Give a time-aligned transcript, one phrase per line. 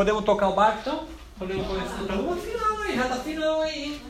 [0.00, 1.06] Podemos tocar o barco então?
[1.38, 4.02] Podemos começar a Vamos final aí, tá final aí?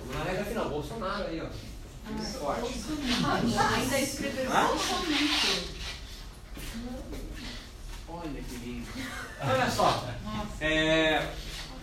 [0.00, 2.16] Vamos na reta final, Bolsonaro aí, ó.
[2.40, 2.84] Forte.
[3.76, 5.64] Ainda escreveu Bolsonaro.
[8.08, 8.86] Olha que lindo.
[9.40, 10.04] Olha só.
[10.60, 11.28] É,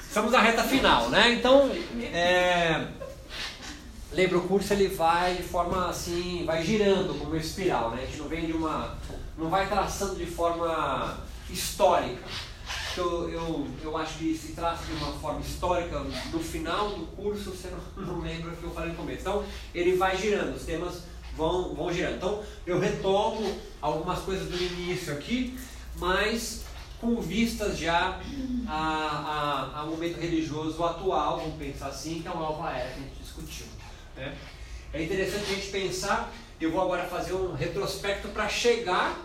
[0.06, 1.32] estamos na reta final, né?
[1.32, 1.72] Então,
[2.02, 2.86] é,
[4.12, 8.04] lembra o curso ele vai de forma assim, vai girando como uma espiral, né?
[8.04, 8.98] A gente não vem de uma,
[9.38, 12.24] não vai traçando de forma histórica.
[12.98, 17.52] Eu, eu, eu acho que se traça de uma forma histórica no final do curso,
[17.52, 19.22] você não, não lembra o que eu falei no começo.
[19.22, 21.04] Então, ele vai girando, os temas
[21.36, 22.16] vão, vão girando.
[22.18, 25.58] Então, eu retomo algumas coisas do início aqui,
[25.98, 26.66] mas
[27.00, 28.20] com vistas já
[28.68, 33.00] a, a, a momento religioso atual, vamos pensar assim, que é uma nova era que
[33.00, 33.66] a gente discutiu.
[34.16, 34.38] Né?
[34.94, 39.20] É interessante a gente pensar, eu vou agora fazer um retrospecto para chegar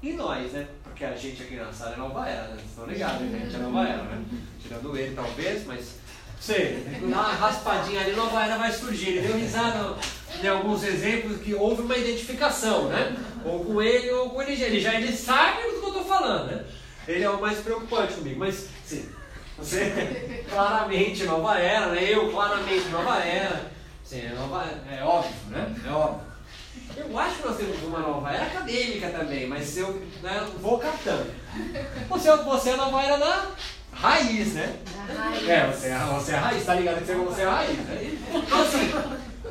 [0.00, 0.68] em nós, né?
[1.00, 2.56] Porque a gente aqui na sala é nova era, né?
[2.56, 3.38] Vocês estão ligados, né?
[3.40, 4.22] A gente é nova era, né?
[4.60, 5.94] Tirando ele talvez, mas
[6.38, 9.08] sei, uma raspadinha ali, nova era vai surgir.
[9.08, 9.96] Ele deu risada
[10.42, 13.16] em alguns exemplos que houve uma identificação, né?
[13.46, 14.62] Ou com ele ou com ele.
[14.62, 16.66] Ele já ele sabe do que eu estou falando, né?
[17.08, 19.08] Ele é o mais preocupante comigo, mas sim,
[19.56, 22.04] você claramente nova era, né?
[22.12, 23.70] Eu claramente nova era.
[24.04, 25.74] Sim, é, nova, é óbvio, né?
[25.82, 26.29] É óbvio.
[26.96, 31.30] Eu acho que nós temos uma nova era acadêmica também, mas eu né, vou captando.
[32.08, 33.50] Você, você é a nova era da
[33.92, 34.76] raiz, né?
[35.08, 35.48] Da raiz.
[35.48, 38.18] É, você é, você é a raiz, tá ligado que você é a raiz, né?
[38.32, 38.90] Então assim,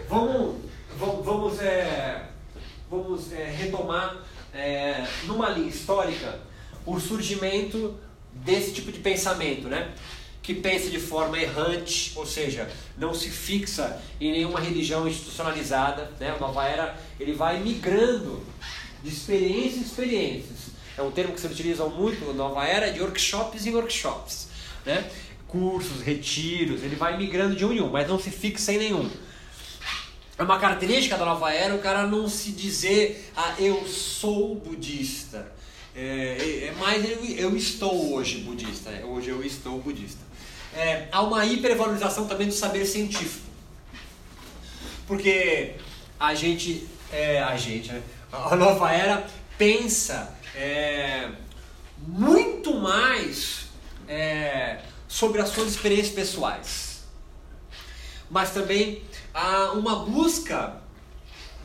[0.08, 0.56] vamos,
[0.98, 2.23] vamos, vamos, é,
[2.90, 4.17] vamos é, retomar
[4.54, 6.40] é, numa linha histórica
[6.86, 8.00] o surgimento
[8.34, 9.94] desse tipo de pensamento, né?
[10.50, 16.36] Que pensa de forma errante, ou seja, não se fixa em nenhuma religião institucionalizada, né?
[16.39, 18.44] Nova era, ele vai migrando
[19.03, 20.58] de experiência em experiências.
[20.97, 24.47] É um termo que se utiliza muito, nova era, de workshops em workshops,
[24.83, 25.08] né?
[25.47, 29.08] Cursos, retiros, ele vai migrando de um em um, mas não se fixa em nenhum.
[30.36, 35.60] É uma característica da nova era o cara não se dizer, ah, eu sou budista.
[35.95, 38.89] É, é mais eu, eu, estou hoje budista.
[38.89, 40.29] É, hoje eu estou budista.
[40.75, 43.47] É, há uma hipervalorização também do saber científico.
[45.07, 45.75] Porque
[46.19, 48.02] a gente, é, a gente, né?
[48.31, 49.25] a nova era
[49.57, 51.30] pensa é,
[51.97, 53.65] muito mais
[54.07, 56.99] é, sobre as suas experiências pessoais.
[58.30, 59.03] Mas também
[59.33, 60.75] há uma busca,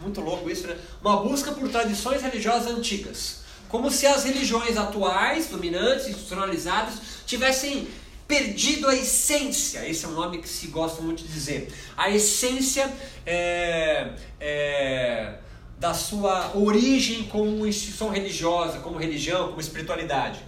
[0.00, 0.76] muito louco isso, né?
[1.02, 3.44] Uma busca por tradições religiosas antigas.
[3.68, 6.94] Como se as religiões atuais, dominantes, institucionalizadas,
[7.26, 7.88] tivessem
[8.26, 9.88] perdido a essência.
[9.88, 11.72] Esse é um nome que se gosta muito de dizer.
[11.96, 12.90] A essência
[13.26, 15.34] é, é,
[15.78, 20.40] da sua origem como instituição religiosa, como religião, como espiritualidade.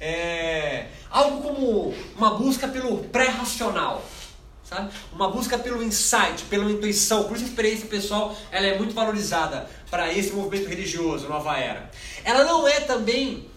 [0.00, 4.02] É, algo como uma busca pelo pré-racional
[4.70, 4.92] sabe?
[5.12, 9.68] Uma busca pelo insight, pela intuição, por isso a experiência pessoal ela é muito valorizada
[9.90, 11.90] para esse movimento religioso, nova era.
[12.24, 13.48] Ela não é também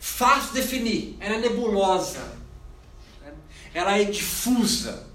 [0.00, 2.36] fácil de definir, ela é nebulosa?
[3.76, 5.06] Ela é difusa.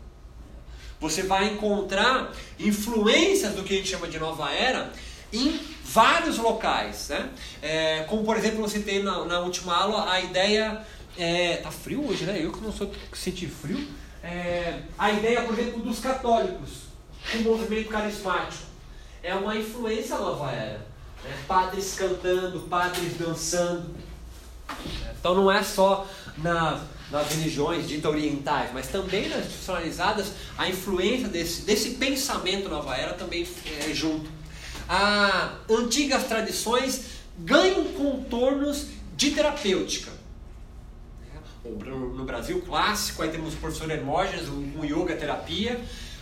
[0.99, 4.91] Você vai encontrar influências do que a gente chama de nova era
[5.33, 7.29] em vários locais, né?
[7.59, 10.85] É, como por exemplo você tem na, na última aula a ideia
[11.17, 12.39] é, tá frio hoje, né?
[12.39, 13.87] Eu que não sou sentir frio
[14.23, 16.83] é, a ideia, por exemplo, dos católicos,
[17.33, 18.69] o movimento carismático.
[19.23, 20.85] É uma influência nova era.
[21.23, 21.35] Né?
[21.47, 23.95] Padres cantando, padres dançando.
[25.19, 26.07] Então não é só
[26.37, 26.79] na,
[27.11, 33.13] nas religiões ditas orientais, mas também nas institucionalizadas, a influência desse, desse pensamento nova era
[33.13, 33.45] também
[33.85, 34.29] é junto.
[34.87, 40.21] As antigas tradições ganham contornos de terapêutica
[41.63, 45.79] no Brasil clássico, aí temos o professor Hermógenes, o yoga terapia,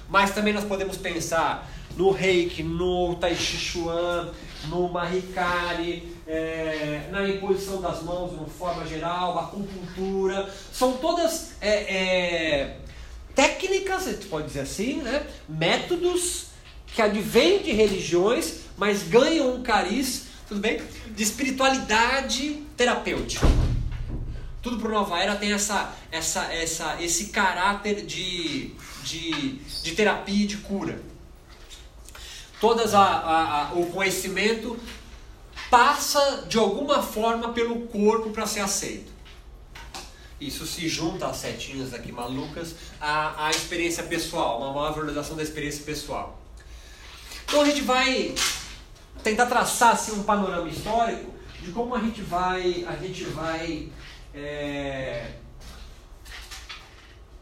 [0.09, 4.31] mas também nós podemos pensar no reiki, no tai chi chuan,
[4.67, 11.69] no mahikari, é, na imposição das mãos de uma forma geral, acupuntura, são todas é,
[11.69, 12.77] é,
[13.33, 15.25] técnicas, a gente pode dizer assim, né?
[15.47, 16.49] métodos
[16.85, 23.47] que advêm de religiões, mas ganham um cariz, tudo bem, de espiritualidade terapêutica
[24.61, 28.71] tudo para Nova Era tem essa, essa, essa, esse caráter de,
[29.03, 29.53] de,
[29.83, 31.01] de terapia e de cura.
[32.59, 34.77] Todas a, a, a, o conhecimento
[35.69, 39.11] passa de alguma forma pelo corpo para ser aceito.
[40.39, 45.43] Isso se junta às setinhas aqui malucas à, à experiência pessoal, uma maior valorização da
[45.43, 46.39] experiência pessoal.
[47.43, 48.33] Então a gente vai
[49.21, 53.89] tentar traçar assim, um panorama histórico de como a gente vai, a gente vai
[54.33, 55.31] é,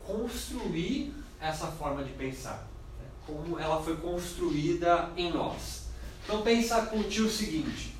[0.05, 2.67] construir essa forma de pensar,
[2.99, 3.05] né?
[3.27, 5.87] como ela foi construída em nós.
[6.23, 7.96] Então pensa contigo o seguinte,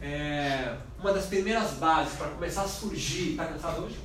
[0.00, 3.96] é, uma das primeiras bases para começar a surgir, está cansado hoje?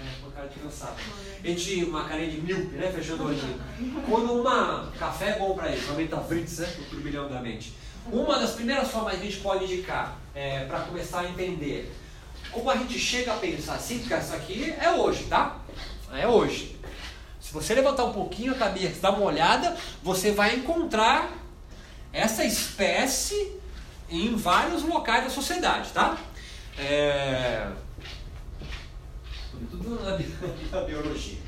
[0.00, 0.96] É, uma cara de cansado.
[1.42, 2.90] A gente, uma carinha de míope, né?
[2.92, 3.60] Fechando o olhinho.
[4.08, 6.74] Quando uma café é bom para ele, aumenta a fritz, né?
[6.80, 7.74] O turbilhão da mente.
[8.10, 11.92] Uma das primeiras formas que a gente pode indicar é, para começar a entender
[12.50, 15.58] como a gente chega a pensar assim, porque isso aqui é hoje, tá?
[16.12, 16.76] É hoje.
[17.40, 21.32] Se você levantar um pouquinho a cabeça, dar uma olhada, você vai encontrar
[22.12, 23.61] essa espécie
[24.12, 26.18] em vários locais da sociedade, tá?
[26.78, 27.66] É...
[29.70, 29.98] Tudo
[30.70, 31.38] na, biologia.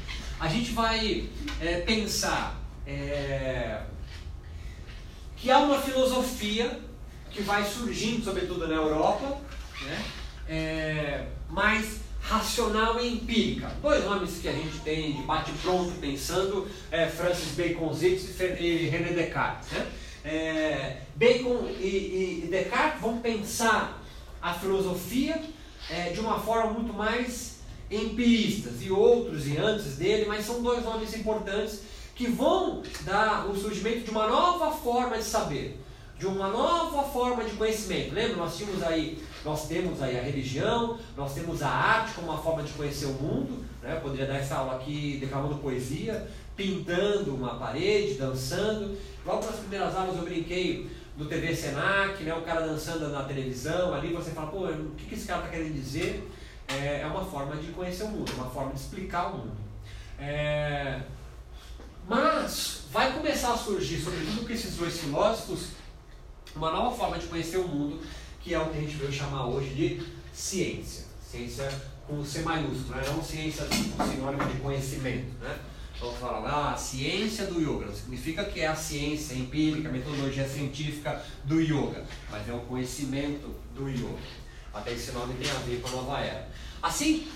[0.41, 1.29] A gente vai
[1.61, 3.83] é, pensar é,
[5.37, 6.81] que há uma filosofia
[7.31, 9.41] que vai surgindo, sobretudo na Europa,
[9.83, 10.05] né?
[10.49, 13.71] É, mais racional e empírica.
[13.83, 19.71] Dois nomes que a gente tem de bate-pronto pensando é Francis Bacon e René Descartes.
[19.73, 19.87] Né?
[20.25, 24.03] É, Bacon e, e, Descartes vão pensar
[24.41, 25.41] a filosofia
[25.91, 27.59] é, de uma forma muito mais
[27.91, 31.83] empiristas e outros e antes dele, mas são dois nomes importantes
[32.15, 35.81] que vão dar o surgimento de uma nova forma de saber,
[36.19, 38.15] de uma nova forma de conhecimento.
[38.15, 38.37] Lembra?
[38.37, 42.63] Nós tínhamos aí, nós temos aí a religião, nós temos a arte como uma forma
[42.63, 43.65] de conhecer o mundo.
[43.83, 43.95] Né?
[43.97, 48.97] Eu poderia dar essa aula aqui declamando poesia, pintando uma parede, dançando.
[49.25, 53.95] Logo nas primeiras aulas eu brinquei do TV Senac, né, o cara dançando na televisão,
[53.95, 56.29] ali você fala, pô, o que, esse cara está querendo dizer?
[56.67, 59.57] É, é, uma forma de conhecer o mundo, uma forma de explicar o mundo.
[60.19, 61.03] É,
[62.09, 65.69] mas vai começar a surgir, sobretudo com esses dois filósofos,
[66.57, 68.01] uma nova forma de conhecer o mundo,
[68.41, 70.03] que é o que a gente veio chamar hoje de
[70.33, 71.05] ciência.
[71.23, 71.71] Ciência
[72.07, 73.03] com C maiúsculo, né?
[73.09, 75.33] não ciência com sinônimo de conhecimento.
[75.41, 75.59] Né?
[76.01, 77.87] Vamos falar, ah, a ciência do yoga.
[77.87, 82.61] Não significa que é a ciência empírica, a metodologia científica do yoga, mas é o
[82.61, 84.19] conhecimento do yoga.
[84.73, 86.49] Até esse nome tem a ver com a nova era.
[86.83, 87.29] Assim,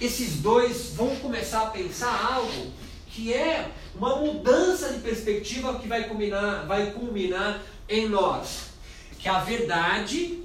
[0.00, 2.72] esses dois vão começar a pensar algo
[3.08, 8.70] que é uma mudança de perspectiva que vai culminar, vai culminar em nós.
[9.18, 10.44] Que a verdade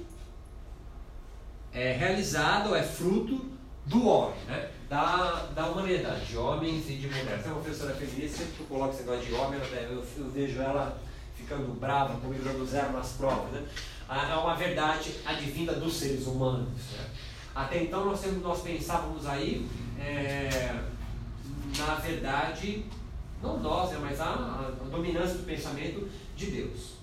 [1.72, 3.46] é realizada ou é fruto
[3.84, 4.70] do homem, né?
[4.88, 7.42] Da, da humanidade, de homens e de mulheres.
[7.42, 10.60] Tem uma professora feminista, sempre que eu coloco esse negócio de homem, eu, eu vejo
[10.60, 11.00] ela
[11.36, 13.52] ficando brava comigo, zero nas provas.
[13.52, 13.66] Né?
[14.08, 16.68] É uma verdade advinda dos seres humanos.
[16.92, 17.06] Né?
[17.54, 19.68] Até então nós, nós pensávamos aí,
[19.98, 20.78] é,
[21.78, 22.84] na verdade,
[23.42, 26.96] não nós, né, mas a, a, dominância do pensamento de Deus.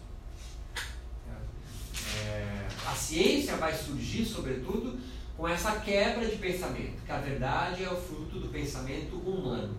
[2.25, 4.99] É, a ciência vai surgir, sobretudo,
[5.43, 9.75] com essa quebra de pensamento, que a verdade é o fruto do pensamento humano.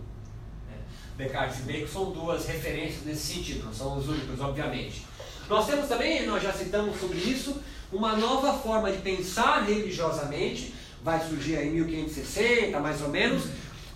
[0.69, 0.77] Né?
[1.17, 5.07] Descartes e Bacon são duas referências nesse sentido, não são os únicos, obviamente.
[5.49, 7.59] Nós temos também, nós já citamos sobre isso,
[7.91, 10.71] uma nova forma de pensar religiosamente,
[11.03, 13.45] vai surgir aí em 1560, mais ou menos,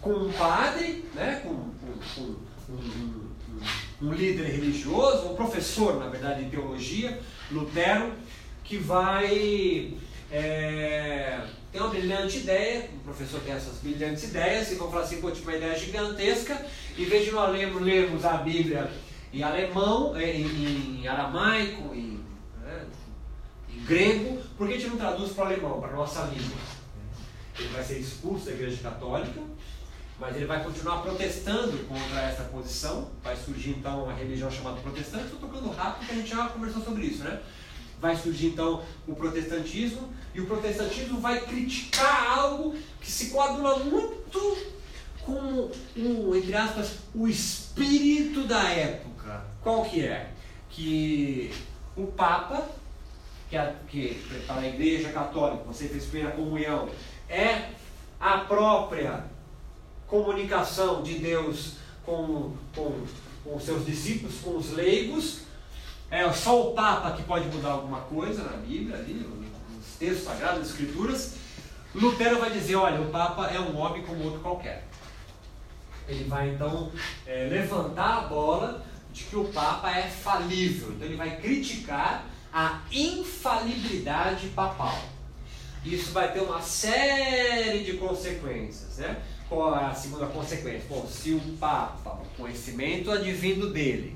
[0.01, 2.21] com um padre, né, com, com, com
[2.74, 3.30] um,
[4.01, 7.19] um, um, líder religioso, um professor, na verdade, de teologia,
[7.51, 8.12] Lutero,
[8.63, 9.94] que vai
[10.31, 15.21] é, ter uma brilhante ideia, o professor tem essas brilhantes ideias, e vão falar assim,
[15.21, 16.66] pô, tipo, uma ideia gigantesca,
[16.97, 18.92] em vez de nós lermos, lermos a Bíblia
[19.31, 22.23] em alemão, é, em, em aramaico, em,
[22.61, 22.85] né,
[23.69, 26.57] em, grego, por que a gente não traduz para o alemão, para a nossa língua?
[27.57, 29.42] Ele vai ser expulso da Igreja Católica,
[30.19, 33.09] mas ele vai continuar protestando contra essa posição.
[33.23, 35.26] Vai surgir então uma religião chamada protestante.
[35.26, 37.42] Estou tocando rápido porque a gente já conversou sobre isso, né?
[38.00, 44.58] Vai surgir então o protestantismo, e o protestantismo vai criticar algo que se coaduna muito
[45.26, 45.70] com,
[46.36, 49.44] entre aspas, o espírito da época.
[49.62, 50.32] Qual que é?
[50.70, 51.52] Que
[51.96, 52.68] o Papa,
[53.50, 56.90] que, a, que para a Igreja Católica, você fez primeira comunhão,
[57.28, 57.70] é
[58.20, 59.26] a própria
[60.08, 61.74] comunicação de Deus
[62.06, 63.06] com, com,
[63.44, 65.42] com seus discípulos, com os leigos.
[66.11, 70.59] É só o Papa que pode mudar alguma coisa na Bíblia, ali, nos textos sagrados,
[70.59, 71.35] nas Escrituras.
[71.94, 74.87] Lutero vai dizer: olha, o Papa é um homem como outro qualquer.
[76.07, 76.92] Ele vai então
[77.28, 80.92] é, levantar a bola de que o Papa é falível.
[80.94, 84.99] Então ele vai criticar a infalibilidade papal.
[85.85, 89.21] Isso vai ter uma série de consequências, né?
[89.47, 90.85] Qual a segunda consequência?
[90.89, 94.16] Bom, se o Papa, o conhecimento advindo dele,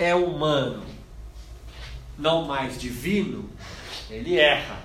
[0.00, 0.82] é humano,
[2.18, 3.50] não mais divino,
[4.08, 4.80] ele erra.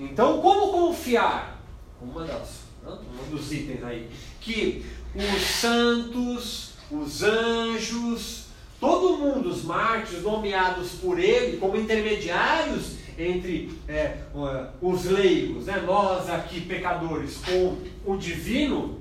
[0.00, 1.62] Então, como confiar?
[2.02, 4.10] Uma das, um dos itens aí.
[4.40, 4.84] Que
[5.14, 8.46] os santos, os anjos,
[8.80, 14.18] todo mundo, os mártires nomeados por ele como intermediários entre é,
[14.82, 19.00] os leigos, né, nós aqui pecadores, com o divino,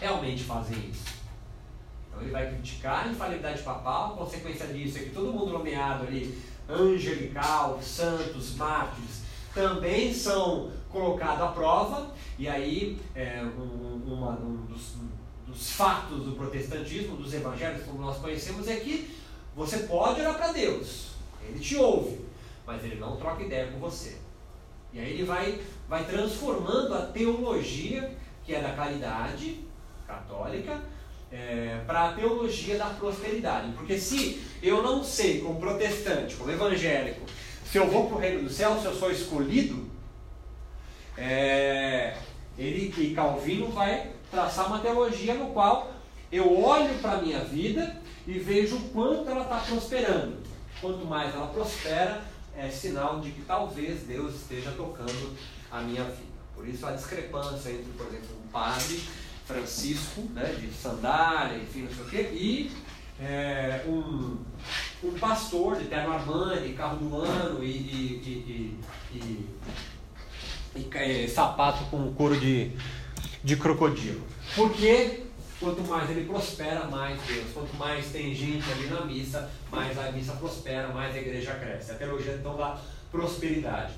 [0.00, 1.15] realmente fazem isso.
[2.16, 6.42] Então ele vai criticar a infalibilidade papal, consequência disso é que todo mundo nomeado ali,
[6.66, 9.22] angelical, santos, mártires,
[9.54, 14.94] também são colocados à prova, e aí é, um, uma, um dos,
[15.46, 19.14] dos fatos do protestantismo, dos evangelhos como nós conhecemos, é que
[19.54, 21.10] você pode orar para Deus,
[21.42, 22.24] ele te ouve,
[22.66, 24.16] mas ele não troca ideia com você.
[24.92, 29.64] E aí ele vai, vai transformando a teologia, que é da caridade
[30.06, 30.80] católica,
[31.36, 33.72] é, para a teologia da prosperidade.
[33.72, 37.20] Porque se eu não sei, como protestante, como evangélico,
[37.70, 39.86] se eu vou para o reino do céu, se eu sou escolhido,
[41.16, 42.16] é,
[42.58, 45.92] ele e Calvino vai traçar uma teologia no qual
[46.32, 50.38] eu olho para a minha vida e vejo o quanto ela está prosperando.
[50.80, 52.22] Quanto mais ela prospera,
[52.56, 55.36] é sinal de que talvez Deus esteja tocando
[55.70, 56.36] a minha vida.
[56.54, 59.02] Por isso a discrepância entre, por exemplo, um padre
[59.46, 62.72] Francisco, né, de sandália, enfim, não sei o quê, e
[63.20, 64.36] é, um,
[65.04, 68.78] um pastor de terno Armani, carro do ano e, e,
[69.14, 69.48] e,
[70.74, 72.72] e, é, sapato com couro de,
[73.42, 74.22] de crocodilo.
[74.54, 75.22] Porque
[75.60, 77.46] quanto mais ele prospera, mais Deus.
[77.54, 81.92] Quanto mais tem gente ali na missa, mais a missa prospera, mais a igreja cresce.
[81.92, 82.78] A teologia então da
[83.10, 83.94] prosperidade.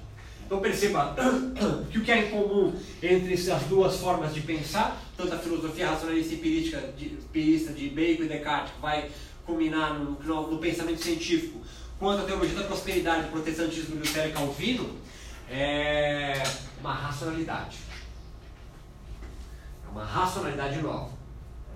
[0.49, 1.14] Então perceba
[1.93, 5.90] que o que é em comum entre essas duas formas de pensar, tanto a filosofia
[5.90, 9.11] racionalista e empírica de, empirista de Bacon e Descartes, que vai
[9.45, 11.61] culminar no, no, no, pensamento científico,
[11.99, 14.97] quanto a teologia da prosperidade do protestantismo do Lutero Calvino,
[15.50, 16.43] é
[16.81, 17.76] uma racionalidade.
[19.87, 21.11] É uma racionalidade nova.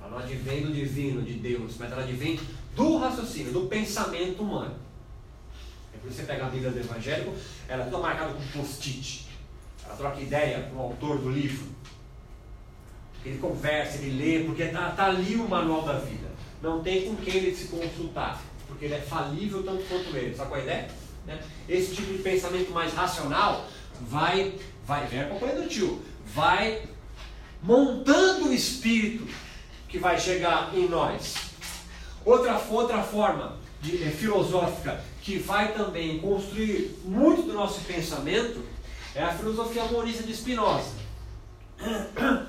[0.00, 2.41] Ela não advém do divino, de Deus, mas ela advém
[2.75, 4.76] do raciocínio, do pensamento humano.
[6.05, 7.35] Você pega a Bíblia do Evangélico,
[7.69, 9.29] ela é toda marcada com post-it.
[9.85, 11.67] Ela troca ideia com o autor do livro.
[13.25, 16.29] Ele conversa, ele lê, porque está tá ali o manual da vida.
[16.61, 20.35] Não tem com quem ele se consultar, porque ele é falível tanto quanto ele.
[20.35, 20.89] Sabe qual é a ideia?
[21.27, 21.41] Né?
[21.69, 23.69] Esse tipo de pensamento mais racional
[24.01, 24.55] vai,
[24.85, 26.83] vai, vem acompanhando o tio, vai
[27.63, 29.27] montando o espírito
[29.89, 31.37] que vai chegar em nós.
[32.25, 38.65] Outra, outra forma de, é, filosófica que vai também construir muito do nosso pensamento
[39.15, 40.95] é a filosofia monista de Spinoza.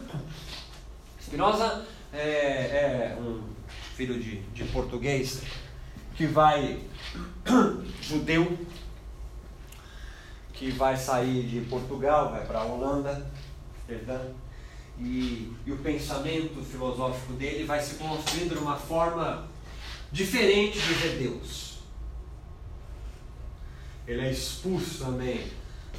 [1.19, 3.43] Spinoza é, é um
[3.95, 5.41] filho de, de português
[6.15, 6.79] que vai,
[8.01, 8.57] judeu,
[10.53, 13.27] que vai sair de Portugal, vai para a Holanda,
[13.87, 14.33] perdão,
[14.99, 19.47] e, e o pensamento filosófico dele vai se construindo de uma forma
[20.13, 21.63] diferente de Deus
[24.07, 25.41] ele é expulso também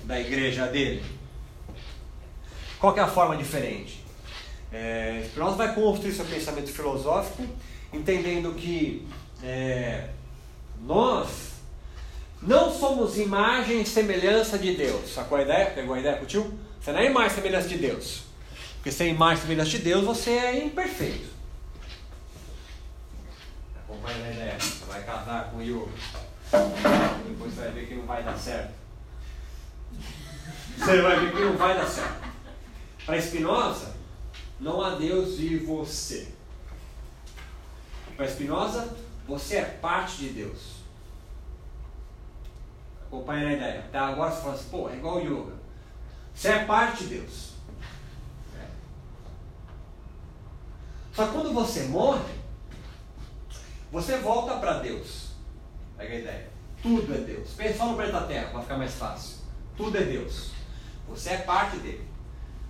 [0.04, 1.02] da igreja dele.
[2.78, 4.04] Qual é a forma diferente?
[4.70, 7.46] É, Spinoza vai construir seu pensamento filosófico,
[7.92, 9.06] entendendo que
[9.42, 10.10] é,
[10.82, 11.54] nós
[12.42, 15.14] não somos imagem e semelhança de Deus.
[15.14, 15.70] Sacou a ideia?
[15.70, 16.52] Pegou a ideia tio?
[16.80, 18.24] Você não é imagem e semelhança de Deus.
[18.76, 21.33] Porque sem imagem e semelhança de Deus, você é imperfeito.
[24.04, 24.60] Acompanha a ideia.
[24.60, 25.92] Você vai casar com o Yoga.
[27.26, 28.74] Depois você vai ver que não vai dar certo.
[30.76, 32.28] Você vai ver que não vai dar certo.
[33.06, 33.94] Para Spinoza,
[34.60, 36.34] não há Deus e você.
[38.16, 38.94] Para Spinoza,
[39.26, 40.80] você é parte de Deus.
[43.06, 43.80] Acompanha a ideia.
[43.80, 45.54] Até agora você fala assim, pô, é igual yoga.
[46.34, 47.52] Você é parte de Deus.
[48.58, 48.66] É.
[51.14, 52.43] Só que quando você morre,
[53.94, 55.28] você volta para Deus.
[55.96, 56.50] Pega a ideia.
[56.82, 57.50] Tudo é Deus.
[57.50, 59.36] Pensa no planeta Terra para ficar mais fácil.
[59.76, 60.50] Tudo é Deus.
[61.08, 62.04] Você é parte dele.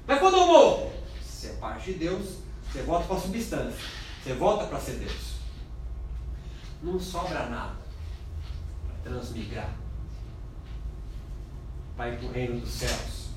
[0.07, 2.40] Mas quando eu morro, você é parte de Deus,
[2.71, 3.88] você volta para a substância.
[4.23, 5.37] Você volta para ser Deus.
[6.83, 7.76] Não sobra nada
[8.87, 9.75] para transmigrar.
[11.97, 13.28] Para ir para o reino dos céus.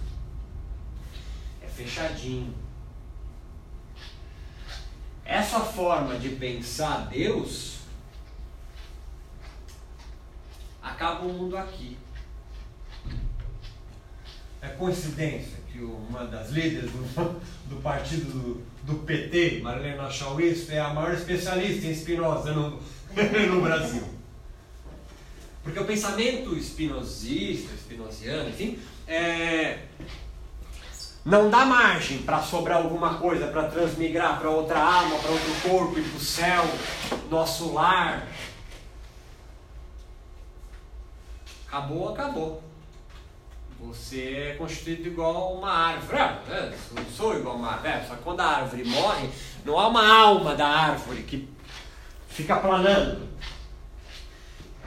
[1.61, 2.53] É fechadinho.
[5.23, 7.76] Essa forma de pensar Deus
[10.91, 11.97] acaba o mundo aqui.
[14.61, 20.79] É coincidência que uma das líderes do, do partido do, do PT, Marilena Chauís, é
[20.79, 22.79] a maior especialista em Spinoza no,
[23.49, 24.03] no Brasil.
[25.63, 29.79] Porque o pensamento espinosista, espinosiano, enfim, é,
[31.27, 35.99] não dá margem para sobrar alguma coisa, para transmigrar para outra alma, para outro corpo,
[35.99, 36.63] ir para o céu,
[37.29, 38.25] nosso lar.
[41.67, 42.63] Acabou, acabou.
[43.79, 46.17] Você é constituído igual uma árvore.
[46.17, 47.89] Ah, é, não sou igual uma árvore.
[47.89, 49.29] É, só que quando a árvore morre,
[49.63, 51.47] não há uma alma da árvore que
[52.29, 53.27] fica planando.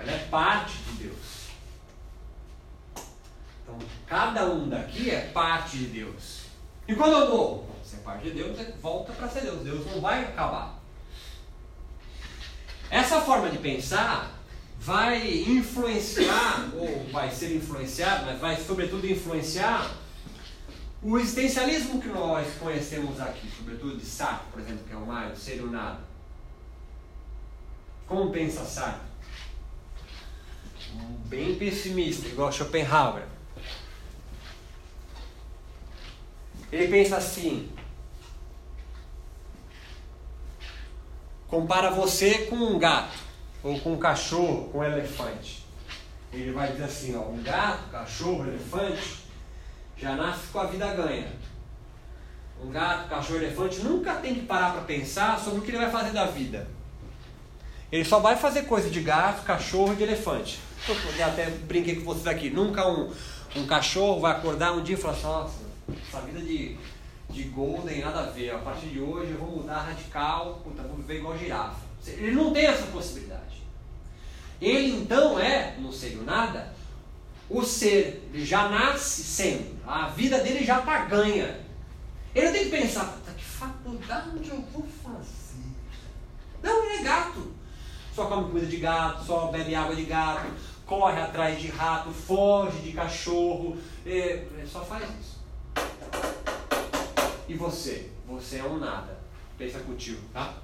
[0.00, 1.50] Ela é parte de Deus.
[3.62, 6.40] Então, cada um daqui é parte de Deus.
[6.88, 7.70] E quando eu morro?
[7.84, 9.62] Você é parte de Deus, você volta para ser Deus.
[9.62, 10.80] Deus não vai acabar.
[12.90, 14.39] Essa forma de pensar
[14.80, 19.94] vai influenciar, ou vai ser influenciado, mas vai sobretudo influenciar
[21.02, 25.38] o existencialismo que nós conhecemos aqui, sobretudo de Sartre, por exemplo, que é o mais,
[25.38, 26.00] ser o nada.
[28.06, 29.10] Como pensa Sartre?
[31.26, 33.26] Bem pessimista, igual Schopenhauer.
[36.72, 37.70] Ele pensa assim:
[41.48, 43.29] compara você com um gato
[43.62, 45.66] ou com um cachorro, com um elefante.
[46.32, 49.24] Ele vai dizer assim, ó, um gato, cachorro, elefante,
[49.96, 51.32] já nasce com a vida ganha.
[52.62, 55.90] Um gato, cachorro, elefante nunca tem que parar para pensar sobre o que ele vai
[55.90, 56.68] fazer da vida.
[57.90, 60.60] Ele só vai fazer coisa de gato, cachorro e de elefante.
[61.18, 62.48] Eu até brinquei com vocês aqui.
[62.48, 63.12] Nunca um,
[63.56, 65.54] um cachorro vai acordar um dia e falar assim, nossa,
[66.08, 66.76] essa vida de,
[67.28, 68.50] de golden nada a ver.
[68.50, 71.89] A partir de hoje eu vou mudar radical, puta, vou viver igual girafa.
[72.06, 73.62] Ele não tem essa possibilidade.
[74.60, 76.72] Ele então é, não sei o nada,
[77.48, 81.60] o ser, ele já nasce sendo, a vida dele já está ganha.
[82.34, 85.40] Ele não tem que pensar, que faculdade eu vou fazer?
[86.62, 87.52] Não, ele é gato.
[88.14, 90.46] Só come comida de gato, só bebe água de gato,
[90.84, 95.40] corre atrás de rato, foge de cachorro, é, só faz isso.
[97.48, 98.10] E você?
[98.28, 99.18] Você é um nada.
[99.56, 100.54] Pensa contigo, tá?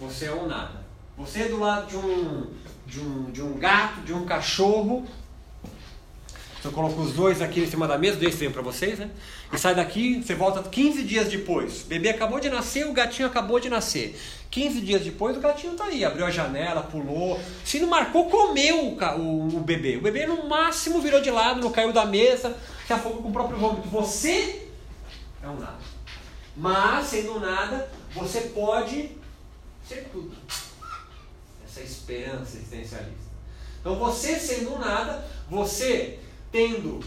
[0.00, 0.80] Você é um nada.
[1.18, 2.46] Você é do lado de um,
[2.86, 5.06] de um, de um gato, de um cachorro.
[6.60, 9.10] Você coloca os dois aqui em cima da mesa, desse tempo para vocês, né?
[9.52, 11.82] E sai daqui, você volta 15 dias depois.
[11.82, 14.18] O bebê acabou de nascer, o gatinho acabou de nascer.
[14.50, 17.38] 15 dias depois, o gatinho tá aí, abriu a janela, pulou.
[17.62, 19.98] Se não marcou, comeu o, o, o bebê.
[19.98, 23.32] O bebê, no máximo, virou de lado, não caiu da mesa, se afogou com o
[23.32, 23.88] próprio vômito.
[23.88, 24.66] Você
[25.42, 25.78] é um nada.
[26.56, 29.19] Mas, sendo nada, você pode
[29.90, 30.36] ser tudo
[31.64, 33.30] essa esperança existencialista.
[33.80, 36.20] Então você sendo nada, você
[36.52, 37.00] tendo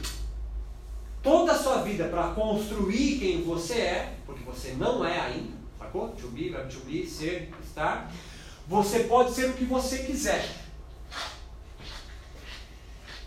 [1.21, 6.09] toda a sua vida para construir quem você é, porque você não é ainda, sacou?
[6.09, 8.11] To be, to be, ser, estar.
[8.67, 10.49] Você pode ser o que você quiser.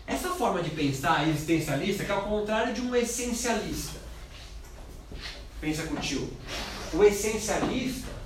[0.05, 3.99] Essa forma de pensar existencialista que é ao contrário de um essencialista.
[5.59, 6.31] Pensa com o tio.
[6.93, 8.16] O essencialista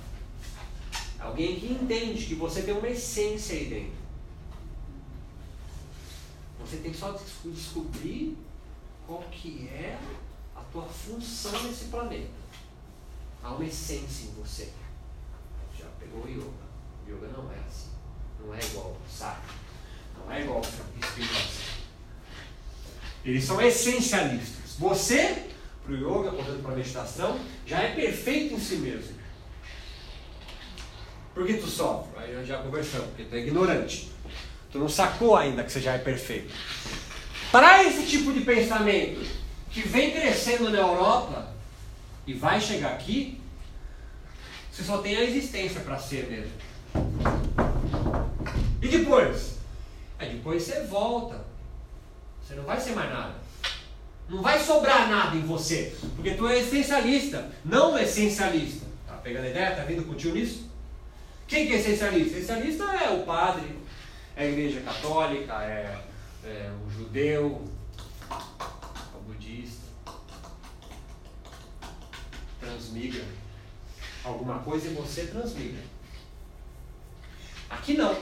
[1.22, 4.02] Alguém que entende que você tem uma essência aí dentro.
[6.60, 8.36] Você tem que só descobrir
[9.06, 9.98] qual que é
[10.56, 12.30] a tua função nesse planeta.
[13.42, 14.72] Há uma essência em você.
[15.78, 16.42] Já pegou o yoga.
[17.06, 17.90] O yoga não é assim.
[18.44, 19.54] Não é igual Sartre.
[20.18, 21.72] Não é igual Spinoza.
[23.24, 24.74] Eles são essencialistas.
[24.78, 25.50] Você,
[25.84, 29.21] para o yoga, portanto para a meditação, já é perfeito em si mesmo.
[31.34, 32.10] Por que tu sofre?
[32.22, 34.10] Aí nós já conversamos, porque tu é ignorante.
[34.70, 36.52] Tu não sacou ainda que você já é perfeito.
[37.50, 39.26] Para esse tipo de pensamento
[39.70, 41.54] que vem crescendo na Europa
[42.26, 43.40] e vai chegar aqui,
[44.70, 46.52] você só tem a existência para ser mesmo.
[48.80, 49.56] E depois?
[50.18, 51.44] Aí depois você volta.
[52.42, 53.34] Você não vai ser mais nada.
[54.28, 55.94] Não vai sobrar nada em você.
[56.16, 58.86] Porque tu é essencialista, não essencialista.
[59.06, 59.76] Tá pegando a ideia?
[59.76, 60.71] Tá vindo contigo nisso?
[61.52, 62.38] Quem que é essencialista?
[62.38, 63.76] Essencialista é o padre,
[64.34, 66.02] é a igreja católica, é,
[66.46, 67.68] é o judeu,
[68.30, 69.82] é o budista.
[72.58, 73.22] Transmigra
[74.24, 75.82] alguma coisa e você transmigra.
[77.68, 78.16] Aqui não.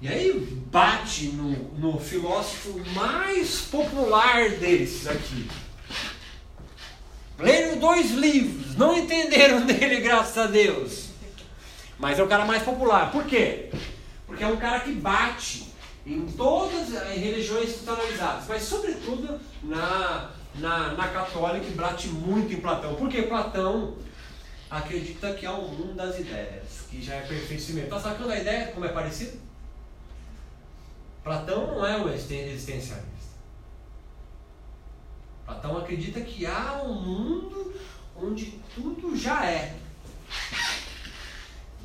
[0.00, 0.32] E aí
[0.66, 5.48] bate no, no filósofo mais popular desses aqui.
[7.38, 11.03] Leram dois livros, não entenderam dele, graças a Deus.
[11.98, 13.10] Mas é o cara mais popular.
[13.10, 13.70] Por quê?
[14.26, 15.72] Porque é um cara que bate
[16.06, 22.60] em todas as religiões institucionalizadas, mas sobretudo na, na, na católica, que bate muito em
[22.60, 22.94] Platão.
[22.96, 23.96] Porque Platão,
[24.70, 28.68] acredita que há um mundo das ideias, que já é perfeito Está sacando a ideia
[28.68, 29.38] como é parecido?
[31.22, 33.04] Platão não é um existencialista.
[35.46, 37.74] Platão acredita que há um mundo
[38.16, 39.76] onde tudo já é.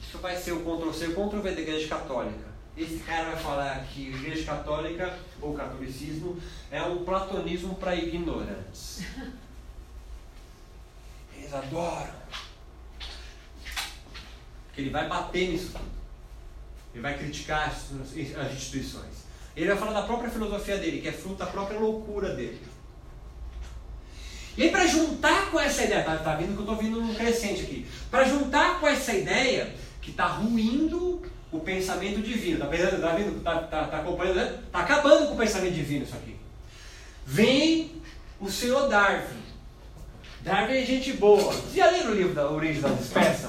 [0.10, 2.50] Isso vai ser o Ctrl-C e Ctrl-V da Igreja Católica.
[2.76, 6.36] Esse cara vai falar que Igreja Católica, ou catolicismo,
[6.72, 9.04] é um platonismo para ignorantes.
[11.38, 12.10] Eles adoram.
[14.66, 15.92] Porque ele vai bater nisso tudo.
[16.92, 17.92] Ele vai criticar as,
[18.36, 19.26] as instituições.
[19.56, 22.60] Ele vai falar da própria filosofia dele, que é fruto da própria loucura dele.
[24.58, 27.14] E aí, para juntar com essa ideia, tá, tá vendo que eu estou vindo um
[27.14, 27.86] crescente aqui.
[28.10, 29.72] Para juntar com essa ideia
[30.10, 33.44] que está ruindo o pensamento divino, tá vendo?
[33.44, 33.56] Tá?
[33.56, 34.36] Tá, tá, tá acompanhando?
[34.36, 34.60] Né?
[34.72, 36.36] Tá acabando com o pensamento divino isso aqui.
[37.26, 37.92] Vem
[38.40, 39.40] o senhor Darwin.
[40.42, 41.54] Darwin é gente boa.
[41.54, 43.48] Você já leram o livro da Origem da Espécie?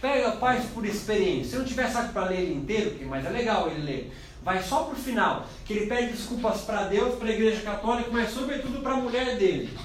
[0.00, 1.50] Pega paz por experiência.
[1.50, 4.12] Se não tiver saco para ler ele inteiro, que mas é legal ele ler.
[4.42, 8.30] Vai só pro final, que ele pede desculpas para Deus, para a Igreja Católica, mas
[8.30, 9.76] sobretudo para a mulher dele.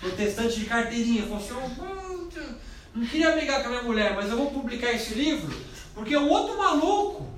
[0.00, 1.22] Protestante de carteirinha.
[1.24, 1.54] Falou assim,
[2.98, 5.56] não queria brigar com a minha mulher, mas eu vou publicar esse livro,
[5.94, 7.28] porque o outro maluco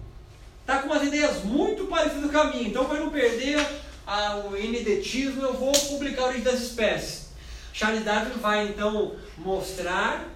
[0.65, 2.69] tá com umas ideias muito parecidas com a minha.
[2.69, 3.59] Então, para não perder
[4.07, 7.29] a, o inedetismo, eu vou publicar a origem das espécies.
[7.75, 10.29] Charles Darwin vai então mostrar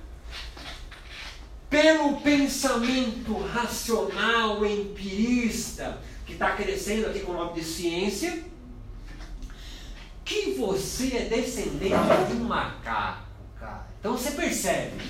[1.70, 8.44] pelo pensamento racional, empirista, que está crescendo aqui com o nome de ciência,
[10.22, 11.96] que você é descendente
[12.28, 13.24] de um macaco,
[13.58, 13.93] cara.
[14.04, 15.02] Então você percebe,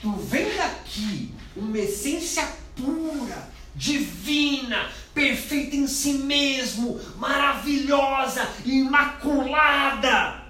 [0.00, 10.40] tu vem daqui uma essência pura, divina, perfeita em si mesmo, maravilhosa, imaculada,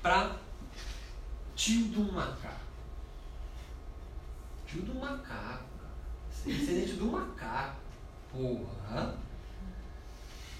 [0.00, 0.36] para
[1.54, 2.64] tio do macaco.
[4.66, 5.64] Tio do macaco.
[6.46, 7.76] Descendente do macaco.
[8.32, 9.14] Porra.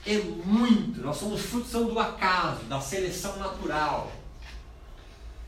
[0.04, 1.00] É muito.
[1.00, 4.12] Nós somos frutos do acaso, da seleção natural.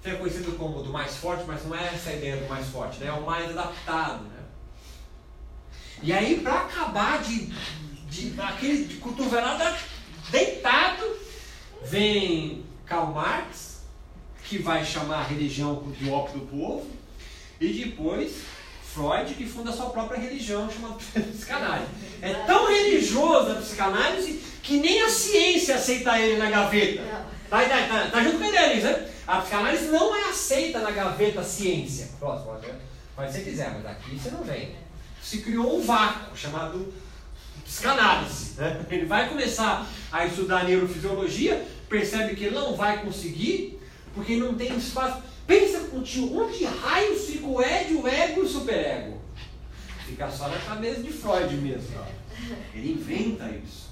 [0.06, 2.68] Você é conhecido como do mais forte, mas não é essa a ideia do mais
[2.68, 3.08] forte, né?
[3.08, 4.38] É o mais adaptado, né?
[6.00, 7.52] E aí, para acabar de,
[8.08, 9.76] de, aquele, de cotovelada
[10.30, 11.04] deitado,
[11.82, 13.80] vem Karl Marx,
[14.44, 16.88] que vai chamar a religião de ópio do povo,
[17.60, 18.42] e depois
[18.84, 20.94] Freud, que funda a sua própria religião chamada
[21.32, 21.90] psicanálise.
[22.22, 27.02] É tão religioso a psicanálise que nem a ciência aceita ele na gaveta.
[27.50, 29.15] Tá, tá, tá, tá junto com ele, né?
[29.26, 32.10] A psicanálise não é aceita na gaveta ciência.
[32.18, 32.68] Próximo, pode,
[33.16, 34.76] pode ser quiser, mas aqui você não vem.
[35.20, 36.92] Se criou um vácuo chamado
[37.64, 38.54] psicanálise.
[38.56, 38.86] Né?
[38.88, 43.80] Ele vai começar a estudar neurofisiologia, percebe que não vai conseguir,
[44.14, 45.20] porque não tem espaço.
[45.44, 49.20] Pensa contigo, onde raios fica o ed, o ego e o superego?
[50.06, 51.88] Fica só na cabeça de Freud mesmo.
[52.72, 53.86] Ele inventa isso.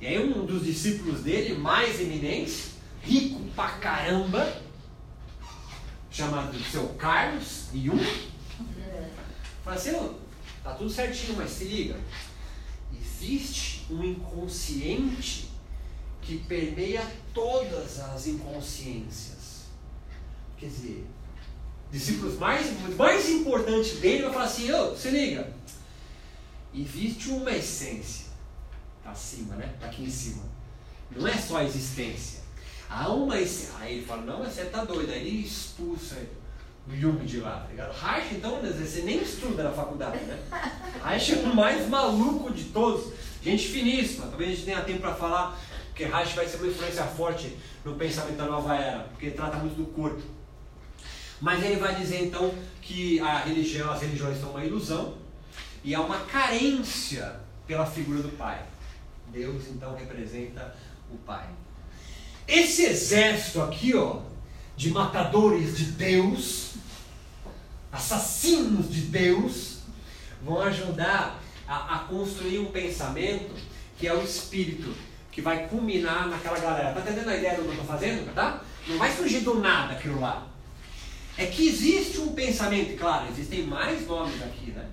[0.00, 4.67] E aí um dos discípulos dele, mais eminentes, rico pra caramba,
[6.18, 8.04] chamado seu Carlos Jung,
[9.62, 10.14] fala assim, oh,
[10.64, 11.96] tá tudo certinho, mas se liga,
[12.92, 15.48] existe um inconsciente
[16.20, 19.66] que permeia todas as inconsciências.
[20.56, 21.06] Quer dizer,
[21.92, 25.52] discípulos mais, mais importantes dele vai falar assim, oh, se liga,
[26.74, 28.26] existe uma essência,
[29.04, 29.72] tá acima, né?
[29.78, 30.42] Tá aqui em cima.
[31.12, 32.37] Não é só a existência.
[32.88, 33.34] Há uma.
[33.34, 33.48] Aí
[33.82, 35.12] ele fala, não, mas você tá doido.
[35.12, 36.16] Aí ele expulsa
[36.86, 37.92] o Jung de lá, tá ligado?
[37.92, 40.38] Reich, então, você nem estuda na faculdade, né?
[41.04, 43.12] Reich é o mais maluco de todos.
[43.42, 44.26] Gente finíssima.
[44.26, 47.94] Talvez a gente tenha tempo para falar, porque Reich vai ser uma influência forte no
[47.94, 50.22] pensamento da nova era, porque trata muito do corpo.
[51.40, 55.14] Mas ele vai dizer então que a religião, as religiões são uma ilusão
[55.84, 58.64] e há uma carência pela figura do Pai.
[59.28, 60.74] Deus então representa
[61.12, 61.48] o Pai.
[62.48, 64.20] Esse exército aqui, ó,
[64.76, 66.70] de matadores de Deus,
[67.92, 69.80] assassinos de Deus,
[70.42, 73.54] vão ajudar a, a construir um pensamento
[73.98, 74.94] que é o espírito
[75.30, 76.94] que vai culminar naquela galera.
[76.94, 78.34] Tá entendendo a ideia do que eu estou fazendo?
[78.34, 78.62] Tá?
[78.86, 80.48] Não vai surgir do nada aquilo lá
[81.38, 84.84] é que existe um pensamento, claro, existem mais nomes aqui, né?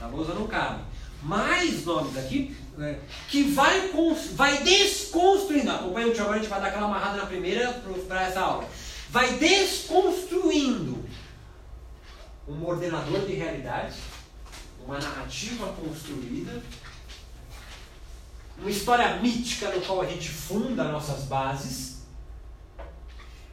[0.00, 0.82] A lousa não cabe.
[1.22, 2.98] Mais nomes aqui né?
[3.28, 3.90] que vai,
[4.34, 5.70] vai desconstruindo.
[5.70, 7.72] Acompanha o tio agora, a gente vai dar aquela amarrada na primeira
[8.08, 8.68] para essa aula.
[9.10, 11.04] Vai desconstruindo
[12.46, 13.96] um ordenador de realidade,
[14.84, 16.62] uma narrativa construída,
[18.58, 21.94] uma história mítica no qual a gente funda nossas bases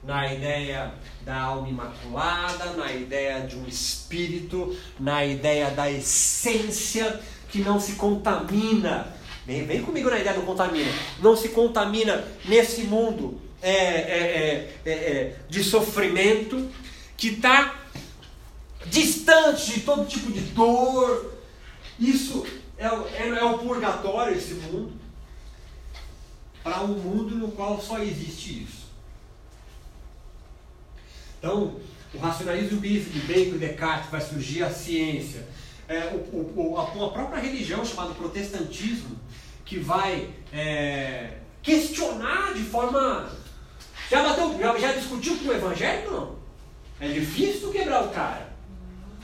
[0.03, 7.21] na ideia da alma imaculada, na ideia de um espírito, na ideia da essência
[7.52, 9.14] que não se contamina.
[9.46, 10.92] Vem, vem comigo na ideia do contamina.
[11.20, 16.70] Não se contamina nesse mundo é, é, é, é, é de sofrimento
[17.18, 17.76] que está
[18.88, 21.34] distante de todo tipo de dor.
[22.00, 22.46] Isso
[22.78, 24.94] é, é, é o purgatório, esse mundo,
[26.64, 28.82] para um mundo no qual só existe isso.
[31.38, 31.80] Então,
[32.14, 35.48] o racionalismo de Bacon e Descartes vai surgir a ciência.
[35.88, 39.20] É, o, o, a, a, própria religião chamada protestantismo,
[39.65, 43.30] que vai é, questionar de forma.
[44.10, 46.12] Já, bateu, já, já discutiu com o evangélico?
[46.12, 46.36] Não.
[47.00, 48.52] É difícil quebrar o cara.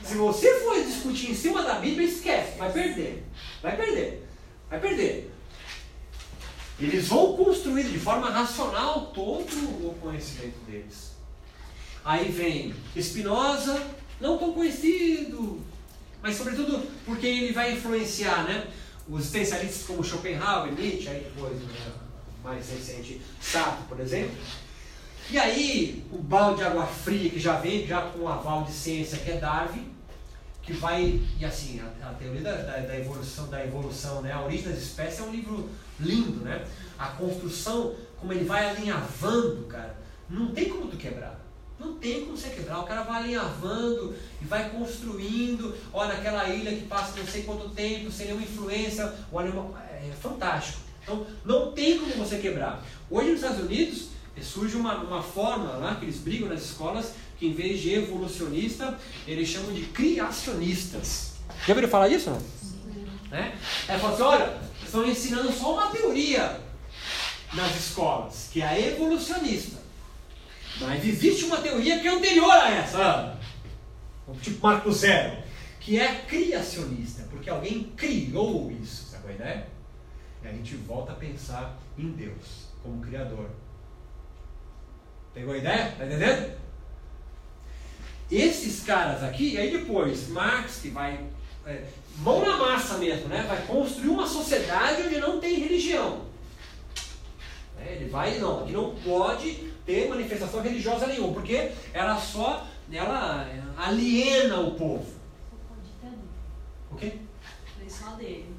[0.02, 3.24] Se você for discutir em cima da Bíblia, esquece, vai perder.
[3.62, 4.26] Vai perder.
[4.70, 5.32] Vai perder.
[6.80, 11.12] Eles vão construir de forma racional todo o conhecimento deles.
[12.04, 13.84] Aí vem Spinoza,
[14.20, 15.60] não tão conhecido,
[16.22, 18.66] mas sobretudo porque ele vai influenciar né,
[19.08, 21.92] os existencialistas como Schopenhauer, Nietzsche, aí depois, né,
[22.42, 24.36] mais recente, Sartre, por exemplo.
[25.30, 28.72] E aí, o balde de água fria que já vem, já com o aval de
[28.72, 29.92] ciência, que é Darwin,
[30.62, 34.42] que vai, e assim, a, a teoria da, da, da, evolução, da evolução, né, a
[34.42, 35.68] origem das espécies é um livro
[36.00, 36.64] lindo, né?
[36.98, 39.96] A construção, como ele vai alinhavando, cara,
[40.28, 41.38] não tem como tu quebrar.
[41.78, 42.80] Não tem como você quebrar.
[42.80, 45.76] O cara vai alinhavando e vai construindo.
[45.92, 49.14] Olha, aquela ilha que passa não sei quanto tempo, sem nenhuma influência.
[49.30, 50.80] O animal é fantástico.
[51.02, 52.84] Então, não tem como você quebrar.
[53.08, 54.08] Hoje nos Estados Unidos
[54.42, 58.98] surge uma, uma forma lá que eles brigam nas escolas que em vez de evolucionista,
[59.26, 61.34] eles chamam de criacionistas.
[61.64, 62.30] Já ouviram falar disso?
[62.30, 62.40] Não?
[63.30, 63.56] Né?
[63.86, 66.60] É, fala assim, olha, estão ensinando só uma teoria
[67.54, 69.77] nas escolas, que é a evolucionista.
[70.80, 73.38] Mas existe uma teoria que é anterior a essa,
[74.40, 75.38] tipo Marco Zero,
[75.80, 79.66] que é criacionista, porque alguém criou isso, sabe a ideia?
[80.42, 83.50] E a gente volta a pensar em Deus como Criador.
[85.34, 85.94] Pegou a ideia?
[85.96, 86.58] Tá entendendo?
[88.30, 91.24] Esses caras aqui, e aí depois, Marx, que vai.
[91.66, 91.84] É,
[92.18, 93.44] mão na massa mesmo, né?
[93.48, 96.26] Vai construir uma sociedade onde não tem religião.
[97.80, 103.48] É, ele vai, não, aqui não pode ter manifestação religiosa nenhuma, porque ela só ela
[103.74, 105.06] aliena o povo.
[106.90, 107.14] O quê?
[107.88, 108.54] Só dele.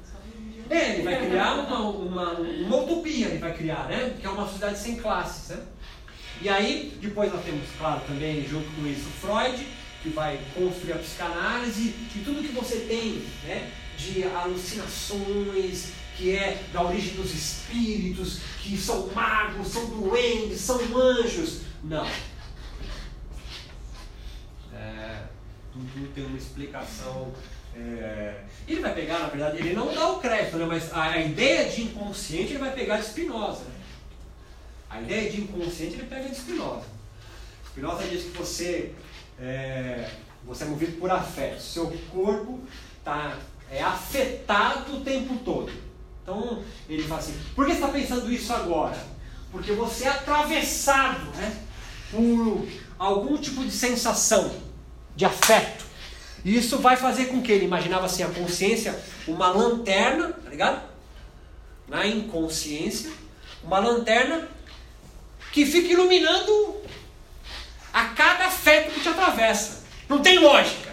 [0.68, 4.16] É, ele vai criar uma, uma, uma utopia, ele vai criar, né?
[4.20, 5.62] Que é uma sociedade sem classes, né?
[6.42, 9.66] E aí, depois nós temos, claro, também junto com isso Freud,
[10.02, 13.70] que vai construir a psicanálise e tudo que você tem, né?
[13.96, 21.62] De alucinações, que é da origem dos espíritos, que são magos, são duendes, são anjos.
[21.82, 22.06] Não.
[24.74, 25.22] É,
[25.72, 27.32] tudo tem uma explicação.
[27.74, 31.20] É, ele vai pegar, na verdade, ele não dá o crédito, né, mas a, a
[31.20, 33.64] ideia de inconsciente ele vai pegar de Spinoza.
[34.90, 36.84] A ideia de inconsciente ele pega de Spinoza.
[37.66, 38.92] Spinoza diz que você
[39.40, 40.10] é,
[40.44, 41.62] você é movido por afeto.
[41.62, 42.60] Seu corpo
[43.02, 43.38] tá,
[43.70, 45.89] é afetado o tempo todo.
[46.22, 48.96] Então ele fala assim: por que você está pensando isso agora?
[49.50, 51.56] Porque você é atravessado né,
[52.10, 52.66] por
[52.98, 54.54] algum tipo de sensação
[55.16, 55.84] de afeto.
[56.44, 60.82] E isso vai fazer com que ele imaginava assim a consciência, uma lanterna, tá ligado?
[61.88, 63.10] Na inconsciência,
[63.62, 64.48] uma lanterna
[65.52, 66.80] que fica iluminando
[67.92, 69.82] a cada afeto que te atravessa.
[70.08, 70.90] Não tem lógica.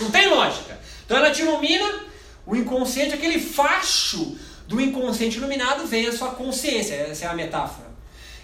[0.00, 0.78] Não tem lógica.
[1.04, 2.07] Então ela te ilumina
[2.48, 6.94] o inconsciente, aquele facho do inconsciente iluminado, vem a sua consciência.
[6.94, 7.88] Essa é a metáfora.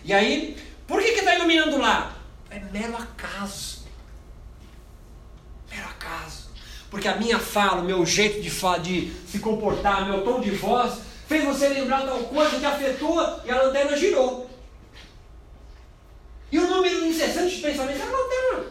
[0.04, 2.14] E aí, por que está iluminando lá?
[2.50, 3.86] É mero acaso.
[5.70, 6.50] Mero acaso.
[6.90, 8.50] Porque a minha fala, o meu jeito de,
[8.82, 13.50] de se comportar, meu tom de voz, fez você lembrar tal coisa que afetou e
[13.50, 14.50] a lanterna girou.
[16.52, 18.70] E o número incessante de pensamentos é a lanterna.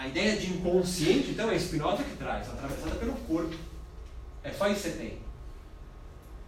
[0.00, 3.54] A ideia de inconsciente, então, é Spinoza que traz, atravessada pelo corpo.
[4.42, 5.18] É só isso que você tem.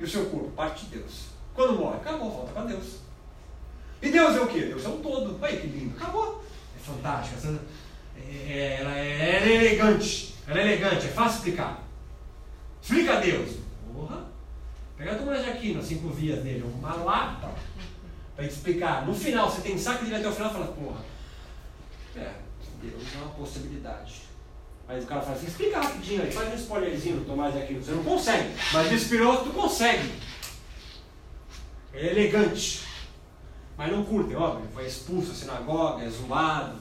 [0.00, 1.26] E o seu corpo, parte de Deus.
[1.52, 3.00] Quando morre, acabou, volta para Deus.
[4.00, 4.60] E Deus é o quê?
[4.60, 5.38] Deus é um todo.
[5.38, 6.42] Olha que lindo, acabou.
[6.74, 7.36] É fantástico.
[7.36, 7.60] Essa,
[8.16, 10.34] é, ela, é, ela é elegante.
[10.48, 11.86] Ela é elegante, é fácil explicar.
[12.80, 13.58] Explica a Deus.
[13.92, 14.24] Porra.
[14.96, 17.50] Pega a Tomás de cinco vias dele, uma lata
[18.34, 19.06] para explicar.
[19.06, 21.00] No final, você tem saco de ir até o final e fala, porra.
[22.16, 22.41] É,
[22.82, 24.22] Deus é uma possibilidade.
[24.88, 27.74] Aí o cara fala assim, explica rapidinho aí, faz um spoilerzinho Tomás aqui.
[27.74, 30.12] Você não consegue, mas no Spinoza tu consegue.
[31.94, 32.82] É elegante.
[33.76, 36.78] mas não curtem, óbvio, foi expulso da sinagoga, é zoado.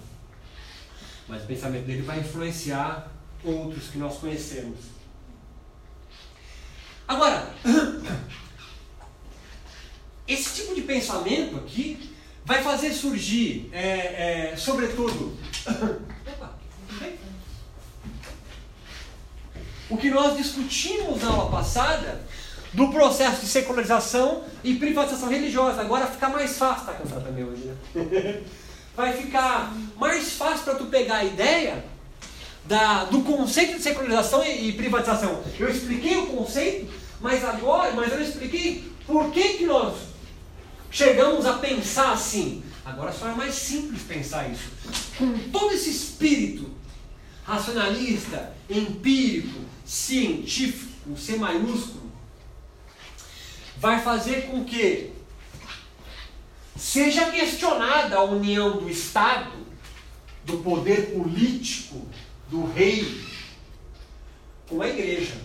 [1.28, 3.12] Mas o pensamento dele vai influenciar
[3.44, 4.80] outros que nós conhecemos.
[7.08, 7.54] Agora,
[10.28, 12.11] esse tipo de pensamento aqui
[12.46, 15.38] vai fazer surgir, é, é, sobretudo,
[19.90, 22.22] o que nós discutimos na aula passada
[22.74, 25.82] do processo de secularização e privatização religiosa.
[25.82, 28.42] Agora fica mais fácil, tá cansado também hoje, né?
[28.96, 31.84] Vai ficar mais fácil para tu pegar a ideia
[32.66, 35.42] da, do conceito de secularização e, e, privatização.
[35.58, 40.11] Eu expliquei o conceito, mas agora, mas eu expliquei por que, que nós
[40.92, 42.64] chegamos a pensar assim.
[42.86, 44.70] Agora só é mais simples pensar isso.
[45.18, 46.70] Com todo esse espírito
[47.44, 52.12] racionalista, empírico, científico, C maiúsculo,
[53.78, 55.12] vai fazer com que
[56.76, 59.52] seja questionada a união do Estado,
[60.44, 62.08] do poder político,
[62.50, 63.24] do rei,
[64.68, 65.36] com a igreja.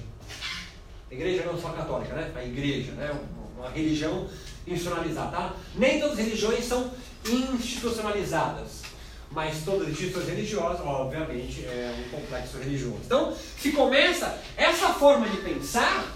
[1.11, 2.33] A igreja não só católica, né?
[2.35, 3.11] A igreja, né?
[3.57, 4.29] Uma religião
[4.67, 5.55] institucionalizada, tá?
[5.75, 6.91] Nem todas as religiões são
[7.25, 8.83] institucionalizadas,
[9.31, 13.01] mas todas as instituições religiosas, obviamente, é um complexo religioso.
[13.05, 16.13] Então, se começa essa forma de pensar,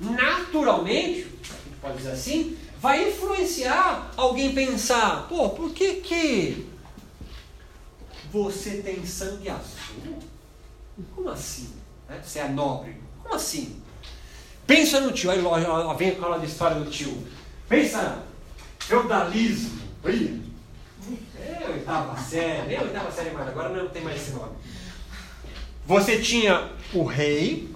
[0.00, 1.30] naturalmente,
[1.80, 6.66] pode dizer assim, vai influenciar alguém pensar, pô, por que que
[8.30, 10.18] você tem sangue azul?
[11.14, 11.74] Como assim?
[12.08, 12.20] Né?
[12.22, 12.96] Você é nobre?
[13.22, 13.82] Como assim?
[14.66, 15.38] Pensa no tio, aí
[15.96, 17.26] vem com a história do tio.
[17.68, 18.22] Pensa,
[18.80, 19.80] feudalismo.
[20.04, 20.40] Oi.
[21.40, 24.52] É oitava série, nem oitava série mais, agora não tem mais esse nome.
[25.86, 27.72] Você tinha o rei,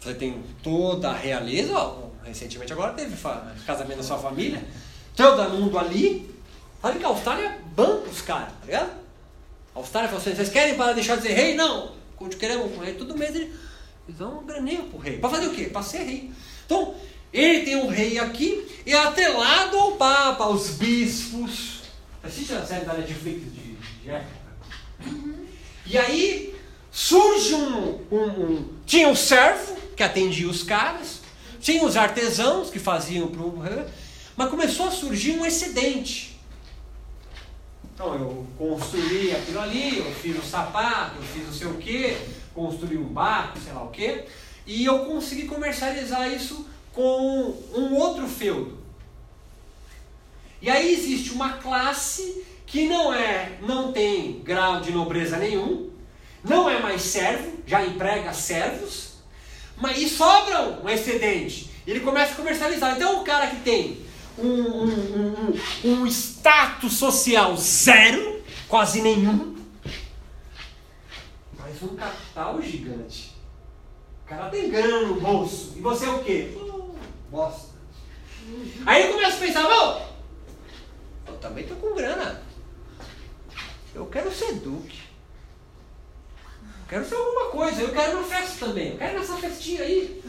[0.00, 3.14] você tem toda a realeza, ó, recentemente agora teve
[3.66, 4.64] casamento da sua família,
[5.14, 6.34] todo mundo ali.
[6.80, 8.90] Sabe que a Austrália banca os caras, tá ligado?
[9.74, 11.54] A Austrália falou assim, vocês querem para deixar de ser rei?
[11.54, 11.92] Não!
[12.38, 13.54] Queremos com rei, todo mês ele,
[14.06, 15.18] eles dão um graninho pro rei.
[15.18, 15.64] Para fazer o quê?
[15.64, 16.30] Para ser rei.
[16.66, 16.94] Então,
[17.32, 21.82] ele tem um rei aqui e é atrelado ao Papa, aos bispos.
[22.22, 24.44] Assiste a série da Netflix de, de época.
[25.06, 25.46] Uhum.
[25.86, 26.54] E aí
[26.90, 31.20] surge um, um, um, Tinha um servo que atendia os caras,
[31.60, 33.62] tinha os artesãos que faziam pro.
[34.36, 36.38] Mas começou a surgir um excedente.
[37.94, 42.16] Então eu construí aquilo ali, eu fiz um sapato, eu fiz não sei o que,
[42.54, 44.24] construí um barco, sei lá o que,
[44.66, 48.78] e eu consegui comercializar isso com um outro feudo.
[50.62, 55.90] E aí existe uma classe que não é, não tem grau de nobreza nenhum,
[56.42, 59.14] não é mais servo, já emprega servos,
[59.76, 61.70] mas e sobra um excedente.
[61.86, 62.96] Ele começa a comercializar.
[62.96, 63.98] Então o cara que tem
[64.38, 65.52] um, um,
[65.84, 69.53] um, um status social zero, quase nenhum,
[71.84, 73.34] um capital gigante.
[74.24, 75.74] O cara tem grana no bolso.
[75.76, 76.54] E você é o quê?
[77.34, 77.74] bosta.
[78.86, 80.02] Aí ele começa a pensar, não,
[81.26, 82.42] eu também tô com grana.
[83.94, 85.02] Eu quero ser duque.
[86.62, 87.82] Eu quero ser alguma coisa.
[87.82, 88.92] Eu quero uma festa também.
[88.92, 90.22] Eu quero nessa festinha aí.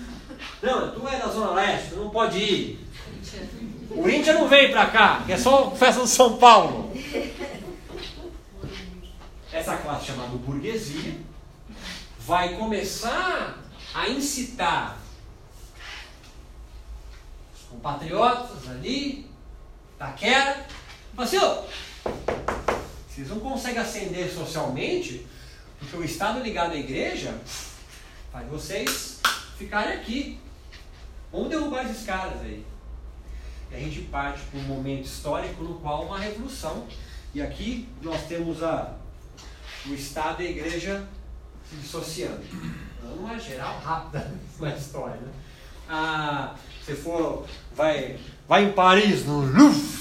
[0.62, 2.80] Não, tu é da Zona Leste, tu não pode ir.
[3.92, 6.92] O Índia não vem pra cá, que é só festa do São Paulo.
[9.52, 11.25] Essa classe chamada burguesia
[12.26, 13.60] vai começar
[13.94, 14.98] a incitar
[17.70, 19.30] compatriotas ali,
[19.98, 20.66] Taquera.
[21.14, 21.64] Mas assim, ó,
[23.08, 25.26] vocês não conseguem ascender socialmente,
[25.78, 27.38] porque o Estado ligado à igreja
[28.32, 29.20] faz vocês
[29.58, 30.40] ficarem aqui.
[31.32, 32.66] Vamos derrubar esses caras aí.
[33.72, 36.88] E a gente parte para um momento histórico no qual uma revolução.
[37.34, 38.96] E aqui nós temos a,
[39.86, 41.08] o Estado e a igreja
[41.70, 42.42] se dissociando.
[43.18, 45.16] Uma geral rápida na história.
[45.16, 45.32] Né?
[45.88, 46.56] Ah,
[47.04, 49.96] for, vai, vai em Paris, no Louvre,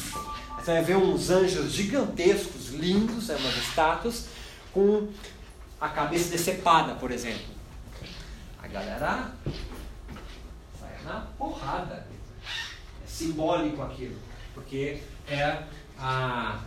[0.58, 4.28] você vai ver uns anjos gigantescos, lindos, é umas estátuas,
[4.72, 5.08] com
[5.80, 7.54] a cabeça decepada, por exemplo.
[8.62, 9.30] A galera
[10.80, 12.06] sai na porrada.
[13.04, 14.16] É simbólico aquilo,
[14.54, 15.62] porque é
[15.98, 16.60] a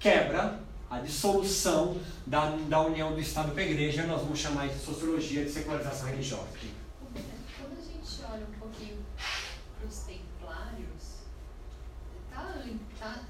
[0.00, 0.58] quebra,
[0.90, 4.84] a dissolução da, da união do Estado com a Igreja, nós vamos chamar isso de
[4.84, 6.48] sociologia de secularização religiosa.
[12.98, 13.20] Tá.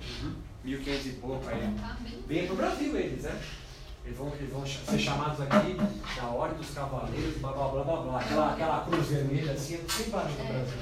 [0.00, 0.34] Uhum.
[0.64, 1.74] 1500 e pouco aí.
[1.78, 1.96] Tá
[2.26, 3.40] Vem pro Brasil eles, né?
[4.04, 5.76] Eles vão, eles vão ser chamados aqui
[6.16, 8.20] da Ordem dos Cavaleiros, blá blá blá blá blá.
[8.20, 10.78] Aquela, aquela cruz vermelha assim, sempre lá no é, Brasil.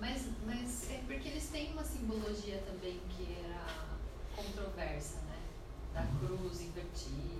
[0.00, 3.47] Mas Mas é porque eles têm uma simbologia também que era
[4.58, 5.36] controversa, né?
[5.94, 7.38] Da cruz invertida.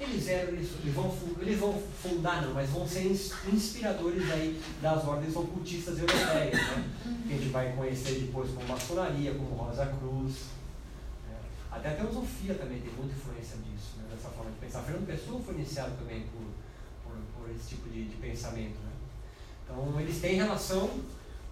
[0.00, 3.06] Eles eram, eles, eles, vão, eles vão fundar, não, mas vão ser
[3.52, 6.90] inspiradores aí das ordens ocultistas europeias, né?
[7.26, 10.34] Que a gente vai conhecer depois como maçonaria, como Rosa Cruz.
[11.28, 11.36] Né?
[11.70, 14.08] Até a teosofia também tem muita influência disso, né?
[14.10, 14.82] dessa forma de pensar.
[14.82, 16.42] Fernando Pessoa foi iniciado também por,
[17.04, 18.76] por, por esse tipo de, de pensamento.
[18.80, 18.92] Né?
[19.62, 20.90] Então eles têm relação,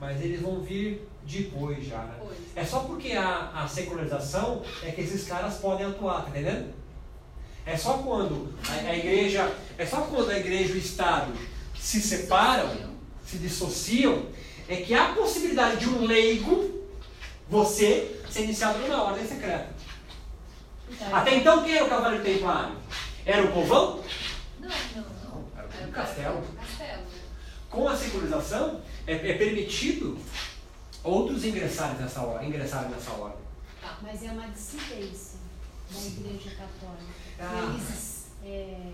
[0.03, 1.98] mas eles vão vir depois já.
[1.98, 2.14] Né?
[2.57, 6.74] É só porque a, a secularização é que esses caras podem atuar, tá entendendo?
[7.64, 9.48] É só quando a, a igreja,
[9.78, 11.32] é só quando a igreja e o Estado
[11.78, 12.68] se separam,
[13.24, 14.26] se dissociam,
[14.68, 16.82] é que há a possibilidade de um leigo,
[17.48, 19.68] você, ser iniciado numa ordem secreta.
[20.90, 22.74] Então, Até então, quem era o cavaleiro templário?
[23.24, 24.03] Era o povão?
[24.59, 25.44] Não, não, não.
[25.57, 26.42] Era o castelo.
[27.73, 30.18] Com a secularização, é, é permitido
[31.03, 32.51] outros ingressarem nessa ordem.
[32.51, 33.39] Ingressarem nessa ordem.
[33.81, 33.99] Tá.
[34.03, 35.39] Mas é uma dissidência
[35.91, 37.12] da Igreja Católica.
[37.41, 37.75] Ah.
[37.75, 38.93] Eles é,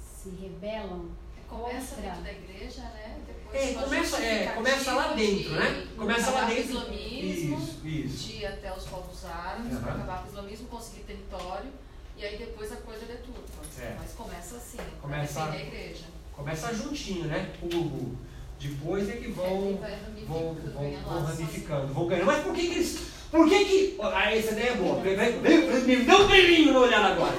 [0.00, 1.10] se rebelam
[1.48, 2.10] começa contra...
[2.10, 3.20] dentro da igreja, né?
[3.26, 5.86] Depois é, começa, é, começa lá dentro, de, né?
[5.96, 6.62] Começa lá dentro.
[6.62, 8.16] islamismo, isso, isso.
[8.28, 9.80] de ir até os povos árabes, uhum.
[9.80, 11.70] para acabar com o islamismo, conseguir território,
[12.16, 13.64] e aí depois a coisa deturpa.
[13.80, 13.96] É.
[13.98, 16.04] Mas começa assim, começa a igreja.
[16.36, 17.50] Começa juntinho, né?
[17.62, 18.16] O,
[18.58, 22.26] depois é que vão, é, vão, vão, vão ramificando, vão ganhando.
[22.26, 23.98] Mas por que, que eles por que que.
[24.00, 25.00] Ah, essa ideia é boa.
[25.00, 27.34] Me dá um brilhinho no olhar agora.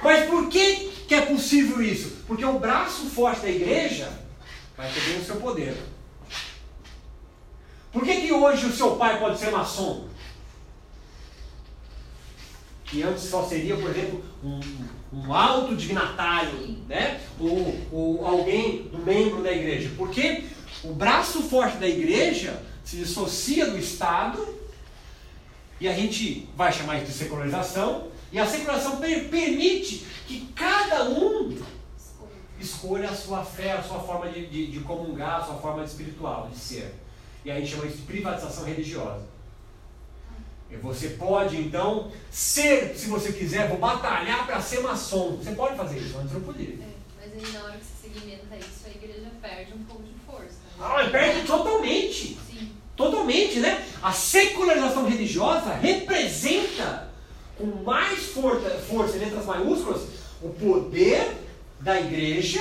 [0.00, 2.22] Mas por que, que é possível isso?
[2.24, 4.12] Porque o braço forte da igreja
[4.76, 5.76] vai ter o seu poder.
[7.92, 10.06] Por que, que hoje o seu pai pode ser maçom?
[12.84, 14.60] Que antes só seria, por exemplo, um,
[15.14, 17.20] um alto dignatário, né?
[17.38, 19.90] Ou, ou alguém do membro da igreja.
[19.96, 20.44] Porque
[20.82, 24.46] o braço forte da igreja se dissocia do Estado
[25.80, 28.08] e a gente vai chamar isso de secularização.
[28.32, 31.56] E a secularização per permite que cada um
[32.58, 36.48] escolha a sua fé, a sua forma de, de, de comungar, a sua forma espiritual,
[36.52, 36.94] de ser.
[37.44, 39.33] E a gente chama isso de privatização religiosa.
[40.74, 45.36] E você pode, então, ser, se você quiser, vou batalhar para ser maçom.
[45.36, 46.74] Você pode fazer isso, antes não podia.
[46.74, 50.14] É, mas aí na hora que você segmenta isso, a igreja perde um pouco de
[50.26, 50.58] força.
[50.76, 50.80] Né?
[50.80, 52.36] Ah, perde totalmente.
[52.50, 52.72] Sim.
[52.96, 53.86] Totalmente, né?
[54.02, 57.08] A secularização religiosa representa
[57.56, 60.02] com mais força, força, letras maiúsculas,
[60.42, 61.36] o poder
[61.78, 62.60] da igreja,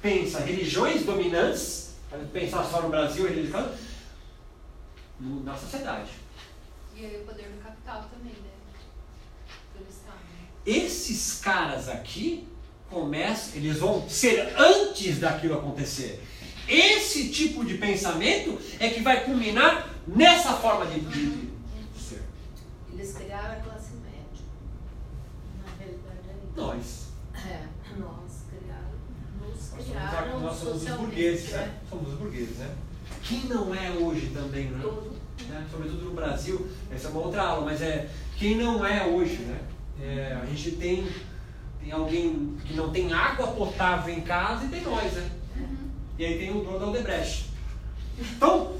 [0.00, 1.96] pensa religiões dominantes,
[2.32, 3.68] pensar só no Brasil, religião,
[5.18, 6.10] na sociedade.
[7.00, 8.50] E aí o poder do capital também, né?
[9.72, 10.18] Do Estado.
[10.66, 12.48] Esses caras aqui
[12.90, 16.20] começam, eles vão ser antes daquilo acontecer.
[16.66, 22.22] Esse tipo de pensamento é que vai culminar nessa forma de, de, de ser.
[22.92, 24.44] Eles criaram a classe média.
[25.64, 27.06] Na realidade é Nós.
[27.32, 27.62] É,
[27.96, 29.48] nós criaram.
[29.48, 31.78] Nos criaram nós somos os burgueses, né?
[31.88, 32.74] Somos os burgueses, né?
[33.22, 34.80] Quem não é hoje também, né?
[34.82, 35.07] Todo.
[35.58, 35.66] Né?
[35.70, 39.58] Sobretudo no Brasil, essa é uma outra aula, mas é quem não é hoje, né?
[40.00, 41.06] É, a gente tem,
[41.82, 45.30] tem alguém que não tem água potável em casa e tem nós, né?
[46.18, 47.46] E aí tem o dono da Odebrecht.
[48.18, 48.76] Então,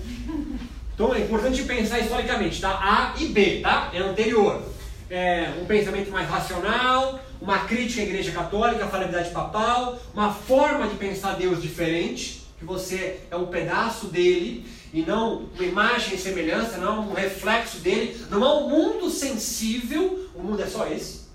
[0.95, 2.71] então é importante pensar historicamente, tá?
[2.71, 3.91] A e B, tá?
[3.93, 4.63] É anterior.
[5.11, 10.87] É um pensamento mais racional, uma crítica à Igreja Católica, à falabilidade papal, uma forma
[10.87, 16.19] de pensar Deus diferente, que você é um pedaço dele e não uma imagem e
[16.19, 21.29] semelhança, não um reflexo dele, não é um mundo sensível, o mundo é só esse.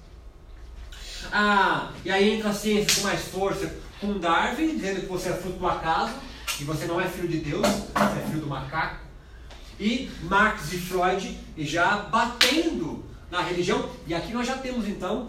[1.31, 5.33] Ah, e aí entra a ciência com mais força, com Darwin, dizendo que você é
[5.33, 6.13] fruto do acaso,
[6.59, 9.03] e você não é filho de Deus, você é filho do macaco.
[9.79, 15.27] E Marx e Freud já batendo na religião, e aqui nós já temos então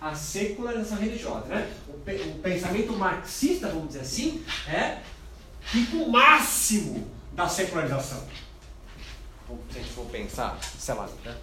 [0.00, 1.46] a secularização religiosa.
[1.46, 1.72] Né?
[1.88, 4.98] O, pensamento marxista, vamos dizer assim, é
[5.94, 8.24] o máximo da secularização.
[9.70, 11.36] Se a gente for pensar, sei lá, né?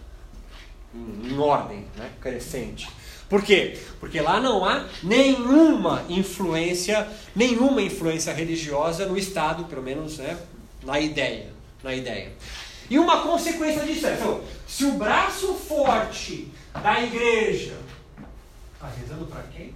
[0.93, 2.11] em, em ordem né?
[2.19, 2.89] crescente.
[3.29, 3.79] Por quê?
[3.99, 10.37] Porque lá não há nenhuma influência, nenhuma influência religiosa no Estado, pelo menos né,
[10.83, 11.53] na ideia.
[11.81, 12.31] Na ideia.
[12.89, 17.77] E uma consequência disso é, então, se o braço forte da igreja
[18.73, 19.73] está rezando para quem?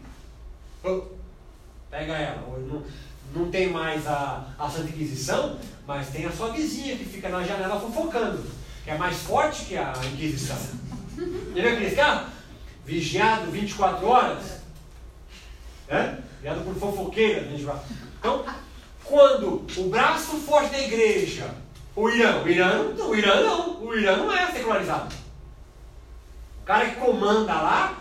[1.89, 2.41] Pega ela.
[2.59, 2.83] Não,
[3.35, 7.43] não tem mais a, a Santa Inquisição, mas tem a sua vizinha que fica na
[7.43, 8.43] janela fofocando,
[8.83, 10.57] que é mais forte que a Inquisição.
[11.17, 12.37] Entendeu aquele cara?
[12.87, 14.61] vigiado 24 horas,
[15.89, 16.23] né?
[16.37, 17.61] vigiado por fofoqueiras.
[18.17, 18.45] Então,
[19.03, 21.53] quando o braço forte da igreja
[21.95, 25.13] O Irã, o Irã, o Irã não, o Irã não é secularizado.
[26.61, 27.97] O cara que comanda lá,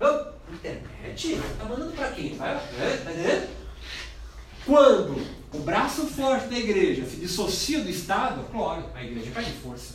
[0.00, 2.36] oh, internet, tá mandando para quem?
[2.36, 3.48] Vai, é, tá entendendo?
[4.66, 9.94] Quando o braço forte da igreja se dissocia do Estado, claro, a igreja perde força.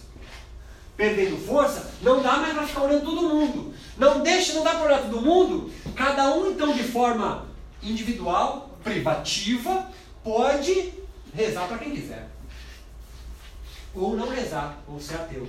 [0.96, 3.74] Perdendo força, não dá mais para ficar olhando todo mundo.
[3.98, 5.72] Não deixa, não dá para olhar todo mundo.
[5.96, 7.48] Cada um, então, de forma
[7.82, 9.90] individual, privativa,
[10.24, 10.94] pode
[11.34, 12.30] rezar para quem quiser.
[13.96, 15.48] Ou não rezar, ou ser ateu.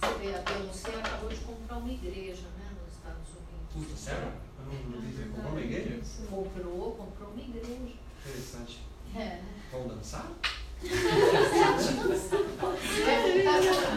[0.00, 3.59] Você vê, ateu, você acabou de comprar uma igreja, né, nos Estados Unidos.
[3.72, 4.32] Puta, sério?
[4.58, 5.24] Eu não, não vi.
[5.30, 6.00] Comprou uma igreja?
[6.28, 7.78] Comprou, comprou uma igreja.
[8.26, 8.80] Interessante.
[9.16, 9.38] É.
[9.72, 10.26] Vamos dançar?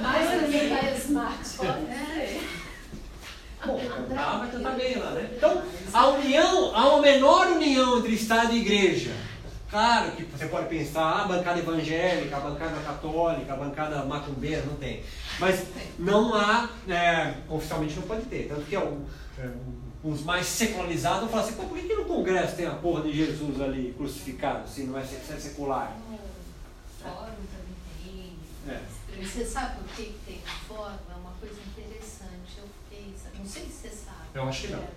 [0.01, 1.57] Mais que vai smart.
[3.65, 5.30] Bom, comprar vai cantar bem lá, né?
[5.36, 5.63] Então,
[5.93, 9.11] a união, há uma menor união entre Estado e Igreja.
[9.69, 14.61] Claro que você pode pensar, ah, a bancada evangélica, a bancada católica, a bancada macumbeira,
[14.67, 15.03] não tem.
[15.39, 15.65] Mas
[15.97, 18.49] não há, é, oficialmente não pode ter.
[18.49, 18.88] Tanto que é, é,
[20.03, 23.61] os mais secularizados vão falar assim, por que, no Congresso tem a porra de Jesus
[23.61, 25.97] ali crucificado, se não é, se é secular?
[27.01, 28.38] Fórum também tem.
[28.67, 29.23] É.
[29.23, 30.97] Você sabe por que tem fórum?
[31.09, 32.57] É uma coisa interessante.
[32.57, 34.27] Eu fiquei, não sei se você sabe.
[34.34, 34.88] Eu acho que não.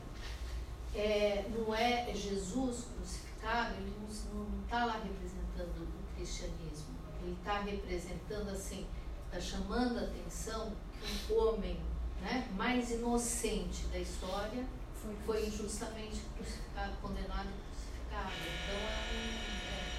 [0.94, 6.96] É, não é Jesus crucificado, ele não está lá representando o cristianismo.
[7.22, 8.86] Ele está representando assim,
[9.26, 11.78] está chamando a atenção que um homem
[12.20, 14.64] né, mais inocente da história
[14.94, 18.32] foi, foi injustamente crucificado, condenado e crucificado.
[18.40, 19.36] Então é um,
[19.68, 19.95] é,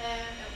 [0.00, 0.48] É, é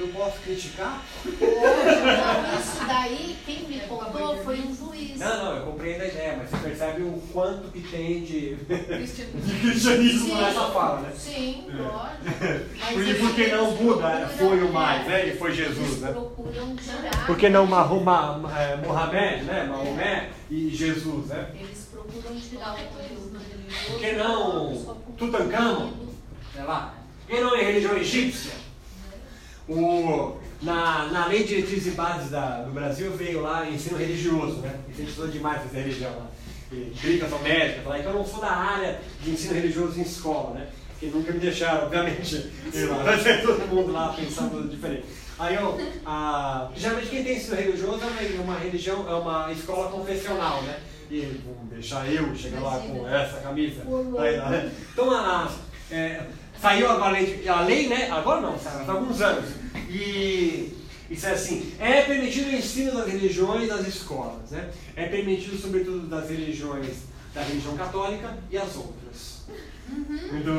[0.00, 1.02] eu posso criticar?
[1.24, 5.18] Não, isso daí, quem me contou foi um juiz.
[5.18, 9.60] Não, não, eu compreendo a ideia, mas você percebe o quanto que tem de, de
[9.60, 11.12] cristianismo sim, nessa fala, né?
[11.14, 12.94] Sim, pode.
[12.94, 15.26] Porque, porque não Buda foi o mais, né?
[15.26, 16.14] Ele foi Jesus, né?
[17.26, 19.64] Porque não Mahoma, é, Mohamed, né?
[19.64, 21.50] Maomé e Jesus, né?
[21.54, 23.92] Eles procuram tirar o conteúdo religioso.
[23.92, 25.92] Porque não Tutankhamon?
[26.54, 27.01] Sei lá.
[27.32, 28.52] Por que não é religião egípcia?
[29.66, 34.56] O, na, na lei de diretrizes e bases da, do Brasil veio lá ensino religioso,
[34.56, 34.78] né?
[34.90, 36.26] Incentivou demais fazer religião lá.
[36.70, 40.02] E brincas são médicas, falar, então eu não sou da área de ensino religioso em
[40.02, 40.66] escola, né?
[40.90, 42.34] Porque nunca me deixaram, obviamente,
[42.74, 43.02] ir lá.
[43.02, 45.06] Vai ser todo mundo lá pensando diferente.
[45.38, 50.62] Aí eu, a, geralmente quem tem ensino religioso é uma religião, é uma escola confessional,
[50.64, 50.80] né?
[51.10, 53.82] E vamos deixar eu chegar lá com essa camisa.
[54.18, 54.70] Aí, né?
[54.92, 55.50] Então a,
[55.90, 56.26] é,
[56.62, 58.08] Saiu agora a lei, a lei, né?
[58.08, 59.50] Agora não, há alguns anos.
[59.90, 60.72] E
[61.10, 64.70] isso é assim: é permitido o ensino das religiões nas escolas, né?
[64.94, 66.98] É permitido, sobretudo, das religiões,
[67.34, 69.42] da religião católica e as outras.
[69.88, 70.38] Uhum.
[70.38, 70.54] Então,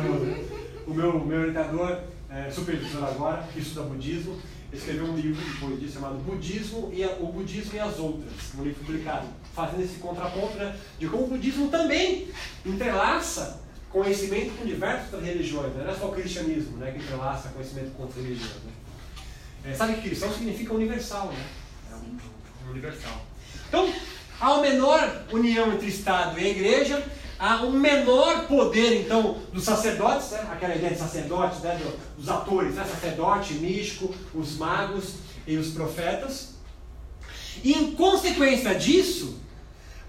[0.86, 4.38] o meu, meu orientador, é, supervisor agora, que estuda budismo,
[4.74, 8.64] escreveu um livro depois disso chamado Budismo e a, o Budismo e as Outras, um
[8.64, 12.28] livro publicado, fazendo esse contraponto né, de como o budismo também
[12.66, 13.63] entrelaça
[13.94, 15.84] conhecimento com diversas religiões, né?
[15.86, 18.64] não é só o cristianismo né, que entrelaça conhecimento com outras religiões.
[18.64, 18.72] Né?
[19.66, 21.46] É, sabe que cristão significa universal, né?
[21.92, 23.22] É um, um universal.
[23.70, 23.94] Então,
[24.42, 27.06] há uma menor união entre Estado e a igreja,
[27.38, 30.50] há um menor poder, então, dos sacerdotes, né?
[30.52, 31.80] aquela ideia de sacerdotes, né?
[32.18, 32.84] dos atores, né?
[32.84, 36.56] sacerdote, místico, os magos e os profetas.
[37.64, 39.40] E em consequência disso,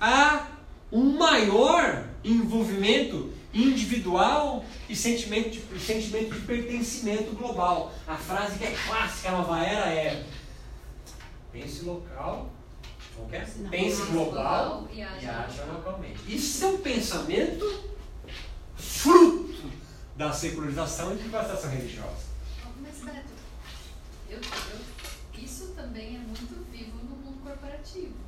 [0.01, 0.47] há
[0.91, 7.93] um maior envolvimento individual e sentimento de, sentimento de pertencimento global.
[8.07, 10.25] A frase que é clássica na nova era é
[11.53, 12.51] pense local,
[13.31, 13.41] é?
[13.71, 16.21] pense global e haja localmente.
[16.27, 17.85] Isso é um pensamento
[18.77, 19.71] fruto
[20.17, 22.35] da secularização e privatização religiosa.
[22.81, 23.29] Mas Beto,
[24.29, 28.24] eu, eu, isso também é muito vivo no mundo corporativo.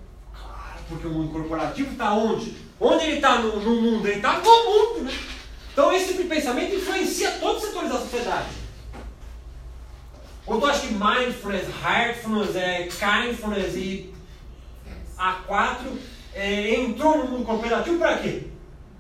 [0.89, 2.57] Porque o mundo corporativo está onde?
[2.79, 4.07] Onde ele está no, no, mundo?
[4.07, 5.13] Ele está no mundo, né?
[5.73, 8.49] Então esse tipo de pensamento influencia todos os setores da sociedade.
[10.45, 14.15] Quando tu acha que mindfulness, heartfulness, é, kindfulness e
[15.19, 15.99] A4
[16.35, 18.45] é, entrou no mundo cooperativo para quê?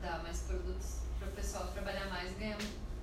[0.02, 2.58] Dá mais produtos para o pessoal trabalhar mais, ganhar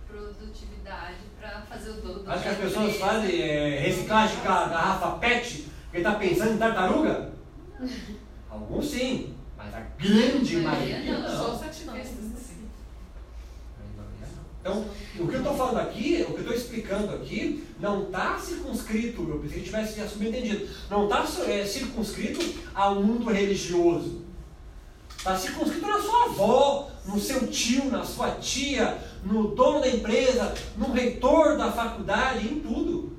[0.07, 5.11] produtividade para fazer o dobro do Acho que as pessoas fazem é, reciclagem de garrafa
[5.19, 7.31] PET porque está pensando em tartaruga?
[8.53, 9.33] Alguns sim.
[9.57, 11.37] Mas a grande maioria não.
[11.37, 12.69] Só os ativistas, assim.
[14.61, 14.85] Então,
[15.19, 19.27] o que eu estou falando aqui, o que eu estou explicando aqui, não está circunscrito,
[19.27, 24.21] eu pensei que tivesse já subentendido, não está é, circunscrito ao mundo religioso.
[25.17, 29.89] Está circunscrito na sua avó, no no seu tio, na sua tia, no dono da
[29.89, 33.17] empresa, no reitor da faculdade, em tudo.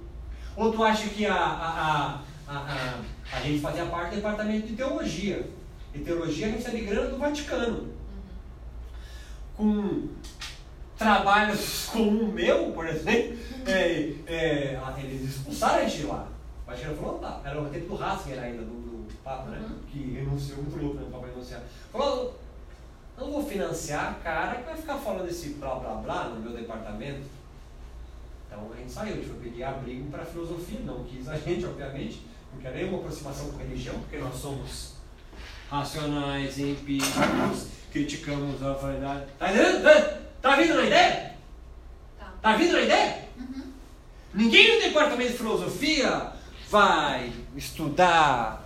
[0.57, 3.01] Ou tu acha que a, a, a, a,
[3.33, 5.49] a gente fazia parte do departamento de teologia?
[5.95, 7.89] E teologia recebe grana do Vaticano.
[9.57, 10.09] Com
[10.97, 16.29] trabalhos como o meu, por exemplo, é, é, eles expulsaram a gente lá.
[16.65, 17.41] O Vaticano falou, tá.
[17.45, 19.59] Era o tempo do Ratzinger ainda, do, do Papa, né?
[19.59, 19.79] Uhum.
[19.91, 21.07] Que renunciou, muito louco, né?
[21.07, 21.63] O Papa renunciar.
[21.93, 22.39] Falou,
[23.17, 27.23] não vou financiar cara que vai ficar falando esse blá blá blá no meu departamento.
[28.47, 31.37] Então a gente saiu, a gente foi pedir abrigo para a filosofia, não quis a
[31.39, 32.23] gente, obviamente,
[32.55, 34.95] não quer nenhuma aproximação com religião, porque nós somos
[35.71, 39.25] racionais, empíricos, criticamos a verdade.
[39.39, 39.47] Tá?
[39.49, 41.35] Tá, tá vindo na ideia?
[42.19, 42.33] Tá.
[42.41, 43.29] Tá vindo na ideia?
[43.37, 43.63] Uhum.
[44.33, 46.33] Ninguém no departamento de filosofia
[46.71, 48.65] vai estudar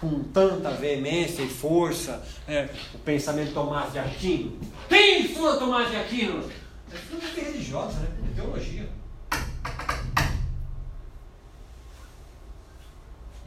[0.00, 4.58] com tanta veemência e força é, o pensamento Tomás de Aquino.
[4.88, 6.50] Quem estuda Tomás de Aquino?
[6.92, 8.08] É filosofia religiosa, né?
[8.32, 8.88] É teologia.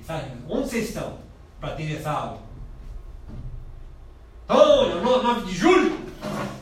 [0.05, 1.17] Sabe, onde vocês estão
[1.59, 2.45] para ter essa aula?
[4.47, 6.05] Antônio, 9 de julho?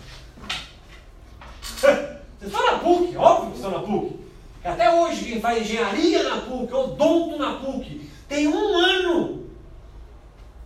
[1.61, 4.19] Vocês estão na PUC, óbvio que estão na PUC.
[4.63, 9.49] Até hoje, quem faz engenharia na PUC, odonto na PUC, tem um ano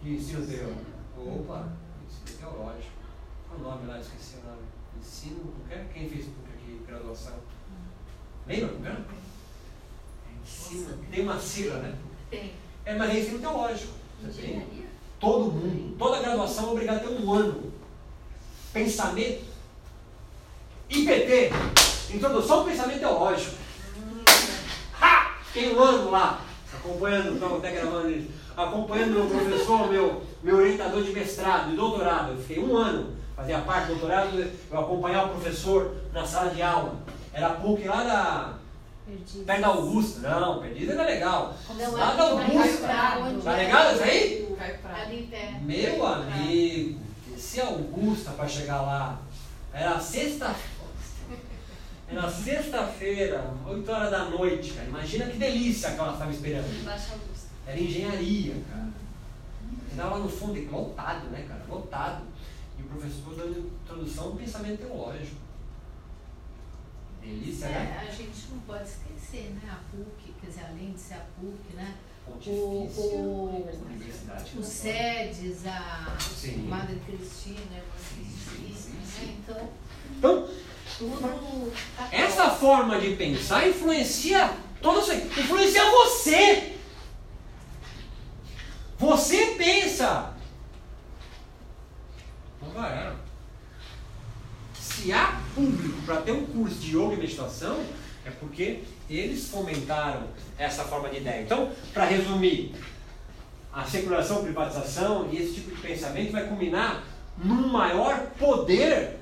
[0.02, 0.86] de ensino teológico.
[1.18, 1.70] Opa,
[2.06, 2.92] ensino teológico.
[3.48, 4.00] Qual o nome lá?
[4.00, 4.62] Esqueci o nome.
[5.00, 5.54] Ensino,
[5.94, 7.36] quem fez PUC aqui, graduação?
[8.46, 8.74] Lembra?
[8.80, 9.06] Não?
[10.44, 11.96] Ensino, tem uma sigla, né?
[12.30, 12.54] Tem.
[12.88, 13.92] É, mas é ensino teológico.
[14.24, 14.66] Você tem?
[15.20, 17.74] Todo mundo, toda graduação é obrigada a ter um ano.
[18.72, 19.44] Pensamento.
[20.90, 21.52] IPT,
[22.14, 23.58] Introdução ao Pensamento Teológico.
[25.02, 25.36] Ha!
[25.54, 26.40] Tem um ano lá,
[26.74, 32.32] acompanhando, estava até gravando isso, acompanhando meu professor, meu, meu orientador de mestrado e doutorado.
[32.32, 36.62] Eu fiquei um ano, fazia parte do doutorado, eu acompanhava o professor na sala de
[36.62, 36.96] aula.
[37.34, 38.54] Era PUC lá da.
[39.08, 39.46] Perdido.
[39.46, 40.20] Perto da Augusta.
[40.20, 41.56] Não, Perdido era legal.
[41.78, 42.88] Não, lá da Augusta.
[42.88, 44.58] Tá legal isso aí?
[45.62, 47.00] Meu amigo,
[47.38, 49.22] se Augusta para chegar lá
[49.74, 50.54] era sexta
[52.10, 54.88] era sexta-feira, 8 horas da noite, cara.
[54.88, 56.66] Imagina que delícia que ela estava esperando.
[57.66, 58.88] Era engenharia, cara.
[59.94, 61.66] Era lá no fundo, lotado, né, cara?
[61.70, 62.24] Lotado.
[62.80, 65.36] E o professor dando introdução ao pensamento teológico.
[67.28, 68.08] Delícia, é, né?
[68.08, 69.70] A gente não pode esquecer, né?
[69.70, 71.96] A PUC, quer dizer, além de ser a PUC, né?
[72.26, 73.70] O, o,
[74.58, 76.68] os SEDES, a Sim.
[76.68, 79.36] Madre Cristina, Cristina, né?
[79.40, 79.70] Então,
[80.18, 80.50] então
[80.98, 81.74] tudo.
[81.96, 86.74] Tá essa forma de pensar influencia todo isso influencia você.
[88.98, 90.34] Você pensa.
[92.62, 93.16] Não vai.
[94.98, 97.86] Se há público para ter um curso de yoga e meditação,
[98.26, 100.24] é porque eles fomentaram
[100.58, 101.44] essa forma de ideia.
[101.44, 102.74] Então, para resumir,
[103.72, 107.04] a seculação, privatização e esse tipo de pensamento vai culminar
[107.38, 109.20] num maior poder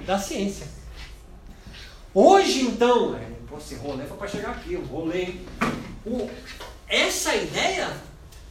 [0.00, 0.68] da ciência.
[2.12, 3.26] Hoje, então, é,
[3.56, 4.76] esse rolê foi para chegar aqui.
[4.76, 6.30] O,
[6.86, 7.90] essa ideia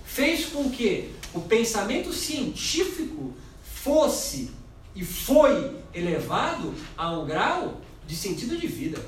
[0.04, 4.52] fez com que o pensamento científico fosse
[4.96, 9.00] e foi elevado a um grau de sentido de vida.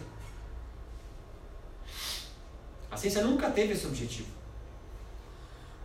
[2.90, 4.28] A ciência nunca teve esse objetivo.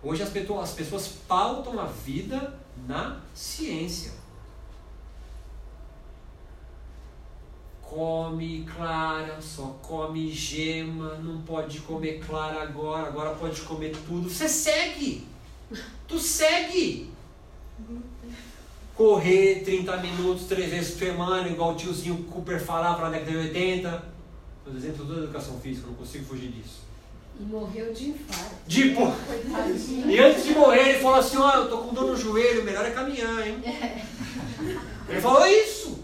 [0.03, 4.13] Hoje as pessoas, as pessoas pautam a vida na ciência.
[7.81, 14.29] Come clara, só come gema, não pode comer clara agora, agora pode comer tudo.
[14.29, 15.27] Você segue!
[16.07, 17.13] Tu segue!
[18.97, 23.37] Correr 30 minutos, três vezes por semana, igual o tiozinho Cooper falava na década de
[23.37, 24.03] 80.
[24.67, 26.81] Os exemplos da educação física, não consigo fugir disso.
[27.39, 28.57] E morreu de infarto.
[28.67, 29.03] De pô.
[30.09, 32.65] E antes de morrer, ele falou assim: Ó, oh, eu tô com dor no joelho,
[32.65, 33.63] melhor é caminhar, hein?
[35.09, 36.03] Ele falou isso.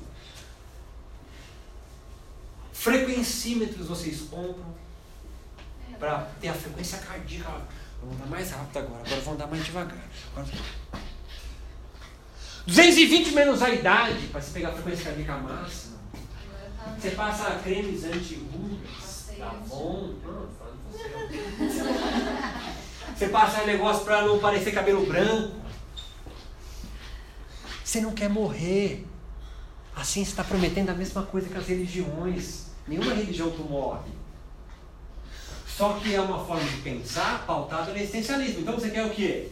[2.73, 4.75] Frequencímetros vocês compram
[5.99, 7.63] para ter a frequência cardíaca.
[8.03, 10.09] Vamos andar mais rápido agora, agora vamos andar mais devagar.
[10.33, 10.49] Agora...
[12.67, 15.93] 220 menos a idade para você pegar a frequência cardíaca máxima.
[16.99, 20.15] Você passa cremes anti-rugas, tá bom?
[23.17, 25.57] Você passa negócio para não parecer cabelo branco.
[27.85, 29.07] Você não quer morrer.
[29.95, 32.67] Assim você está prometendo a mesma coisa que as religiões.
[32.87, 34.11] Nenhuma religião tu morre.
[35.67, 38.61] Só que é uma forma de pensar pautada no existencialismo.
[38.61, 39.51] Então você quer o quê?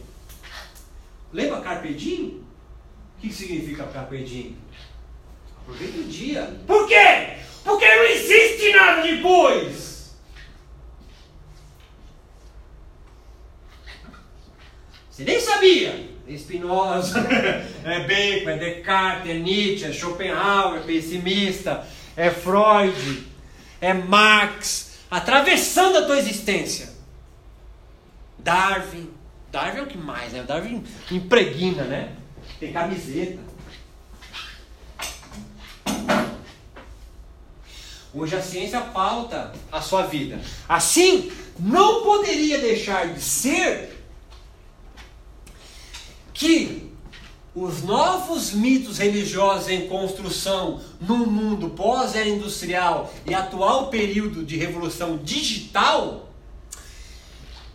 [1.33, 2.41] Lembra Carpe Diem?
[3.21, 4.57] Que significa carpe diem?
[5.61, 6.59] Aproveita o dia.
[6.65, 7.37] Por quê?
[7.63, 10.15] Porque não existe nada depois.
[15.09, 16.09] Você nem sabia.
[16.27, 17.19] É Spinoza,
[17.83, 23.27] é Bacon, é Descartes, é Nietzsche, é Schopenhauer, é pessimista, é Freud,
[23.81, 26.89] é Marx, atravessando a tua existência.
[28.39, 29.09] Darwin,
[29.51, 30.43] Darwin é o que mais, né?
[30.43, 32.15] Darwin impregna, né?
[32.61, 33.39] Tem camiseta.
[38.13, 40.39] Hoje a ciência pauta a sua vida.
[40.69, 44.05] Assim, não poderia deixar de ser
[46.35, 46.93] que
[47.55, 55.17] os novos mitos religiosos em construção no mundo pós-era industrial e atual período de revolução
[55.17, 56.29] digital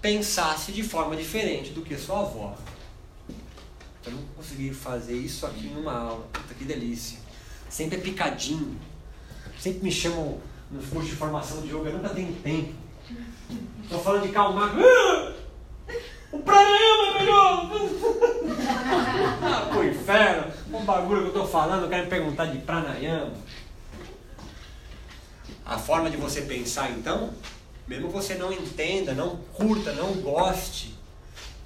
[0.01, 2.57] pensasse de forma diferente do que sua avó.
[4.07, 6.28] Eu não consegui fazer isso aqui numa aula.
[6.32, 7.18] Puta que delícia.
[7.68, 8.78] Sempre é picadinho.
[9.59, 10.40] Sempre me chamam
[10.70, 12.74] no curso de formação de yoga, eu nunca tenho tempo.
[13.82, 14.72] Estou falando de calmar.
[14.76, 15.32] Ah,
[16.32, 17.70] o pranayama é melhor!
[19.42, 20.52] ah, pro inferno!
[20.72, 23.32] Um bagulho que eu estou falando, quero me perguntar de pranayama.
[25.64, 27.32] A forma de você pensar, então,
[27.86, 30.95] mesmo você não entenda, não curta, não goste,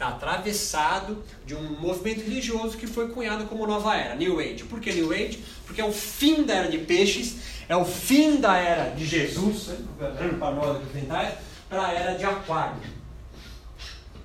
[0.00, 4.64] está atravessado de um movimento religioso que foi cunhado como nova era, New Age.
[4.64, 5.44] Por que New Age?
[5.66, 7.36] Porque é o fim da era de peixes,
[7.68, 9.72] é o fim da era de Jesus,
[10.38, 10.82] para nós
[11.68, 12.80] para a era de Aquário.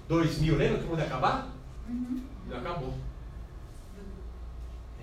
[0.07, 1.53] 2000, lembra que o mundo ia acabar?
[1.89, 2.21] Uhum.
[2.47, 2.93] Não acabou.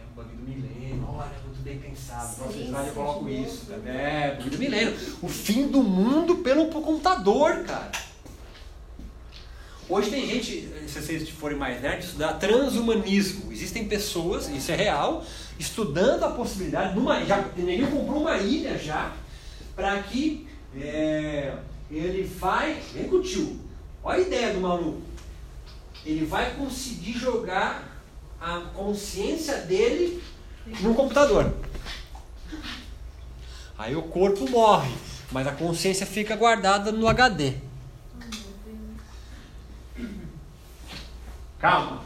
[0.00, 2.34] É o bagulho do milênio, olha, muito bem pensado.
[2.36, 3.72] Próximo slide eu coloco isso.
[3.84, 4.96] É, o bagulho do milênio.
[5.20, 7.92] O fim do mundo pelo computador, cara.
[9.92, 13.52] Hoje tem gente, se vocês forem mais nerds, estudar transhumanismo.
[13.52, 15.22] Existem pessoas, isso é real,
[15.58, 19.12] estudando a possibilidade, numa, já, ninguém comprou uma ilha já,
[19.76, 20.48] para que
[20.80, 21.52] é,
[21.90, 23.60] ele vai, vem com o tio,
[24.02, 25.02] olha a ideia do maluco,
[26.06, 28.02] ele vai conseguir jogar
[28.40, 30.22] a consciência dele
[30.80, 31.52] no computador.
[33.76, 34.94] Aí o corpo morre,
[35.30, 37.71] mas a consciência fica guardada no HD.
[41.62, 42.00] Calma,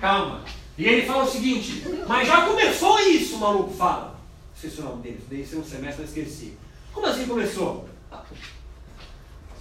[0.00, 0.42] calma.
[0.76, 4.18] E ele fala o seguinte, mas já começou isso, o maluco fala.
[4.56, 6.58] Esqueci o nome dele, dei um semestre, eu esqueci.
[6.92, 7.88] Como assim começou?
[8.10, 8.24] Ah,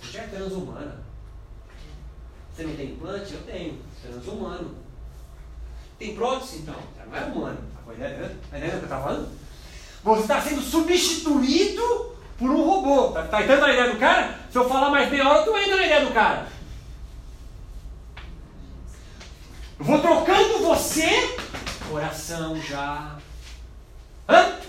[0.02, 1.04] você já é transhumana.
[2.52, 3.34] Você não tem implante?
[3.36, 3.80] Eu tenho.
[4.02, 4.76] Transhumano.
[6.00, 6.58] Tem prótese?
[6.58, 6.76] Então,
[7.06, 7.60] não é humano.
[7.88, 9.30] A ideia, a ideia que eu estava falando?
[10.04, 13.10] Você está sendo substituído por um robô.
[13.10, 14.40] Tá, tá entrando na ideia do cara?
[14.52, 16.57] Se eu falar mais meia hora, tu entra na ideia do cara.
[19.80, 21.38] Eu vou trocando você.
[21.90, 23.18] Coração já.
[24.28, 24.60] Hã?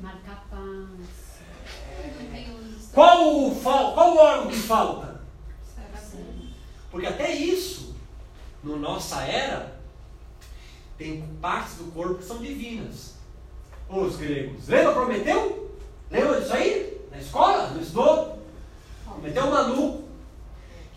[0.00, 1.12] Marca-paz.
[2.92, 5.20] Qual o, fal, qual o órgão que falta?
[6.90, 7.94] Porque até isso,
[8.62, 9.78] na nossa era,
[10.98, 13.14] tem partes do corpo que são divinas.
[13.88, 14.66] Os gregos.
[14.68, 15.76] Lembra Prometeu?
[16.10, 17.00] Lembra disso aí?
[17.10, 17.68] Na escola?
[17.68, 18.42] Não estudou?
[19.04, 20.04] Prometeu maluco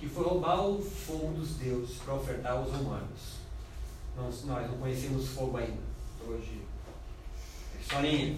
[0.06, 3.40] que foi roubar o fogo dos deuses para ofertar aos humanos.
[4.16, 5.82] Nós, nós não conhecemos fogo ainda.
[6.28, 6.62] Hoje.
[7.76, 8.38] É historinha.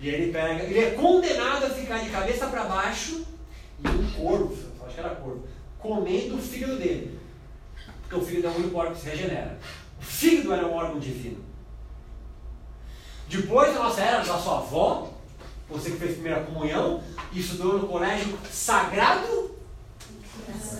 [0.00, 3.24] E ele pega, ele é condenado a ficar de cabeça para baixo
[3.82, 5.46] e um corvo, acho que era corvo,
[5.78, 7.18] comendo o fígado dele.
[8.02, 9.58] Porque o fígado é o único órgão que se regenera.
[10.00, 11.42] O fígado era um órgão divino.
[13.28, 15.12] Depois da nossa era, da sua avó,
[15.68, 19.55] você que fez primeira comunhão, estudou no colégio sagrado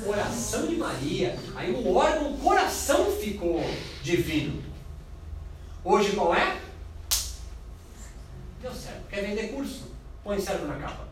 [0.05, 1.39] coração de Maria.
[1.55, 3.61] Aí o órgão coração ficou
[4.03, 4.63] divino.
[5.85, 6.61] Hoje qual é?
[8.61, 9.07] Deu certo.
[9.09, 9.93] Quer vender curso?
[10.25, 11.07] Põe cérebro na capa.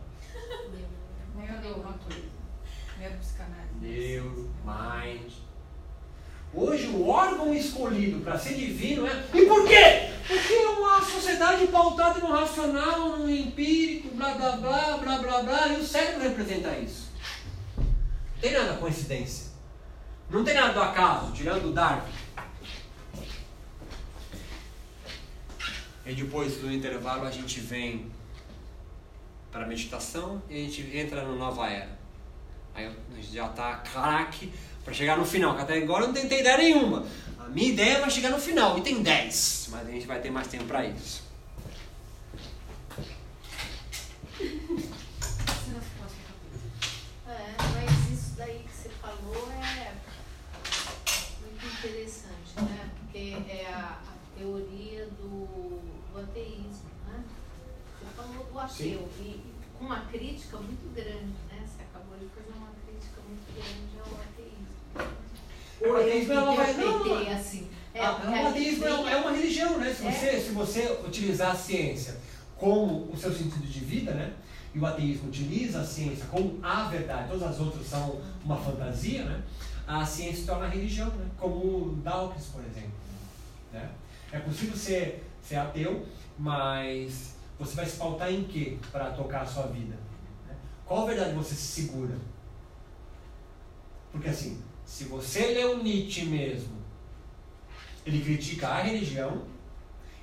[3.81, 5.31] Neuro, mind.
[6.53, 9.25] Hoje o órgão escolhido para ser divino é.
[9.33, 10.09] E por quê?
[10.25, 15.67] Porque é uma sociedade pautada no racional, no empírico, blá blá blá, blá blá blá,
[15.67, 17.04] e o cérebro representa isso.
[18.35, 19.51] Não tem nada coincidência.
[20.29, 22.11] Não tem nada do acaso, tirando o Darwin.
[26.05, 28.11] E depois do intervalo a gente vem
[29.51, 31.97] para a meditação e a gente entra no nova era.
[32.75, 36.13] Aí a gente já está craque para chegar no final, que até agora eu não
[36.13, 37.07] tentei ideia nenhuma.
[37.39, 40.29] A minha ideia vai chegar no final, e tem 10, mas a gente vai ter
[40.29, 41.23] mais tempo para isso.
[47.27, 49.93] É, mas isso daí que você falou é
[51.41, 52.89] muito interessante, né?
[52.99, 53.65] Porque é
[58.35, 61.65] falou do ateu, e, e com uma crítica muito grande, né?
[61.65, 64.71] Você acabou de fazer uma crítica muito grande ao ateísmo.
[65.81, 67.67] O ateísmo é uma, não, não, assim.
[67.93, 69.93] É, ah, o ateísmo é, é uma religião, né?
[69.93, 70.11] Se é.
[70.11, 72.17] você, se você utilizar a ciência
[72.57, 74.33] como o seu sentido de vida, né?
[74.73, 79.23] E o ateísmo utiliza a ciência como a verdade, todas as outras são uma fantasia,
[79.23, 79.41] né?
[79.87, 81.27] A ciência se torna religião, né?
[81.37, 82.91] Como Dawkins, por exemplo.
[83.71, 83.89] Né?
[84.31, 86.05] É possível ser, ser ateu,
[86.37, 89.95] mas você vai se pautar em quê para tocar a sua vida?
[90.47, 90.55] Né?
[90.85, 92.15] Qual verdade você se segura?
[94.11, 96.75] Porque assim, se você lê o Nietzsche mesmo,
[98.05, 99.43] ele critica a religião,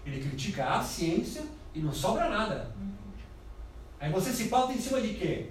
[0.05, 1.43] ele critica a ciência
[1.75, 2.75] e não sobra nada.
[3.99, 5.51] Aí você se pauta em cima de quê?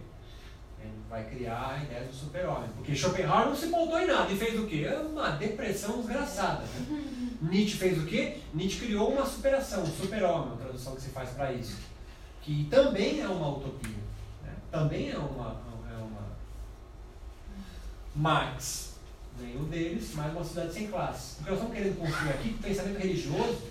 [0.79, 2.69] Ele vai criar a ideia do super-homem.
[2.75, 4.87] Porque Schopenhauer não se pautou em nada e fez o quê?
[4.87, 6.63] Uma depressão desgraçada.
[6.63, 7.19] Né?
[7.41, 8.37] Nietzsche fez o quê?
[8.53, 11.77] Nietzsche criou uma superação, um super-homem, a tradução que se faz para isso.
[12.43, 13.97] Que também é uma utopia.
[14.43, 14.53] Né?
[14.69, 15.59] Também é uma,
[15.91, 16.21] é uma.
[18.15, 18.95] Marx,
[19.39, 21.41] nenhum deles, mas uma sociedade sem classe.
[21.41, 23.61] O que nós estamos querendo construir aqui, pensamento religioso,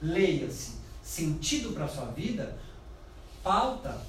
[0.00, 2.56] leia-se, sentido para a sua vida,
[3.42, 4.00] pauta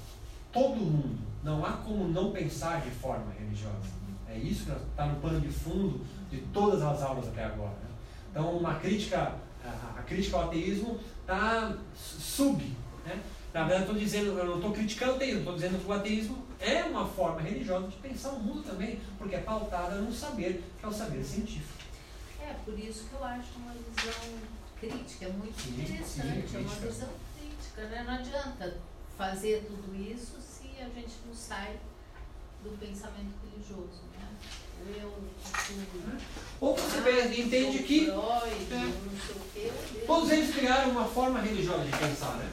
[0.52, 1.18] todo mundo.
[1.42, 4.00] Não há como não pensar de forma religiosa.
[4.28, 7.89] É isso que está no pano de fundo de todas as aulas até agora.
[8.30, 12.62] Então, uma crítica, a, crítica ao ateísmo está sub.
[13.04, 13.20] Né?
[13.52, 16.46] Na verdade, estou dizendo, eu não estou criticando o ateísmo, estou dizendo que o ateísmo
[16.60, 20.84] é uma forma religiosa de pensar o mundo também, porque é pautada no saber, que
[20.84, 21.80] é o saber científico.
[22.40, 24.38] É, por isso que eu acho uma visão
[24.78, 27.08] crítica, é muito sim, interessante, sim, é uma visão
[27.38, 28.04] crítica, né?
[28.06, 28.76] Não adianta
[29.16, 31.78] fazer tudo isso se a gente não sai
[32.62, 34.09] do pensamento religioso.
[36.60, 38.14] Ou você ah, entende que Freud,
[39.56, 39.70] é,
[40.06, 42.50] todos eles criaram uma forma religiosa de pensar, né?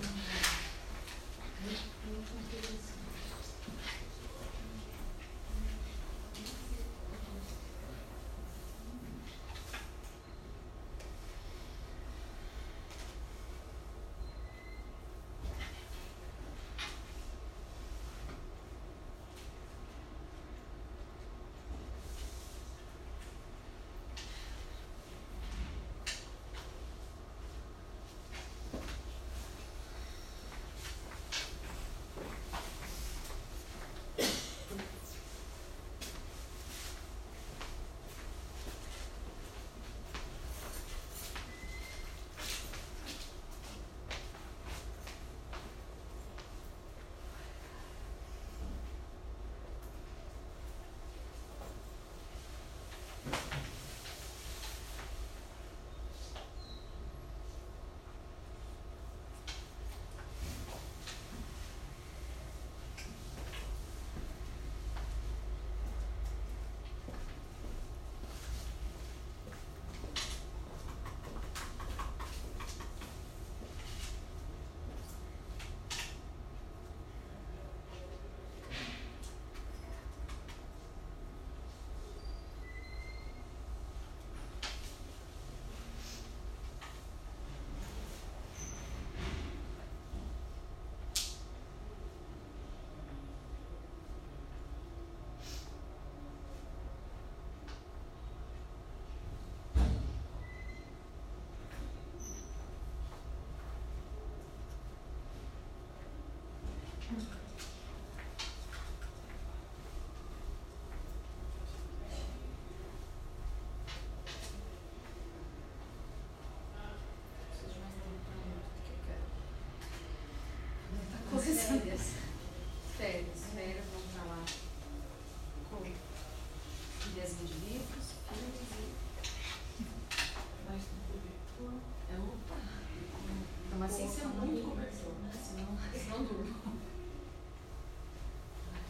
[133.88, 135.32] Assim, você muito conversou, né?
[135.34, 136.53] Senão, senão durmo.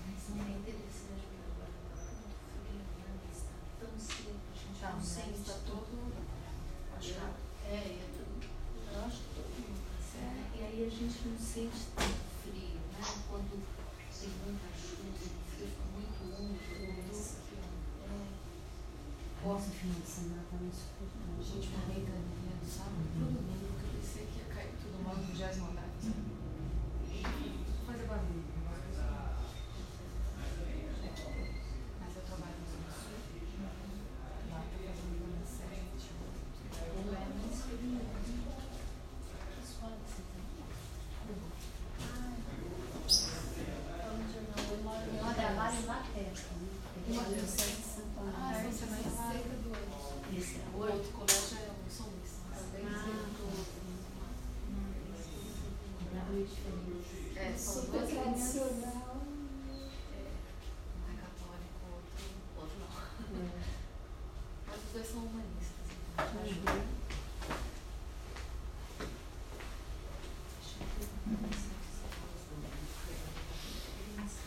[0.06, 1.72] Mas não é interessante agora.
[1.88, 3.30] Tá muito frio, né?
[3.32, 5.40] Está tão seco, a gente não sente.
[5.40, 6.12] Está todo.
[6.98, 7.38] Achado.
[7.70, 8.44] É, é tudo.
[8.92, 10.60] Eu acho que todo mundo tá certo.
[10.60, 12.28] E aí a gente não sente tanto
[13.30, 15.14] quando tem muita chuva,
[15.54, 19.48] fica muito úmido, isso aqui, ó.
[19.48, 21.06] Nossa, final de semana também super
[21.38, 22.98] A gente morreu caminhando, sabe?
[23.14, 26.34] Todo mundo que eu pensei que ia cair tudo mal no 20 andar, sabe?
[27.86, 28.58] Fazer barulho.
[32.00, 32.82] Mas eu trabalho no sul,
[34.50, 36.10] lá tá fazendo banda sete.
[36.98, 38.02] Ou é mais frio, né?
[39.62, 40.42] As fotos, você tem?
[42.02, 42.34] Ah,
[56.46, 57.38] diferentes.
[57.38, 58.24] É, são Super duas linhas.
[58.26, 59.18] tradicional.
[59.18, 59.84] Um
[61.08, 62.22] é católico, outro,
[62.58, 62.88] outro não.
[63.42, 63.50] É.
[64.68, 66.72] Mas os dois são humanistas, então te ajuda.
[66.72, 66.78] Uhum.
[70.58, 72.68] Deixa eu ver uma coisa, se você fala sobre
[74.26, 74.42] isso.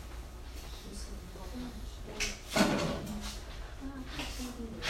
[0.88, 1.90] Busca do totalmente.
[3.82, 4.24] Ah, tá
[4.56, 4.80] tudo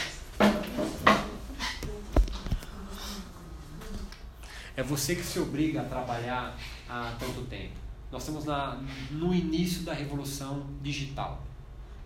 [4.77, 6.57] É você que se obriga a trabalhar
[6.89, 7.73] há tanto tempo.
[8.11, 8.77] Nós estamos na,
[9.09, 11.41] no início da revolução digital,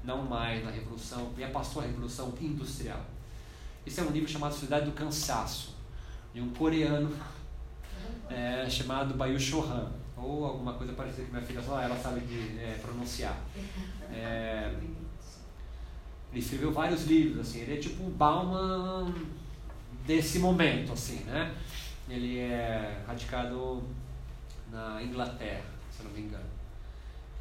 [0.04, 3.04] não mais na revolução, já passou a revolução industrial.
[3.88, 5.76] Esse é um livro chamado Sociedade do Cansaço,
[6.32, 7.12] de um coreano
[8.30, 12.60] é, chamado Bayu Chohan, ou alguma coisa parecida que minha filha só ela sabe de,
[12.60, 13.40] é, pronunciar.
[14.12, 14.72] É,
[16.32, 19.12] ele escreveu vários livros, assim, ele é tipo um Bauman
[20.06, 21.56] desse momento, assim, né?
[22.08, 23.84] Ele é radicado
[24.72, 26.46] na Inglaterra, se não me engano.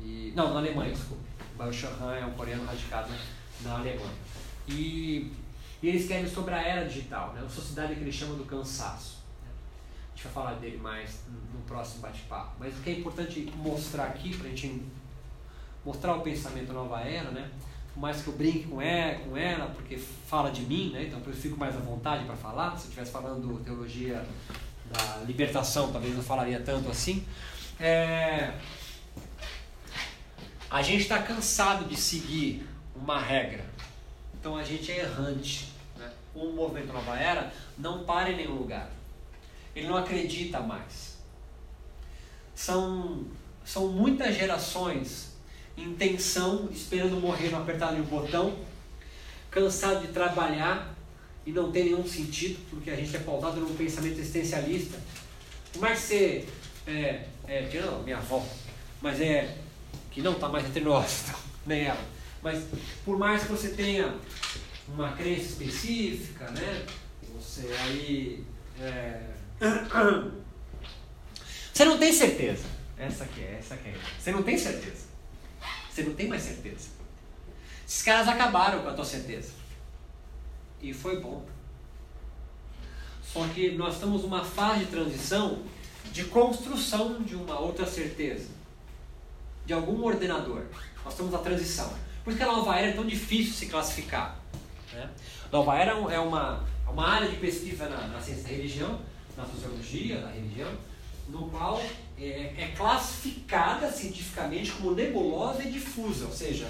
[0.01, 1.23] E, não, na Alemanha, desculpa.
[1.57, 3.12] Bao Shahan é um coreano radicado
[3.62, 4.15] na Alemanha.
[4.67, 5.33] E,
[5.83, 7.43] e ele escreve sobre a era digital, né?
[7.45, 9.19] a sociedade que ele chama do cansaço.
[9.43, 9.51] né?
[10.12, 12.57] A gente vai falar dele mais no próximo bate-papo.
[12.59, 14.83] Mas o que é importante mostrar aqui, para a gente
[15.85, 17.51] mostrar o pensamento nova era, né?
[17.95, 21.05] Por mais que eu brinque com ela, com ela, porque fala de mim, né?
[21.05, 22.70] Então eu fico mais à vontade para falar.
[22.72, 24.26] Se eu estivesse falando teologia
[24.90, 27.24] da libertação, talvez não falaria tanto assim.
[27.78, 28.53] É...
[30.68, 32.66] A gente está cansado de seguir
[32.97, 33.64] uma regra.
[34.40, 35.72] Então a gente é errante.
[35.97, 36.11] Né?
[36.34, 38.90] O movimento Nova Era não para em nenhum lugar.
[39.74, 41.16] Ele não acredita mais.
[42.57, 43.24] São,
[43.64, 45.34] são muitas gerações
[45.77, 48.57] em tensão, esperando morrer no apertar um botão,
[49.51, 50.95] cansado de trabalhar
[51.47, 54.99] e não tem nenhum sentido, porque a gente é pautado num pensamento existencialista.
[55.72, 56.45] Por mais que você,
[56.87, 58.45] é, é, tirando minha avó,
[59.03, 59.57] mas é,
[60.11, 61.27] que não está mais entre nós,
[61.66, 62.05] nem ela,
[62.43, 62.64] mas
[63.05, 64.14] por mais que você tenha
[64.89, 66.87] uma crença específica, né,
[67.35, 68.45] você aí,
[68.81, 69.20] é,
[71.72, 72.64] você não tem certeza,
[72.97, 75.03] essa aqui é, essa aqui é, você não tem certeza.
[75.95, 76.88] Você não tem mais certeza.
[77.86, 79.53] Esses caras acabaram com a tua certeza.
[80.82, 81.47] E foi bom.
[83.22, 85.62] Só que nós estamos numa fase de transição
[86.11, 88.49] de construção de uma outra certeza.
[89.64, 90.64] De algum ordenador.
[91.05, 91.95] Nós estamos na transição.
[92.24, 94.36] Por isso que a nova era é tão difícil se classificar.
[94.92, 95.09] Né?
[95.53, 99.01] Nova era é uma, uma área de pesquisa na, na ciência da religião,
[99.36, 100.72] na sociologia da religião,
[101.28, 101.80] no qual
[102.19, 106.67] é, é, classificada cientificamente como nebulosa e difusa, ou seja,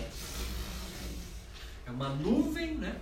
[1.87, 2.97] é uma nuvem né,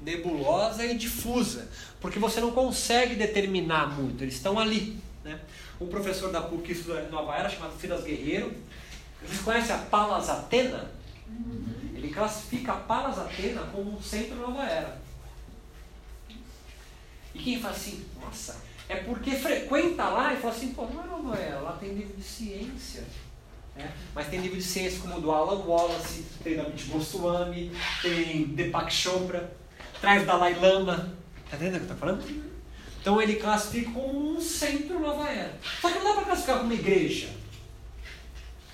[0.00, 1.68] nebulosa e difusa,
[2.00, 4.98] porque você não consegue determinar muito, eles estão ali.
[5.24, 5.40] Né?
[5.80, 8.52] Um professor da PUC em Nova Era, chamado Silas Guerreiro,
[9.22, 10.90] vocês conhecem a Palas Atena?
[11.94, 15.00] Ele classifica a Palas Atena como um centro Nova Era.
[17.34, 18.56] E quem fala assim, nossa,
[18.88, 23.04] é porque frequenta lá e fala assim, pô, não é lá tem livro de ciência.
[23.76, 23.90] Né?
[24.14, 27.70] Mas tem livro de ciência como o do Alan Wallace, tem da Amit Goswami,
[28.02, 29.52] tem Deepak Chopra,
[30.00, 31.14] traz Dalai Lama.
[31.50, 32.48] Tá entendendo o que eu tô falando?
[33.00, 35.58] Então ele classifica como um centro Nova Era.
[35.80, 37.28] Só que não dá para classificar como igreja.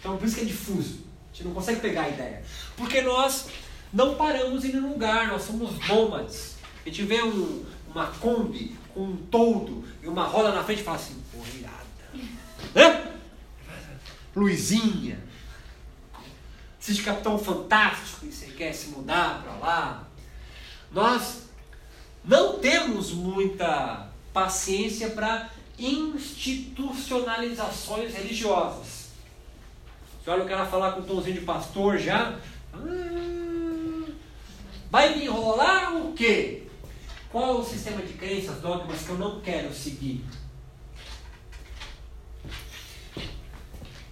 [0.00, 1.04] Então por isso que é difuso.
[1.32, 2.42] A gente não consegue pegar a ideia.
[2.76, 3.48] Porque nós
[3.92, 6.54] não paramos em nenhum lugar, nós somos nômades.
[6.84, 10.84] A gente vê um, uma Kombi com um toldo e uma roda na frente e
[10.84, 11.84] fala assim, pô, irada.
[14.34, 15.22] Luizinha.
[16.80, 20.08] Assiste Capitão Fantástico você quer se mudar para lá.
[20.92, 21.48] Nós
[22.24, 29.10] não temos muita paciência para institucionalizações religiosas.
[30.22, 32.38] Você olha o cara falar com um tomzinho de pastor já.
[32.72, 34.04] Ah,
[34.90, 36.63] vai me enrolar o quê?
[37.34, 40.24] Qual é o sistema de crenças, dogmas que eu não quero seguir?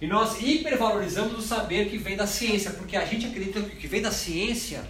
[0.01, 3.79] E nós hipervalorizamos o saber que vem da ciência, porque a gente acredita que o
[3.79, 4.85] que vem da ciência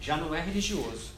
[0.00, 1.10] já não é religioso.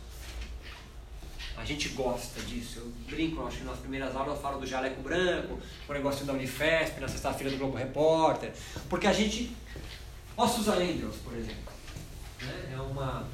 [1.58, 2.78] A gente gosta disso.
[2.78, 6.32] Eu brinco, acho que nas primeiras aulas eu falo do jaleco branco, o negócio da
[6.32, 8.54] Unifesp, na sexta-feira do Globo Repórter.
[8.88, 9.54] Porque a gente.
[10.38, 11.70] Ó, Susan Andrews, por exemplo.
[12.40, 12.72] Né?
[12.72, 13.28] É uma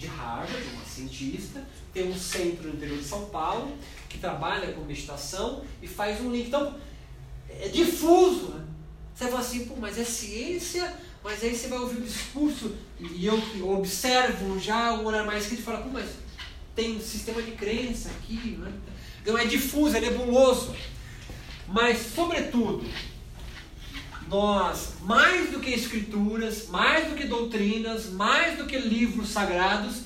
[0.00, 3.76] de Harvard, uma cientista, tem um centro no interior de São Paulo
[4.08, 6.48] que trabalha com meditação e faz um link.
[6.48, 6.74] Então,
[7.50, 8.48] é difuso.
[8.48, 8.64] Né?
[9.14, 13.26] Você fala assim, pô, mas é ciência, mas aí você vai ouvir o discurso e
[13.26, 13.38] eu
[13.70, 16.08] observo já um olhar mais crítico e falo, pô, mas
[16.74, 18.72] tem um sistema de crença aqui, né?
[19.20, 20.74] Então é difuso, é nebuloso.
[21.68, 22.84] Mas, sobretudo,
[24.30, 30.04] nós, mais do que escrituras, mais do que doutrinas, mais do que livros sagrados,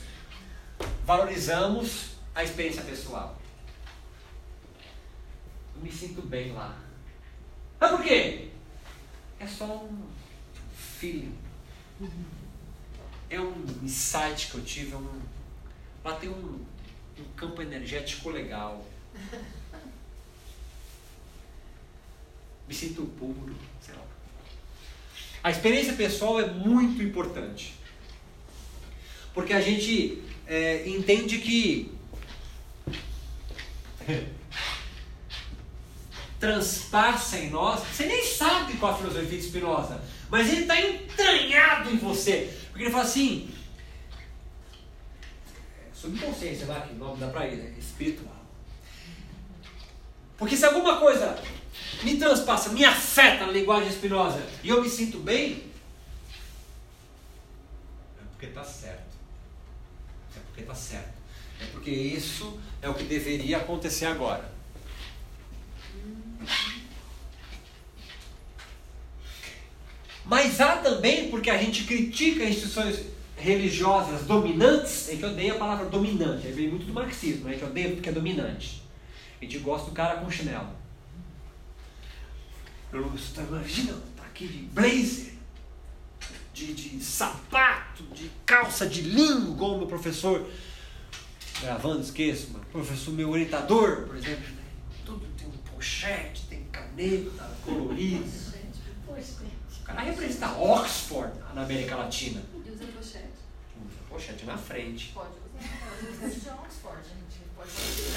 [1.04, 3.38] valorizamos a experiência pessoal.
[5.76, 6.74] Eu me sinto bem lá.
[7.78, 8.48] Mas por quê?
[9.38, 10.06] É só um
[10.74, 11.36] feeling.
[13.28, 14.94] É um insight que eu tive.
[14.94, 15.20] É um,
[16.02, 16.64] lá tem um,
[17.18, 18.86] um campo energético legal.
[22.66, 24.03] Me sinto puro, sei lá.
[25.44, 27.74] A experiência pessoal é muito importante.
[29.34, 31.92] Porque a gente é, entende que
[36.40, 41.90] transpassa em nós, você nem sabe qual a filosofia de Spinoza, mas ele está entranhado
[41.90, 42.50] em você.
[42.70, 43.52] Porque ele fala assim,
[45.92, 48.34] subconsciência lá, que o nome dá para ele, é espiritual.
[50.38, 51.38] Porque se alguma coisa
[52.02, 55.64] me transpassa, me afeta na linguagem espinosa e eu me sinto bem,
[58.18, 59.14] é porque está certo.
[60.36, 61.14] É porque está certo.
[61.60, 64.52] É porque isso é o que deveria acontecer agora.
[70.24, 73.00] Mas há também, porque a gente critica instituições
[73.36, 77.64] religiosas dominantes, a gente odeia a palavra dominante, aí vem muito do marxismo, a gente
[77.64, 78.82] odeia porque é dominante.
[79.40, 80.83] A gente gosta do cara com chinelo.
[82.96, 85.34] Imagina, tá aqui de blazer,
[86.52, 90.48] de, de sapato, de calça de linho, igual o meu professor,
[91.60, 94.62] gravando, esqueço, mas professor, meu orientador, por exemplo, né?
[95.04, 98.24] tudo tem um pochete, tem caneta colorida.
[99.06, 102.42] O cara representa Oxford na América Latina.
[102.64, 103.24] E usa pochete.
[103.84, 105.10] Usa pochete na frente.
[105.12, 105.68] Pode usar.
[106.10, 107.42] Usa de Oxford, gente.
[107.56, 108.14] Pode usar.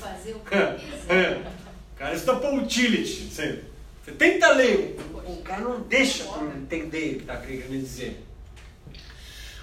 [0.00, 1.63] Vai fazer o É, o
[2.04, 3.30] cara estampou utility.
[3.30, 3.64] Você,
[4.04, 8.26] você tenta ler, o, o cara não deixa tu entender o que está querendo dizer.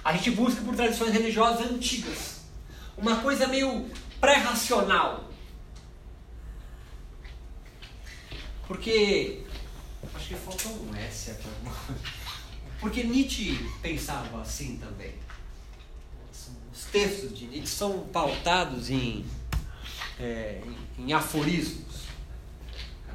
[0.04, 2.40] A gente busca por tradições religiosas antigas.
[2.98, 3.88] Uma coisa meio
[4.20, 5.30] pré-racional.
[8.66, 9.42] Porque.
[10.12, 11.48] Acho que faltou um S aqui.
[12.80, 15.14] Porque Nietzsche pensava assim também.
[16.72, 19.24] Os textos de Nietzsche são pautados em,
[20.18, 20.60] é,
[20.98, 21.91] em, em aforismos.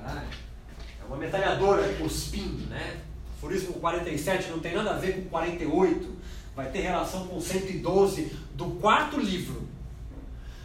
[0.09, 3.01] É uma metralhadora cuspindo, né?
[3.37, 6.17] Aforismo 47 não tem nada a ver com 48.
[6.55, 9.67] Vai ter relação com 112 do quarto livro.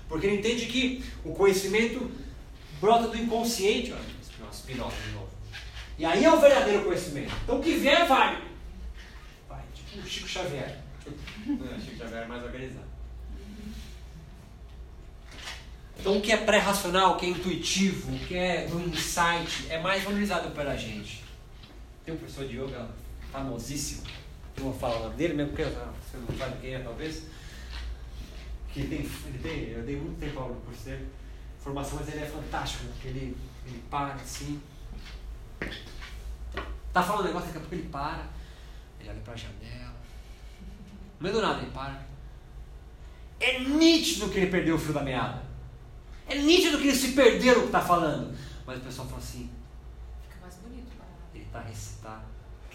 [0.08, 2.10] Porque ele entende que o conhecimento
[2.80, 3.92] brota do inconsciente.
[3.92, 4.02] Olha,
[4.52, 5.28] Spinoza de novo.
[5.98, 7.32] E aí é o verdadeiro conhecimento.
[7.44, 8.42] Então o que vier, vai.
[9.48, 10.80] Vai, tipo o Chico Xavier.
[11.46, 12.91] Não, Chico Xavier é mais organizado.
[16.02, 19.78] Então o que é pré-racional, o que é intuitivo, o que é do insight, é
[19.78, 21.22] mais valorizado pela gente.
[22.04, 22.88] Tem um professor de yoga
[23.30, 24.02] famosíssimo,
[24.56, 27.22] eu vou falar o nome dele, mesmo porque você não sabe quem é talvez.
[28.72, 31.06] Que tem, ele tem, eu dei muito tempo no curso dele,
[31.60, 34.60] formação, mas ele é fantástico, porque ele, ele para assim.
[36.92, 38.26] Tá falando um negócio, daqui a pouco ele para,
[38.98, 39.94] ele olha pra janela.
[41.20, 42.04] No meio do nada ele para.
[43.38, 45.51] É nítido que ele perdeu o fio da meada.
[46.28, 48.36] É nítido que ele se perdeu no que está falando.
[48.66, 49.50] Mas o pessoal fala assim,
[50.28, 50.86] Fica mais bonito.
[50.96, 51.06] Para.
[51.34, 52.22] ele está recitando,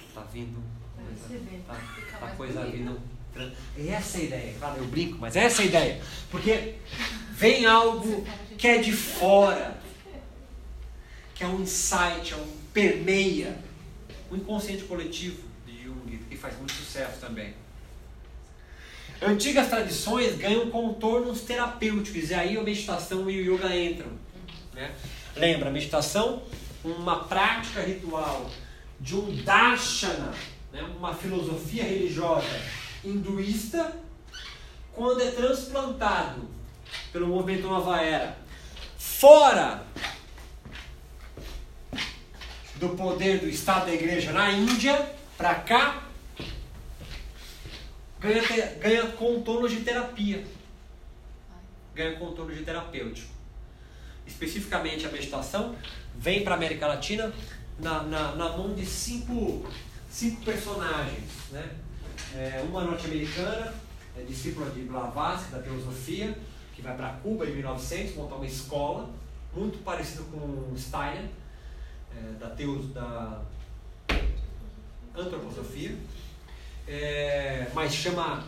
[0.10, 0.62] está vindo,
[0.96, 2.78] coisa, tá, Fica tá mais coisa bonito.
[2.78, 3.02] vindo.
[3.34, 6.02] tran- Essa é a ideia, claro, eu brinco, mas essa é a ideia.
[6.30, 6.76] Porque
[7.32, 8.26] vem algo
[8.58, 9.80] que é de fora,
[11.36, 13.58] que é um insight, é um permeia,
[14.30, 17.54] o inconsciente coletivo de Jung, que faz muito sucesso também.
[19.22, 24.12] Antigas tradições ganham contornos terapêuticos, e aí a meditação e o yoga entram.
[24.74, 24.92] Né?
[25.36, 26.44] Lembra, meditação,
[26.84, 28.50] uma prática ritual
[29.00, 30.34] de um darshana,
[30.72, 30.84] né?
[30.98, 32.62] uma filosofia religiosa
[33.04, 33.96] hinduísta,
[34.94, 36.48] quando é transplantado
[37.12, 38.38] pelo movimento Nova Era
[38.98, 39.84] fora
[42.76, 46.07] do poder do Estado da Igreja na Índia, para cá,
[48.20, 50.46] ganha, ganha contornos de terapia.
[51.94, 53.34] Ganha contorno de terapêutico.
[54.26, 55.76] Especificamente a meditação
[56.16, 57.32] vem para a América Latina
[57.80, 59.66] na, na, na mão de cinco,
[60.10, 61.50] cinco personagens.
[61.52, 61.70] Né?
[62.36, 63.74] É, uma norte-americana,
[64.18, 66.38] é discípula de Blavatsky, da teosofia,
[66.76, 69.10] que vai para Cuba em 1900 montar uma escola,
[69.56, 71.26] muito parecido com Steiner,
[72.16, 73.42] é, da, teos, da
[75.16, 75.96] antroposofia,
[76.88, 78.44] é, mas chama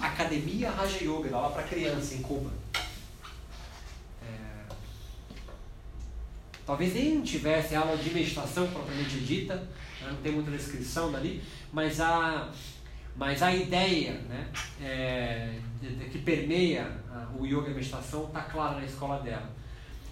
[0.00, 2.50] Academia Raja Yoga, dá lá para criança em Cuba.
[4.22, 4.72] É,
[6.64, 10.08] Talvez nem tivesse aula de meditação propriamente dita, né?
[10.10, 11.42] não tem muita descrição dali,
[11.72, 12.50] mas a,
[13.16, 14.48] mas a ideia né,
[14.80, 15.58] é,
[16.10, 16.90] que permeia
[17.38, 19.50] o yoga e a meditação está clara na escola dela.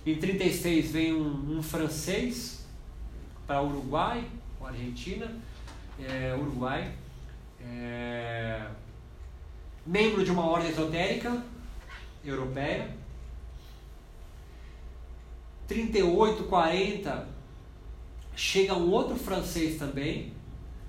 [0.04, 2.66] Em 36 vem um, um francês
[3.46, 4.24] para Uruguai,
[4.60, 5.30] ou Argentina,
[5.98, 6.92] é, Uruguai,
[7.62, 8.66] é,
[9.86, 11.42] membro de uma ordem esotérica
[12.24, 12.98] europeia.
[15.66, 17.28] 38, 40,
[18.34, 20.32] chega um outro francês também,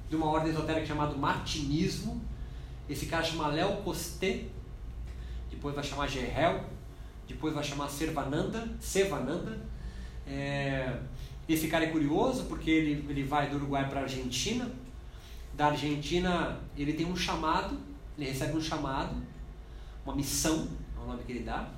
[0.09, 2.21] de uma ordem esotérica chamada Martinismo.
[2.89, 4.45] Esse cara chama Léo Costé,
[5.49, 6.65] depois vai chamar Gerhel,
[7.27, 9.61] depois vai chamar Servananda, Sevananda.
[10.25, 10.97] É,
[11.47, 14.69] esse cara é curioso porque ele, ele vai do Uruguai para a Argentina.
[15.61, 17.77] Da Argentina ele tem um chamado,
[18.17, 19.15] ele recebe um chamado,
[20.03, 20.67] uma missão,
[20.97, 21.69] é o nome que ele dá.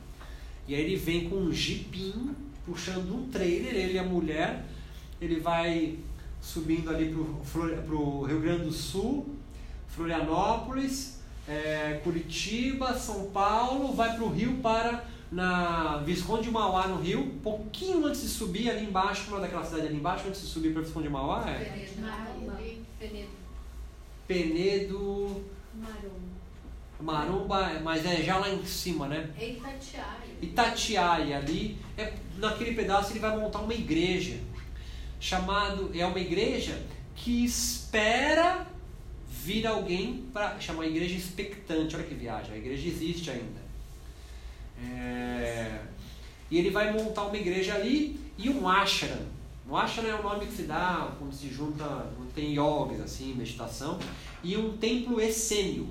[0.66, 2.34] E aí ele vem com um jipinho,
[2.66, 4.64] puxando um trailer, ele e a mulher.
[5.20, 6.00] Ele vai
[6.42, 9.36] subindo ali para o Rio Grande do Sul,
[9.90, 17.02] Florianópolis, é, Curitiba, São Paulo, vai para o Rio para na Visconde de Mauá, no
[17.02, 20.72] Rio, pouquinho antes de subir ali embaixo, uma daquela cidade ali embaixo, antes de subir
[20.72, 21.66] para Visconde de Mauá, é?
[22.98, 23.43] Penedo.
[24.34, 25.46] Penedo.
[25.76, 26.24] Maromba.
[27.00, 29.30] Maromba, mas é já lá em cima, né?
[29.40, 30.08] É Itatiaia.
[30.42, 34.40] Itatiaia ali, é, naquele pedaço ele vai montar uma igreja,
[35.20, 36.82] chamado, é uma igreja
[37.16, 38.66] que espera
[39.30, 43.62] vir alguém para chamar igreja expectante, olha que viagem, a igreja existe ainda.
[44.82, 45.80] É,
[46.50, 49.34] e ele vai montar uma igreja ali e um ashram.
[49.70, 51.86] Um ashram é o nome que se dá quando se junta,
[52.34, 54.00] tem yogis, assim, meditação,
[54.44, 55.88] e um templo essênio.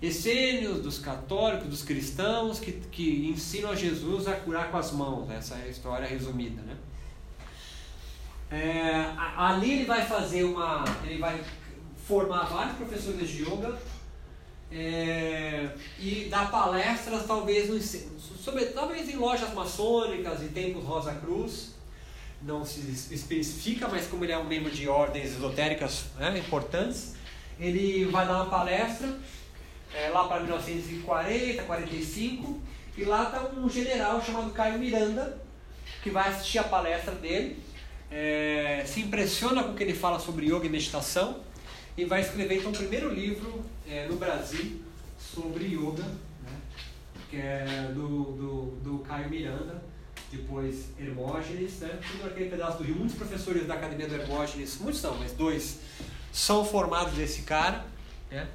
[0.00, 5.30] Essênios dos católicos, dos cristãos que, que ensinam a Jesus a curar com as mãos.
[5.30, 6.76] Essa é a história resumida, né?
[8.50, 10.84] É, ali ele vai fazer uma.
[11.04, 11.42] Ele vai
[12.06, 13.76] formar vários professores de yoga
[14.70, 21.75] é, e dar palestras, talvez, no, sobre, talvez em lojas maçônicas e templos Rosa Cruz.
[22.46, 22.80] Não se
[23.12, 27.16] especifica, mas como ele é um membro de ordens esotéricas né, importantes,
[27.58, 29.18] ele vai dar uma palestra
[29.92, 32.60] é, lá para 1940, 45,
[32.96, 35.38] e lá está um general chamado Caio Miranda,
[36.04, 37.58] que vai assistir a palestra dele,
[38.10, 41.40] é, se impressiona com o que ele fala sobre yoga e meditação,
[41.96, 44.82] e vai escrever então o primeiro livro é, no Brasil
[45.18, 46.60] sobre yoga, né?
[47.28, 49.82] que é do, do, do Caio Miranda,
[50.36, 51.98] depois Hermógenes, né?
[52.10, 52.96] tudo naquele pedaço do Rio.
[52.96, 55.80] Muitos professores da Academia do Hermógenes, muitos não, mas dois,
[56.32, 57.84] são formados desse cara.
[58.30, 58.48] Né?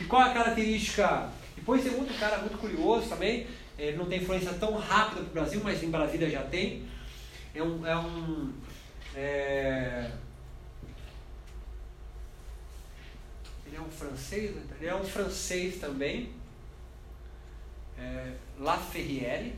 [0.00, 1.30] E qual é a característica?
[1.54, 3.46] Depois tem outro cara muito curioso também,
[3.78, 6.86] ele não tem influência tão rápida para o Brasil, mas em Brasília já tem.
[7.54, 8.52] É um, é um
[9.14, 10.10] é,
[13.66, 16.32] ele é um francês, ele é um francês também,
[17.98, 19.54] é, Laferriere,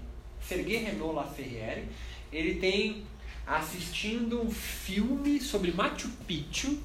[0.48, 1.84] Sergei Renault Laferriere.
[2.32, 3.04] Ele tem
[3.46, 6.78] assistindo um filme sobre Machu Picchu.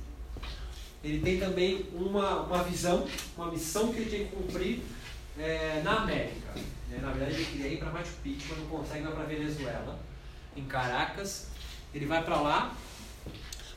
[1.03, 3.07] Ele tem também uma, uma visão,
[3.37, 4.81] uma missão que ele tem que cumprir
[5.37, 6.53] é, na América.
[6.91, 9.99] É, na verdade, ele queria ir para Machu Picchu, mas não consegue ir para Venezuela,
[10.55, 11.47] em Caracas.
[11.93, 12.75] Ele vai para lá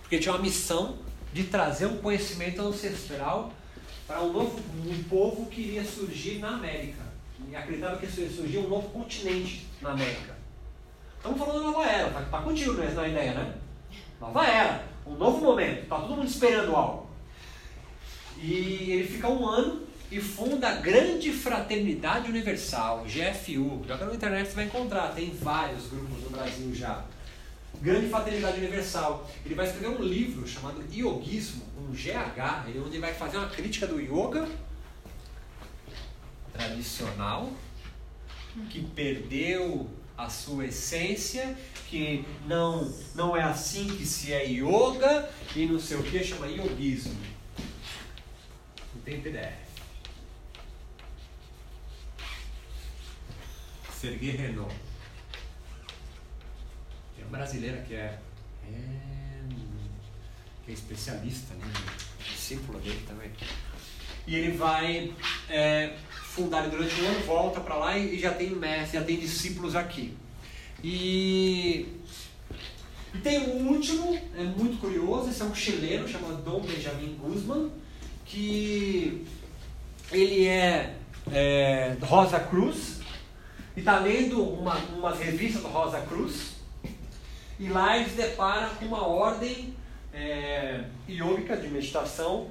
[0.02, 0.98] porque tinha uma missão
[1.32, 3.52] de trazer um conhecimento ancestral
[4.06, 7.05] para um novo um povo que iria surgir na América.
[7.50, 10.36] E acreditava que surgia um novo continente na América.
[11.16, 13.54] Estamos falando da nova era, está tá contigo né, na ideia, né?
[14.20, 17.10] Nova era, um novo momento, está todo mundo esperando algo.
[18.38, 23.82] E ele fica um ano e funda a Grande Fraternidade Universal, GFU.
[23.86, 27.04] Joga na internet você vai encontrar, tem vários grupos no Brasil já.
[27.80, 29.28] Grande Fraternidade Universal.
[29.44, 33.86] Ele vai escrever um livro chamado Yogismo, um GH, onde ele vai fazer uma crítica
[33.86, 34.48] do yoga
[36.56, 37.52] tradicional,
[38.70, 41.56] que perdeu a sua essência,
[41.88, 46.46] que não, não é assim que se é yoga, e não sei o que, chama
[46.46, 47.14] yogismo.
[48.94, 49.66] Não tem PDF.
[53.92, 54.86] Sergei Renault
[57.36, 58.18] brasileira que é,
[58.68, 59.42] é
[60.64, 61.66] que é especialista, né?
[62.18, 63.30] discípula dele também.
[64.26, 65.14] E ele vai
[65.48, 65.96] é,
[66.36, 70.14] fundar durante um ano, volta para lá e, já tem mestre, já tem discípulos aqui.
[70.84, 71.86] E,
[73.22, 77.70] tem um último, é muito curioso, esse é um chileno chamado Dom Benjamin Guzman,
[78.26, 79.24] que
[80.12, 80.94] ele é,
[81.32, 83.00] é Rosa Cruz
[83.74, 86.56] e está lendo uma, umas revistas do Rosa Cruz
[87.58, 89.74] e lá eles deparam com uma ordem
[90.12, 92.48] é, yogica de meditação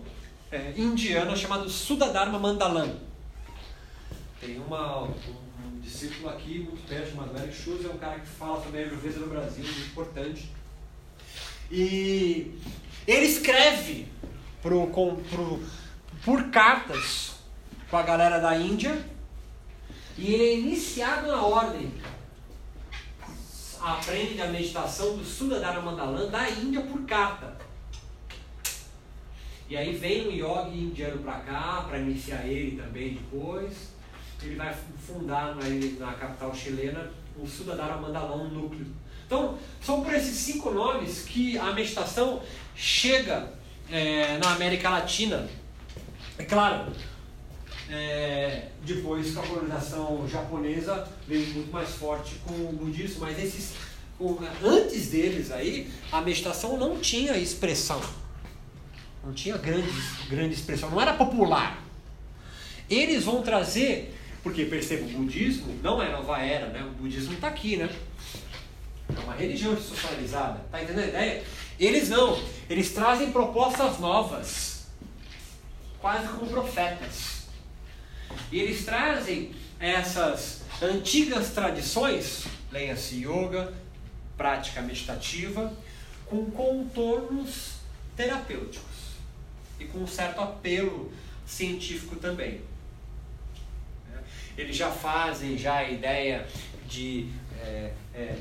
[0.52, 3.05] é, indiana chamada Sudadharma Mandalam.
[4.40, 8.28] Tem uma, um, um, discípulo aqui muito perto chamado Eric Schultz, é um cara que
[8.28, 10.50] fala a Ayurveda no Brasil, muito importante.
[11.72, 12.60] E
[13.08, 14.08] ele escreve
[14.62, 15.64] pro, com, pro,
[16.24, 17.36] por cartas
[17.90, 19.04] com a galera da Índia
[20.18, 21.92] e ele é iniciado na ordem.
[23.82, 27.58] Aprende a meditação do Sudadhara Mandalam da Índia por carta.
[29.68, 33.95] E aí vem um yogi indiano para cá, para iniciar ele também depois.
[34.46, 35.64] Ele vai fundar na,
[36.06, 38.88] na capital chilena o Sudadhara Mandalam Núcleo.
[39.26, 42.42] Então, são por esses cinco nomes que a meditação
[42.76, 43.52] chega
[43.92, 45.48] é, na América Latina.
[46.38, 46.92] É claro,
[47.90, 53.74] é, depois com a colonização japonesa veio muito mais forte com o budismo, mas esses,
[54.64, 58.02] antes deles aí, a meditação não tinha expressão.
[59.24, 59.90] Não tinha grande,
[60.30, 61.84] grande expressão, não era popular.
[62.90, 64.15] Eles vão trazer,
[64.46, 66.84] porque perceba, o budismo não é nova era, né?
[66.84, 67.90] O budismo está aqui, né?
[69.10, 70.64] É uma religião socializada.
[70.72, 71.44] Tá entendendo a ideia?
[71.80, 72.40] Eles não.
[72.70, 74.86] Eles trazem propostas novas.
[76.00, 77.48] Quase como profetas.
[78.52, 83.74] E eles trazem essas antigas tradições, leia-se yoga,
[84.38, 85.76] prática meditativa,
[86.28, 87.78] com contornos
[88.16, 89.16] terapêuticos
[89.80, 91.12] e com um certo apelo
[91.48, 92.62] científico também.
[94.58, 96.48] Eles já fazem já a ideia
[96.88, 97.30] de
[97.62, 98.36] é, é,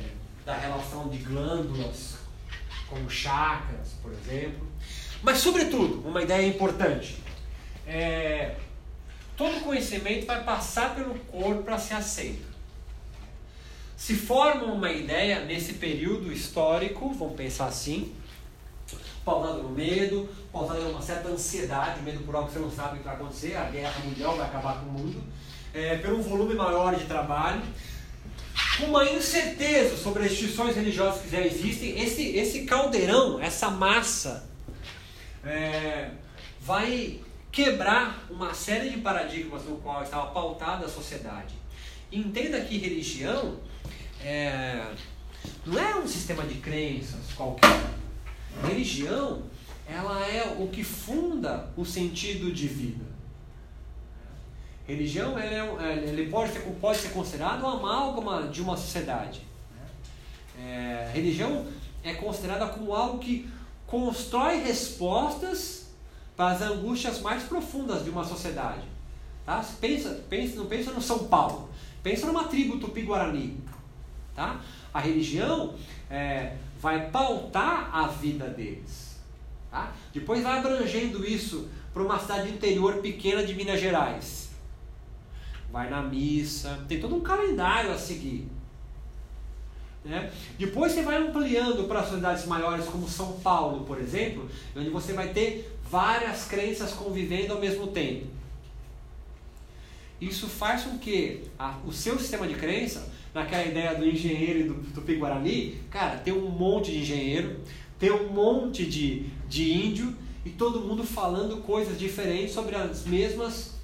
[0.45, 2.17] da relação de glândulas
[2.89, 4.67] como chakras, por exemplo.
[5.23, 7.17] Mas, sobretudo, uma ideia importante:
[7.87, 8.55] é,
[9.37, 12.55] todo conhecimento vai passar pelo corpo para ser aceito.
[13.97, 18.13] Se forma uma ideia nesse período histórico, vamos pensar assim,
[19.25, 22.97] pautado no medo, pautado em uma certa ansiedade, medo por algo que você não sabe
[22.97, 25.23] o que vai acontecer, a guerra mundial vai acabar com o mundo,
[25.75, 27.61] é, pelo volume maior de trabalho,
[28.81, 34.49] uma incerteza sobre as instituições religiosas que já existem, esse, esse caldeirão, essa massa,
[35.45, 36.11] é,
[36.61, 37.21] vai
[37.51, 41.55] quebrar uma série de paradigmas no qual estava pautada a sociedade.
[42.11, 43.59] Entenda que religião
[44.23, 44.87] é,
[45.67, 47.69] não é um sistema de crenças qualquer.
[48.67, 49.43] Religião,
[49.87, 53.14] ela é o que funda o sentido de vida.
[54.87, 59.41] Religião ele, é, ele pode, ser, pode ser considerado uma amálgama de uma sociedade.
[60.59, 61.67] É, religião
[62.03, 63.49] é considerada como algo que
[63.87, 65.87] constrói respostas
[66.37, 68.83] para as angústias mais profundas de uma sociedade.
[69.47, 69.65] Tá?
[69.81, 71.71] Pensa, pensa, não pensa no São Paulo,
[72.03, 73.59] pensa numa tribo tupi-guarani.
[74.37, 74.61] Tá?
[74.93, 75.75] A religião
[76.11, 79.19] é, vai pautar a vida deles.
[79.71, 79.93] Tá?
[80.13, 84.44] Depois vai abrangendo isso para uma cidade interior pequena de Minas Gerais
[85.75, 88.47] vai na missa, tem todo um calendário a seguir.
[90.05, 90.31] Né?
[90.57, 95.31] Depois você vai ampliando para cidades maiores como São Paulo, por exemplo, onde você vai
[95.31, 98.25] ter várias crenças convivendo ao mesmo tempo.
[100.21, 104.63] Isso faz com que a, o seu sistema de crença, naquela ideia do engenheiro e
[104.69, 107.59] do, do Piguarani, cara, tem um monte de engenheiro,
[107.99, 110.15] tem um monte de, de índio
[110.45, 113.75] e todo mundo falando coisas diferentes sobre as mesmas,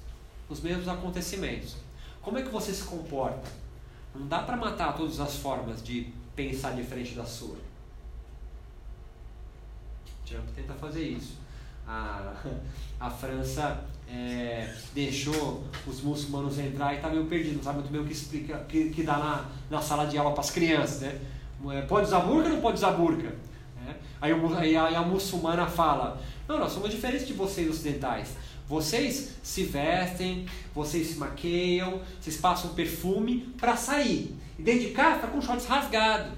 [0.47, 1.80] os mesmos acontecimentos.
[2.21, 3.49] Como é que você se comporta?
[4.13, 7.57] Não dá para matar todas as formas de pensar diferente da sua.
[10.25, 11.37] Trump tenta fazer isso.
[11.87, 12.33] A,
[12.99, 18.01] a França é, deixou os muçulmanos entrar e está meio perdido, não sabe muito bem
[18.01, 21.01] o que explica, que, que dá na, na sala de aula para as crianças.
[21.01, 21.19] Né?
[21.71, 23.33] É, pode usar burca ou não pode usar burca?
[23.87, 23.95] É?
[24.21, 28.35] Aí, aí, a, a muçulmana fala: Não, nós somos diferentes de vocês ocidentais.
[28.71, 34.33] Vocês se vestem, vocês se maqueiam, vocês passam perfume para sair.
[34.57, 36.31] E dentro de casa está com shorts rasgado,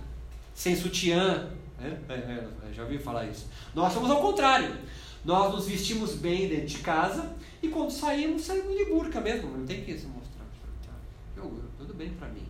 [0.56, 1.52] sem sutiã.
[1.80, 3.46] É, é, é, já ouviu falar isso?
[3.76, 4.76] Nós somos ao contrário.
[5.24, 9.56] Nós nos vestimos bem dentro de casa e quando saímos, saímos de burca mesmo.
[9.56, 10.48] Não tem que se mostrar.
[11.38, 12.48] Eu, tudo bem para mim.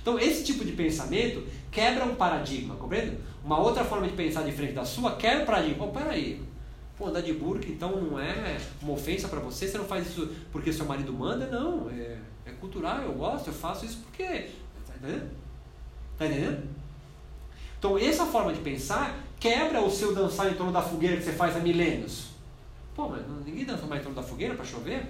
[0.00, 3.18] Então, esse tipo de pensamento quebra um paradigma, compreende?
[3.44, 5.86] Uma outra forma de pensar diferente da sua quebra o paradigma.
[5.86, 6.42] Pô, peraí,
[7.02, 9.66] Pô, andar de burca então não é uma ofensa para você?
[9.66, 11.46] Você não faz isso porque seu marido manda?
[11.46, 12.16] Não, é,
[12.46, 14.24] é cultural, eu gosto, eu faço isso porque.
[14.86, 15.30] Tá entendendo?
[16.16, 16.70] Tá entendendo?
[17.76, 21.32] Então, essa forma de pensar quebra o seu dançar em torno da fogueira que você
[21.32, 22.28] faz há milênios.
[22.94, 25.04] Pô, mas ninguém dança mais em torno da fogueira para chover?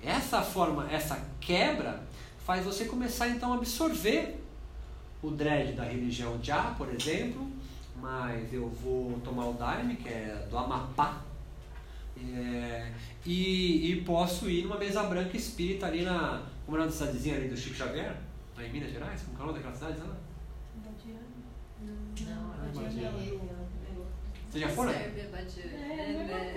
[0.00, 2.00] Essa forma, essa quebra
[2.46, 4.40] faz você começar então a absorver
[5.20, 7.51] o dread da religião Já, por exemplo,
[8.02, 11.22] mas eu vou tomar o Daime, que é do Amapá,
[12.18, 12.92] é,
[13.24, 16.42] e, e, posso ir numa mesa branca espírita ali na.
[16.66, 18.16] Como é nome da cidadezinha ali do Chico Xavier?
[18.56, 19.22] Lá em Minas Gerais?
[19.22, 20.16] Como é o nome daquela cidade lá?
[22.20, 22.82] Não, não,
[24.50, 24.92] Você já foram?
[24.92, 25.72] Sérvia, Badiana.
[25.72, 26.54] É,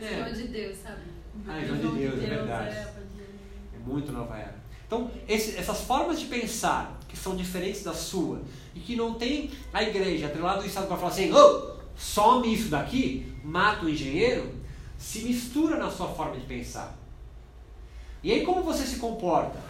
[0.00, 1.02] é, João de Deus, sabe?
[1.46, 2.76] Ah, é João de Deus, é verdade.
[2.76, 4.59] É muito nova era.
[4.90, 8.42] Então, esse, essas formas de pensar que são diferentes da sua
[8.74, 12.68] e que não tem a igreja atrelado do Estado para falar assim, oh, some isso
[12.68, 14.52] daqui, mata o engenheiro,
[14.98, 16.98] se mistura na sua forma de pensar.
[18.20, 19.60] E aí como você se comporta?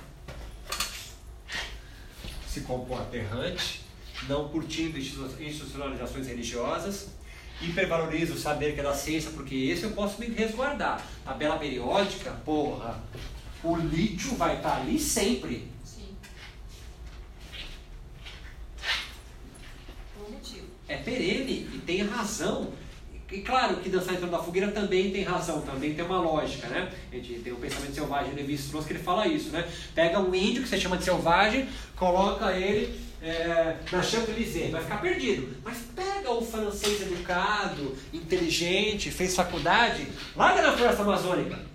[2.48, 3.82] Se comporta errante,
[4.26, 7.08] não curtindo institucionalizações religiosas,
[7.60, 11.06] hipervaloriza o saber que é da ciência, porque esse eu posso me resguardar.
[11.26, 12.98] Tabela periódica, porra,
[13.62, 15.68] o lítio vai estar ali sempre.
[15.84, 16.16] Sim.
[20.18, 20.34] Um.
[20.88, 22.72] É perene e tem razão.
[23.30, 26.66] E claro que dançar em torno da fogueira também tem razão, também tem uma lógica,
[26.66, 26.90] né?
[27.12, 29.68] A gente tem o pensamento selvagem do Levi Strauss que ele fala isso, né?
[29.94, 35.00] Pega um índio que você chama de selvagem, coloca ele é, na Champs-Élysées, vai ficar
[35.00, 35.56] perdido.
[35.62, 41.69] Mas pega o francês educado, inteligente, fez faculdade, larga na floresta amazônica.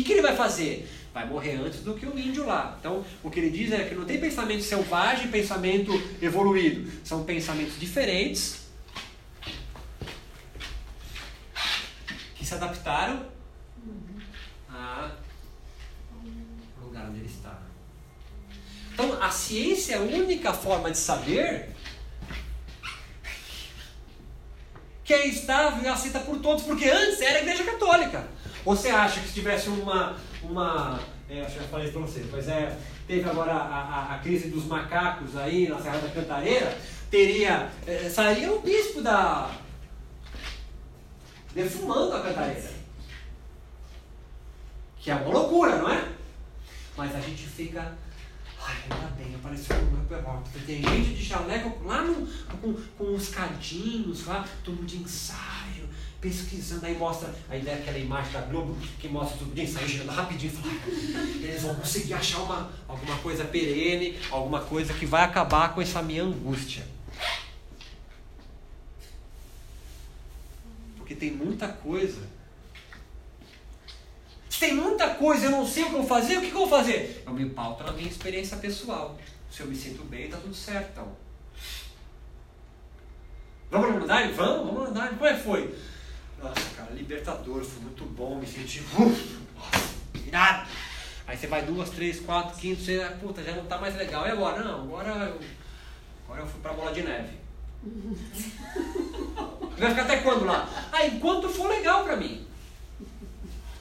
[0.00, 0.88] O que ele vai fazer?
[1.12, 2.76] Vai morrer antes do que o índio lá.
[2.78, 6.90] Então, o que ele diz é que não tem pensamento selvagem e pensamento evoluído.
[7.04, 8.66] São pensamentos diferentes
[12.46, 13.26] se adaptaram
[14.72, 15.10] ao
[16.80, 17.58] lugar onde ele está.
[18.92, 21.74] Então, a ciência é a única forma de saber
[25.04, 28.28] que é estável e aceita por todos, porque antes era a Igreja Católica.
[28.66, 30.16] Você acha que se tivesse uma.
[30.42, 30.98] uma
[31.30, 32.76] é, acho que já falei isso para vocês, mas é,
[33.06, 36.76] teve agora a, a, a, crise dos macacos aí na Serra da Cantareira,
[37.08, 37.70] teria.
[37.86, 39.52] É, sairia o bispo da,
[41.54, 42.70] defumando a cantareira.
[44.98, 46.08] Que é uma loucura, não é?
[46.96, 47.96] Mas a gente fica.
[48.60, 52.26] Ai, ainda bem, apareceu um grupo Tem gente de jaleco lá no,
[52.60, 55.85] com, com os cadinhos lá, tudo de ensaio,
[56.20, 56.86] pesquisando.
[56.86, 60.52] Aí mostra, aí dá aquela imagem da Globo que mostra tudo de ensaio girando rapidinho.
[60.52, 60.72] Fala,
[61.42, 66.02] eles vão conseguir achar uma, alguma coisa perene, alguma coisa que vai acabar com essa
[66.02, 66.86] minha angústia.
[70.96, 72.36] Porque tem muita coisa.
[74.48, 76.68] Se tem muita coisa, eu não sei o que vou fazer, o que eu vou
[76.68, 77.22] fazer?
[77.26, 79.18] Eu me pauto na minha experiência pessoal.
[79.50, 80.92] Se eu me sinto bem, tá tudo certo.
[80.92, 81.16] Então.
[83.70, 84.32] Vamos Unidade?
[84.32, 85.14] Vamos, vamos Unidade.
[85.16, 85.74] Como é que foi?
[86.46, 88.82] Nossa, cara, libertador, foi muito bom, me senti.
[90.26, 90.68] Irado.
[91.26, 94.26] Aí você vai duas, três, quatro, quinto, você, puta, já não tá mais legal.
[94.26, 94.62] E agora?
[94.62, 95.40] Não, agora eu,
[96.24, 97.32] agora eu fui pra bola de neve.
[99.76, 100.68] Vai ficar até quando lá?
[100.92, 102.46] Ah, enquanto for legal para mim.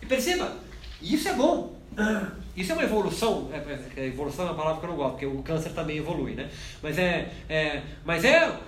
[0.01, 0.57] E perceba,
[1.01, 1.79] isso é bom.
[2.55, 3.49] Isso é uma evolução.
[3.53, 5.97] É, é, é, evolução é uma palavra que eu não gosto, porque o câncer também
[5.97, 6.49] evolui, né?
[6.81, 8.59] Mas é, é, mas é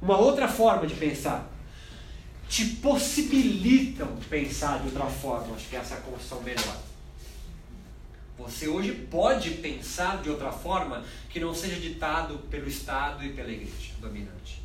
[0.00, 1.51] uma outra forma de pensar.
[2.52, 5.56] Te possibilitam pensar de outra forma.
[5.56, 6.76] Acho que essa é a construção melhor.
[8.36, 13.50] Você hoje pode pensar de outra forma que não seja ditado pelo Estado e pela
[13.50, 14.60] igreja dominante.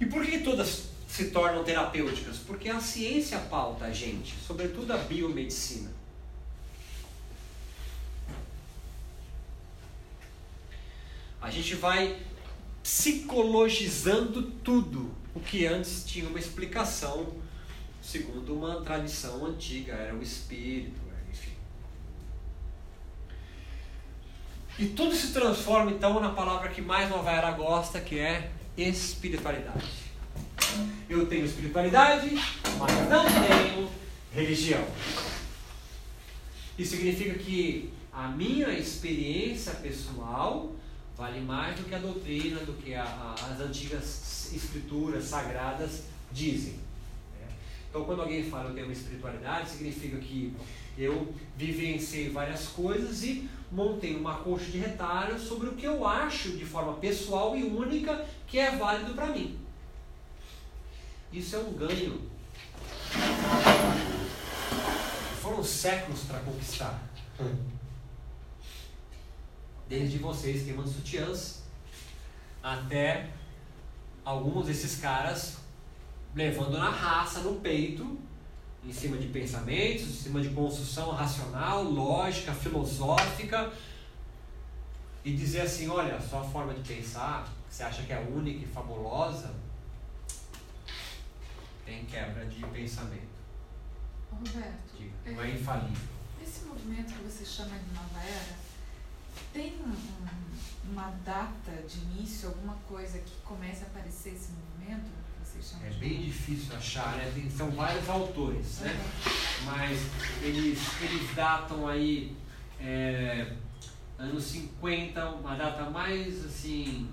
[0.00, 2.38] E por que todas se tornam terapêuticas?
[2.38, 5.92] Porque a ciência pauta a gente, sobretudo a biomedicina.
[11.42, 12.31] A gente vai
[12.82, 17.32] psicologizando tudo, o que antes tinha uma explicação,
[18.02, 21.00] segundo uma tradição antiga, era o espírito,
[21.30, 21.52] enfim.
[24.78, 30.02] E tudo se transforma então na palavra que mais Nova Era gosta, que é espiritualidade.
[31.08, 32.34] Eu tenho espiritualidade,
[32.78, 33.90] mas não tenho
[34.34, 34.84] religião.
[36.78, 40.72] Isso significa que a minha experiência pessoal
[41.16, 46.74] vale mais do que a doutrina, do que a, a, as antigas escrituras sagradas dizem.
[47.38, 47.48] Né?
[47.88, 50.54] Então, quando alguém fala eu tenho uma espiritualidade, significa que
[50.96, 56.56] eu vivenciei várias coisas e montei uma coxa de retalho sobre o que eu acho
[56.56, 59.58] de forma pessoal e única que é válido para mim.
[61.32, 62.30] Isso é um ganho.
[65.40, 67.02] Foram séculos para conquistar.
[69.92, 71.64] Desde vocês queimando sutiãs
[72.62, 73.28] até
[74.24, 75.58] alguns desses caras
[76.34, 78.18] levando na raça, no peito,
[78.82, 83.70] em cima de pensamentos, em cima de construção racional, lógica, filosófica,
[85.22, 88.66] e dizer assim, olha, sua forma de pensar, que você acha que é única e
[88.66, 89.54] fabulosa,
[91.84, 93.28] tem quebra de pensamento.
[94.30, 96.08] Roberto, Diga, não é infalível.
[96.42, 98.71] esse movimento que você chama de nova era,
[99.52, 105.10] tem um- um- uma data de início, alguma coisa que comece a aparecer esse movimento?
[105.84, 107.30] É bem difícil achar, né?
[107.34, 108.98] Tem- são vários autores, né?
[109.64, 109.98] Mas
[110.42, 112.36] eles, eles datam aí
[112.80, 113.52] é,
[114.18, 117.08] anos 50, uma data mais assim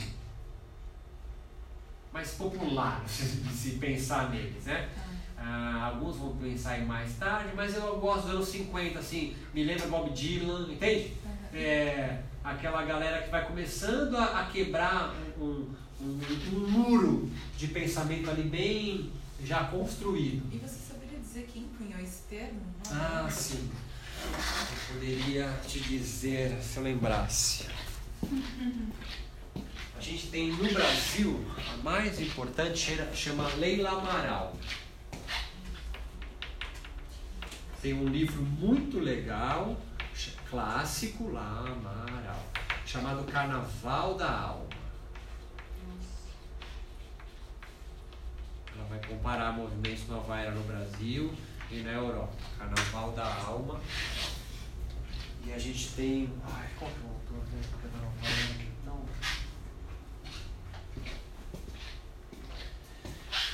[2.12, 4.90] mais popular se, se pensar neles, né?
[5.38, 9.64] Ah, alguns vão pensar em mais tarde, mas eu gosto dos anos 50, assim, me
[9.64, 11.14] lembra Bob Dylan, entende?
[11.54, 15.68] É, aquela galera que vai começando a, a quebrar um,
[16.02, 16.20] um,
[16.54, 19.12] um muro de pensamento ali bem
[19.44, 20.44] já construído.
[20.54, 22.60] E você saberia dizer quem cunhou esse termo?
[22.92, 23.70] Ah, sim.
[24.22, 27.66] Eu poderia te dizer se eu lembrasse.
[29.98, 34.56] A gente tem no Brasil, a mais importante chama- Leila Amaral.
[37.82, 39.80] Tem um livro muito legal,
[40.50, 42.44] clássico lá, Amaral,
[42.86, 44.66] chamado Carnaval da Alma.
[48.76, 51.34] Ela vai comparar movimentos Nova Era no Brasil
[51.70, 52.34] e na Europa.
[52.58, 53.80] Carnaval da Alma.
[55.46, 56.34] E a gente tem.
[56.44, 57.62] Ai, qual que é o autor né?
[57.82, 58.68] Falando aqui?
[58.86, 59.06] Não.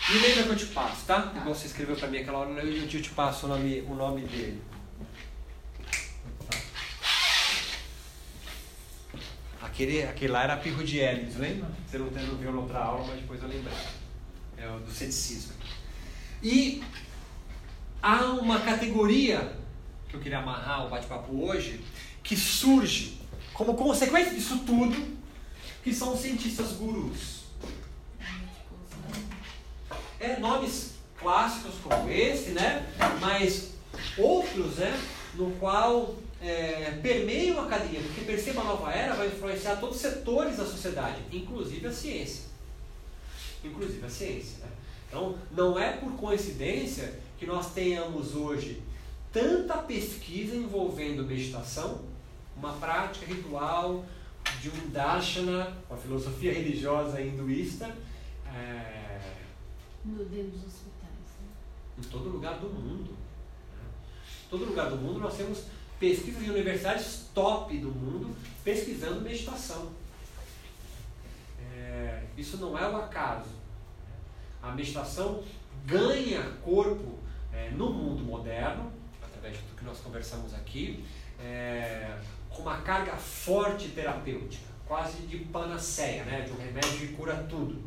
[0.10, 1.34] Me lembra que eu te passo, tá?
[1.36, 4.75] Igual você escreveu pra mim aquela hora, eu te passo o nome, o nome dele.
[9.76, 11.70] Aquele, aquele lá era Pirro de Ellis, lembra?
[11.86, 13.74] Você não, não viu na outra aula, mas depois eu lembrei.
[14.58, 15.52] É o do ceticismo.
[16.42, 16.82] E
[18.02, 19.54] há uma categoria
[20.08, 21.84] que eu queria amarrar o bate-papo hoje,
[22.24, 23.20] que surge
[23.54, 24.96] como consequência disso tudo,
[25.84, 27.44] que são os cientistas gurus.
[30.22, 32.88] É, nomes clássicos como esse, né?
[33.20, 33.74] Mas
[34.18, 34.98] outros, né?
[35.34, 40.02] No qual é, permeiam a academia, porque perceba a nova era vai influenciar todos os
[40.02, 42.45] setores da sociedade, inclusive a ciência.
[43.64, 44.66] Inclusive a ciência.
[44.66, 44.72] Né?
[45.07, 48.82] Então, não é por coincidência que nós tenhamos hoje
[49.32, 52.02] tanta pesquisa envolvendo meditação,
[52.56, 54.06] uma prática ritual
[54.62, 57.94] de um darshana, uma filosofia religiosa hinduísta,
[58.48, 59.20] é,
[60.03, 61.12] No dentro dos hospitais.
[61.41, 61.99] Né?
[61.99, 63.12] em todo lugar do mundo.
[63.12, 63.84] né?
[64.45, 65.64] Em todo lugar do mundo nós temos
[66.06, 69.91] pesquisas de universidades top do mundo pesquisando meditação.
[71.73, 73.49] É, isso não é o acaso.
[74.61, 75.44] A meditação
[75.84, 77.18] ganha corpo
[77.52, 81.03] é, no mundo moderno, através do que nós conversamos aqui,
[81.40, 82.15] é,
[82.52, 87.82] com uma carga forte terapêutica, quase de panaceia, né, de um remédio que cura tudo.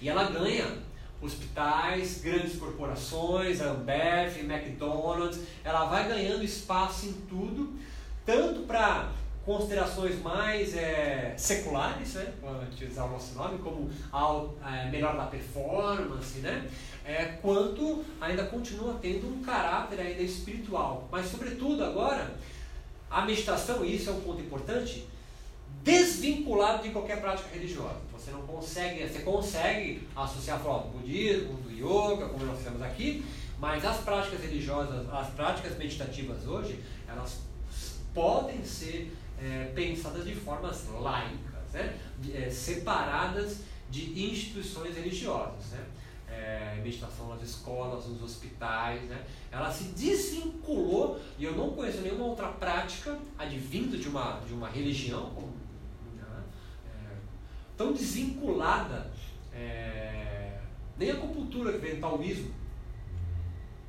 [0.00, 0.78] E ela ganha
[1.20, 7.74] hospitais, grandes corporações, a Ambev, McDonald's, ela vai ganhando espaço em tudo,
[8.24, 9.10] tanto para
[9.44, 15.26] considerações mais é, seculares, né, para utilizar o nosso nome, como ao, é, melhor da
[15.26, 16.68] performance, né,
[17.04, 21.08] é, quanto ainda continua tendo um caráter ainda espiritual.
[21.12, 22.34] Mas, sobretudo, agora,
[23.08, 25.06] a meditação, isso é um ponto importante,
[25.86, 28.00] desvinculado de qualquer prática religiosa.
[28.12, 33.24] Você não consegue, você consegue associar falar, do budismo, do yoga, como nós fizemos aqui,
[33.60, 37.38] mas as práticas religiosas, as práticas meditativas hoje, elas
[38.12, 41.96] podem ser é, pensadas de formas laicas, né?
[42.34, 45.66] É, separadas de instituições religiosas.
[45.70, 45.84] Né?
[46.28, 49.24] É, meditação nas escolas, nos hospitais, né?
[49.50, 54.68] ela se desvinculou e eu não conheço nenhuma outra prática advinda de uma, de uma
[54.68, 55.52] religião como,
[57.76, 59.10] tão desvinculada,
[59.52, 60.58] é,
[60.98, 62.48] nem a acupuntura que vem do taoísmo.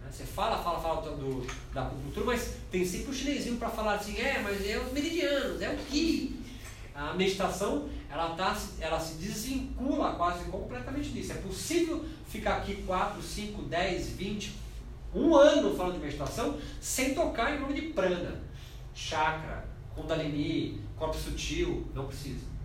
[0.02, 0.10] Né?
[0.12, 4.18] Você fala, fala, fala do, da acupuntura, mas tem sempre o chinesinho para falar assim,
[4.18, 6.46] é, mas é os meridianos, é o que.
[6.94, 11.32] A meditação, ela, tá, ela se desvincula quase completamente disso.
[11.32, 14.56] É possível ficar aqui 4, 5, 10, 20,
[15.14, 18.42] um ano falando de meditação sem tocar em nome de prana,
[18.96, 19.64] chakra,
[19.96, 22.57] kundalini, corpo sutil, não precisa.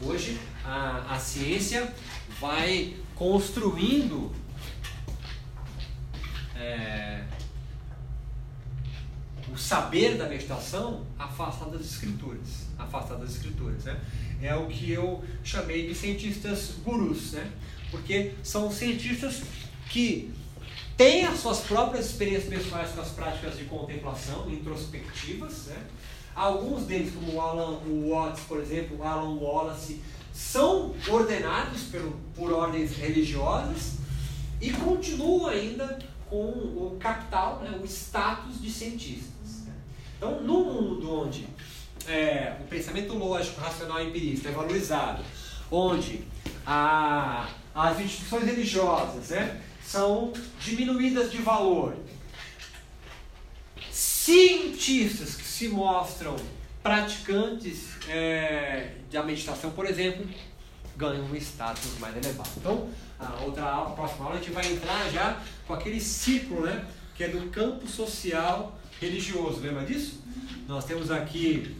[0.00, 1.92] Hoje a, a ciência
[2.40, 4.32] vai construindo
[6.56, 7.24] é,
[9.52, 14.00] o saber da meditação afastado das escrituras, afastado das escrituras, né?
[14.42, 17.50] É o que eu chamei de cientistas gurus, né?
[17.90, 19.42] Porque são cientistas
[19.88, 20.34] que
[20.96, 25.66] tem as suas próprias experiências pessoais com as práticas de contemplação, introspectivas.
[25.66, 25.86] Né?
[26.34, 27.78] Alguns deles, como o Alan
[28.08, 30.00] Watts, por exemplo, o Alan Wallace,
[30.32, 33.98] são ordenados pelo, por ordens religiosas
[34.60, 35.98] e continuam ainda
[36.28, 39.62] com o capital, né, o status de cientistas.
[40.16, 41.46] Então, num mundo onde
[42.08, 45.22] é, o pensamento lógico, racional e empirista é valorizado,
[45.70, 46.24] onde
[46.66, 51.94] a, as instituições religiosas né, são diminuídas de valor,
[53.90, 56.34] cientistas que se mostram
[56.82, 60.26] praticantes é, da meditação, por exemplo,
[60.96, 62.50] ganham um status mais elevado.
[62.56, 62.88] Então,
[63.20, 66.84] a outra aula, a próxima aula, a gente vai entrar já com aquele ciclo, né,
[67.14, 69.60] que é do campo social religioso.
[69.60, 70.20] Lembra disso?
[70.66, 71.76] Nós temos aqui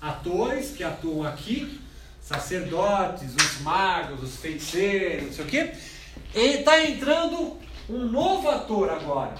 [0.00, 1.80] atores que atuam aqui,
[2.20, 5.72] sacerdotes, os magos, os feiticeiros, não sei o quê.
[6.34, 7.56] E está entrando
[7.88, 9.36] um novo ator agora,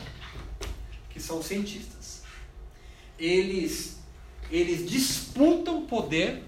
[1.10, 1.91] que são os cientistas.
[3.22, 3.98] Eles,
[4.50, 6.42] eles disputam poder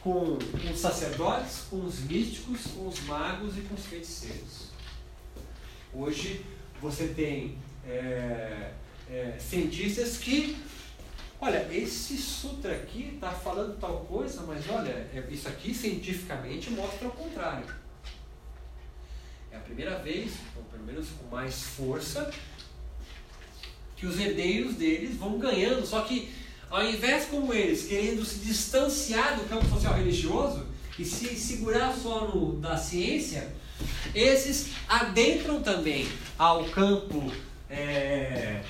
[0.00, 0.38] com,
[0.72, 4.68] os sacerdotes, com os místicos, com os magos e com os feiticeiros.
[5.92, 6.46] Hoje
[6.80, 8.70] você tem é,
[9.10, 10.56] é, cientistas que
[11.40, 17.06] Olha, esse sutra aqui está falando tal coisa, mas olha, é, isso aqui cientificamente mostra
[17.08, 17.66] o contrário.
[19.52, 22.32] É a primeira vez, ou pelo menos com mais força,
[23.96, 25.86] que os herdeiros deles vão ganhando.
[25.86, 26.30] Só que,
[26.70, 30.66] ao invés como eles, querendo se distanciar do campo social religioso
[30.98, 33.52] e se segurar só no da ciência,
[34.14, 36.06] esses adentram também
[36.38, 37.32] ao campo
[37.68, 38.62] é,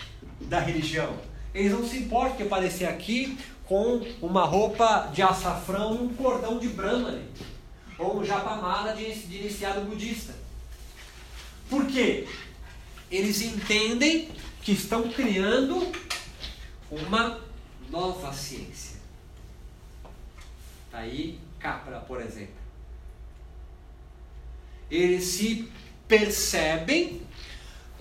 [0.42, 1.14] da religião
[1.54, 6.58] eles não se importam de aparecer aqui com uma roupa de açafrão e um cordão
[6.58, 7.22] de brahmane,
[7.96, 10.34] ou um japamala de iniciado budista.
[11.70, 12.26] Por quê?
[13.10, 14.28] Eles entendem
[14.64, 15.92] que estão criando
[16.90, 17.38] uma
[17.90, 18.98] nova ciência.
[20.90, 22.54] Tá aí Capra, por exemplo.
[24.90, 25.70] Eles se
[26.08, 27.22] percebem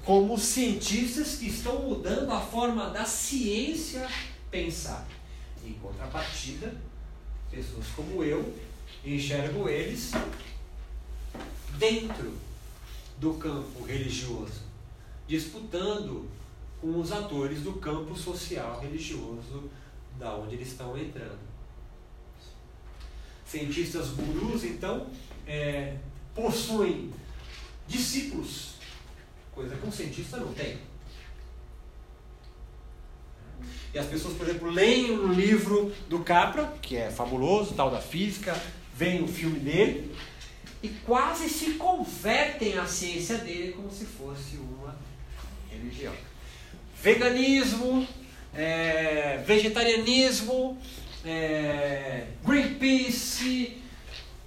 [0.04, 4.08] como cientistas que estão mudando a forma da ciência
[4.52, 5.08] pensar.
[5.66, 6.76] Em contrapartida,
[7.50, 8.54] pessoas como eu
[9.06, 10.12] enxergo eles
[11.78, 12.38] dentro
[13.18, 14.62] do campo religioso,
[15.28, 16.30] disputando
[16.84, 19.72] com os atores do campo social religioso
[20.20, 21.40] da onde eles estão entrando.
[23.46, 25.08] Cientistas gurus, então,
[25.48, 25.96] é,
[26.36, 27.10] possuem
[27.88, 28.74] discípulos
[29.54, 30.80] Coisa que um cientista não tem.
[33.94, 38.02] E as pessoas, por exemplo, leem um livro do Capra, que é fabuloso, tal da
[38.02, 38.60] física,
[38.96, 40.16] vem o filme dele,
[40.82, 44.98] e quase se convertem à ciência dele como se fosse uma
[45.70, 46.14] religião.
[47.04, 48.08] Veganismo,
[48.56, 50.78] é, vegetarianismo,
[51.26, 53.84] é, Greenpeace,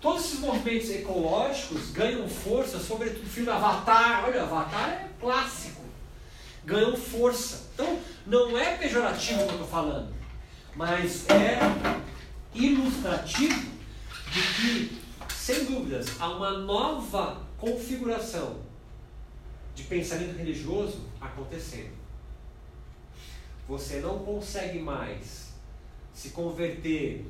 [0.07, 4.25] Todos esses movimentos ecológicos ganham força, sobretudo o filme Avatar.
[4.25, 5.83] Olha, Avatar é clássico.
[6.65, 7.71] Ganham força.
[7.75, 10.15] Então, não é pejorativo o que eu estou falando,
[10.77, 11.59] mas é
[12.55, 13.73] ilustrativo
[14.31, 15.03] de que,
[15.35, 18.59] sem dúvidas, há uma nova configuração
[19.75, 21.96] de pensamento religioso acontecendo.
[23.69, 25.53] Você não consegue mais
[26.15, 27.27] se converter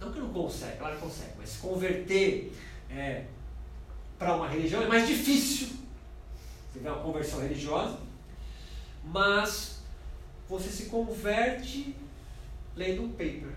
[0.00, 2.52] não que não consegue, claro que consegue, mas se converter
[2.88, 3.26] é,
[4.18, 5.76] para uma religião é mais difícil.
[6.72, 7.98] Você vê uma conversão religiosa,
[9.04, 9.82] mas
[10.48, 11.94] você se converte
[12.74, 13.52] lendo um paper.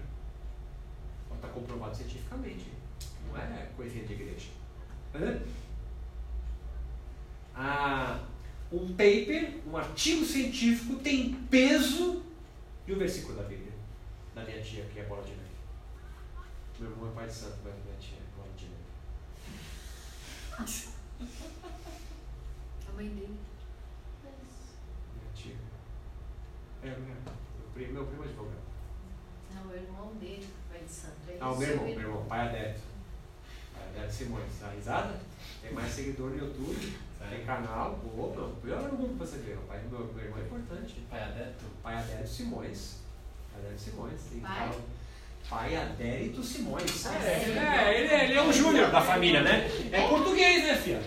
[1.33, 2.67] Está comprovado cientificamente.
[3.27, 4.49] Não é coisinha de igreja.
[7.55, 8.19] Ah,
[8.73, 12.23] um paper, um artigo científico tem peso
[12.87, 13.71] de um versículo da Bíblia.
[14.33, 15.43] Da minha tia, que é bola de neve.
[16.79, 18.67] Meu irmão é pai de santo, mas minha tia é mãe de
[22.89, 23.39] A mãe dele.
[24.23, 25.55] Minha tia.
[26.81, 28.63] É, minha, meu primo, meu primo é advogado.
[29.53, 31.13] Não, o irmão dele, pai de santo.
[31.27, 32.81] É ah, o meu irmão, meu irmão, pai adepto.
[33.71, 34.59] Pai adepto Simões.
[34.59, 35.21] Tá risada?
[35.61, 36.97] Tem mais seguidor no YouTube,
[37.29, 37.99] tem canal.
[38.17, 39.57] Opa, o pior mundo pra você ver.
[39.57, 40.95] O pai do meu, meu irmão é importante.
[41.09, 41.65] Pai adepto?
[41.81, 42.95] Pai adepto Simões.
[43.51, 44.21] Pai adepto Simões.
[44.31, 44.57] Tem pai?
[44.59, 44.81] Canal,
[45.49, 47.05] pai Adérito Simões.
[47.05, 47.51] Ah, é, sim.
[47.57, 49.69] é, ele, é- ele é o júnior da família, né?
[49.91, 51.01] É português, né, filha?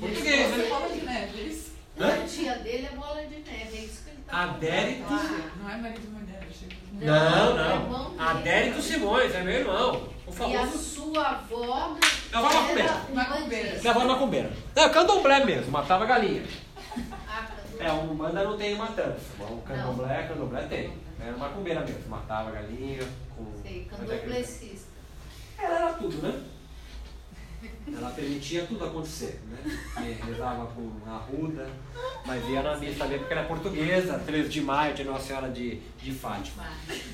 [0.00, 0.88] Português, Você né?
[0.94, 1.72] de neve, é isso?
[2.00, 2.12] Hã?
[2.22, 5.42] A tia dele é bola de neve, é isso que ele tá Adérito falando.
[5.44, 6.76] Ah, Não é marido de mulher, eu achei que...
[7.04, 8.10] Não, é irmão não.
[8.10, 8.16] dele.
[8.18, 10.08] Adérito Simões, é meu irmão.
[10.26, 10.78] O E a famoso.
[10.78, 12.92] sua avó Minha avó macumbeira.
[13.10, 13.68] uma Macumbeira.
[13.72, 13.80] diz.
[13.80, 14.52] Minha avó é macumbeira.
[14.76, 16.42] Não, é candomblé mesmo, matava galinha.
[17.80, 19.20] É, um banda não tem matança.
[19.40, 20.92] O candomblé, candomblé tem.
[21.20, 23.06] Era macumbeira mesmo, matava galinha
[23.36, 23.46] com.
[23.62, 24.88] Sei, candomblessista.
[25.58, 26.42] Ela era tudo, né?
[27.96, 29.78] Ela permitia tudo acontecer, né?
[29.98, 31.68] E rezava com arruda,
[32.26, 35.80] mas ia na missa também porque era portuguesa, 13 de maio, de Nossa Senhora de,
[36.00, 36.64] de Fátima.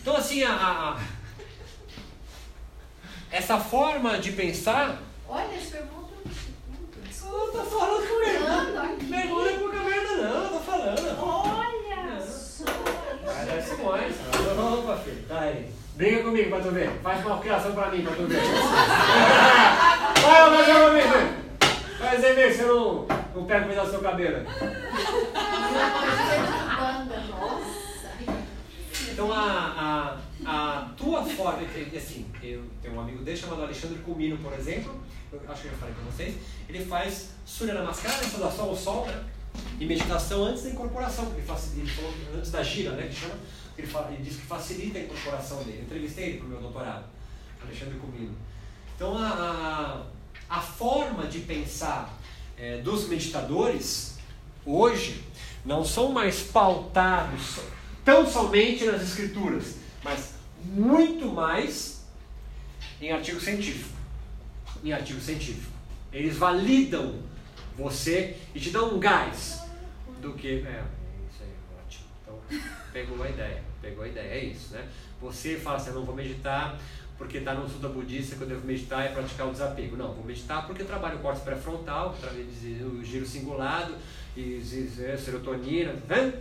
[0.01, 1.01] Então, assim, a, a,
[3.31, 5.03] essa forma de pensar.
[5.29, 6.05] Olha, irmão
[7.27, 9.07] eu tô falando com ele.
[9.09, 11.19] Mergulho é pouca merda, não, eu tô falando.
[11.19, 11.75] Olha
[13.45, 14.15] dar Simões.
[14.59, 15.71] Opa, filho, tá aí.
[15.95, 16.91] Briga comigo pra tu ver.
[17.03, 18.41] Faz uma criação pra mim pra tu ver.
[20.23, 21.45] Vai, fazer comigo.
[21.99, 24.47] Faz aí mesmo, você não, não pega o do seu cabelo.
[29.13, 31.63] Então a, a, a tua forma,
[31.97, 35.01] assim, eu tenho um amigo dele chamado Alexandre Comino, por exemplo,
[35.33, 36.35] eu acho que eu já falei com vocês,
[36.69, 39.23] ele faz Surya Namaskara, saudação ao sol, né?
[39.79, 43.07] E meditação antes da incorporação, ele, facilita, ele falou antes da gira, né?
[43.07, 43.35] Que chama,
[43.77, 45.79] ele, fala, ele diz que facilita a incorporação dele.
[45.79, 47.05] Eu entrevistei ele para o meu doutorado,
[47.63, 48.35] Alexandre Comino.
[48.95, 50.07] Então a,
[50.49, 52.19] a, a forma de pensar
[52.57, 54.19] é, dos meditadores
[54.65, 55.25] hoje
[55.65, 57.61] não são mais pautados
[58.05, 62.05] tão somente nas escrituras, mas muito mais
[63.01, 63.95] em artigo científico.
[64.83, 65.73] Em artigo científico.
[66.13, 67.19] Eles validam
[67.77, 69.63] você e te dão um gás
[70.21, 70.49] do que.
[70.49, 70.85] É,
[71.31, 71.49] isso aí,
[71.85, 72.05] ótimo.
[72.23, 73.63] Então, pegou a ideia.
[73.83, 74.89] Pegou a ideia, é isso, né?
[75.21, 76.79] Você fala assim, eu não vou meditar
[77.19, 79.97] porque está no Suda Budista que eu devo meditar e praticar o desapego.
[79.97, 82.15] Não, vou meditar porque eu trabalho o córtex pré-frontal,
[82.81, 83.95] o giro cingulado,
[84.37, 86.39] e, e serotonina, vendo?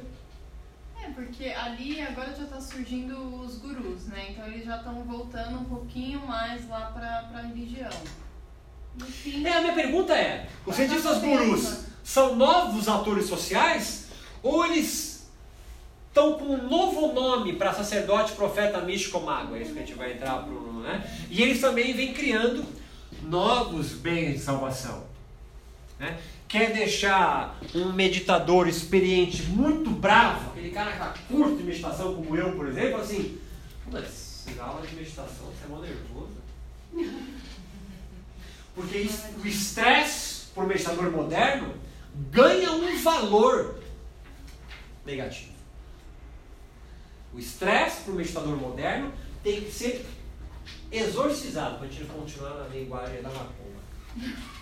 [1.01, 4.31] É, porque ali agora já está surgindo os gurus, né?
[4.31, 7.91] Então eles já estão voltando um pouquinho mais lá para a religião.
[9.07, 14.07] Fim, é, a minha pergunta é: os cientistas gurus são novos atores sociais
[14.41, 15.12] ou eles
[16.13, 19.55] estão com um novo nome para sacerdote, profeta, místico, mago?
[19.55, 21.03] É isso que a gente vai entrar pro, né?
[21.29, 22.63] E eles também vêm criando
[23.23, 25.11] novos bens de salvação.
[25.99, 26.17] Né?
[26.53, 32.51] quer deixar um meditador experiente muito bravo, aquele cara que curte de meditação como eu,
[32.51, 33.39] por exemplo, assim,
[33.91, 36.33] mas aula de meditação você é mó nervoso.
[38.75, 39.09] Porque
[39.43, 41.73] o estresse por meditador moderno
[42.29, 43.79] ganha um valor
[45.03, 45.52] negativo.
[47.33, 49.11] O estresse para o meditador moderno
[49.43, 50.05] tem que ser
[50.91, 53.73] exorcizado, para a gente continuar na linguagem da macumba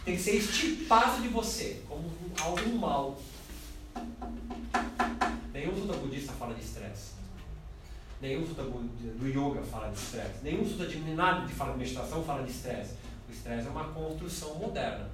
[0.05, 3.19] tem que ser estipado de você como algo mal.
[5.53, 7.11] Nenhum sutra budista fala de estresse.
[8.21, 10.43] Nenhum sutra do yoga fala de estresse.
[10.43, 12.95] Nenhum sutra de nada de fala de meditação fala de estresse.
[13.27, 15.09] O estresse é uma construção moderna.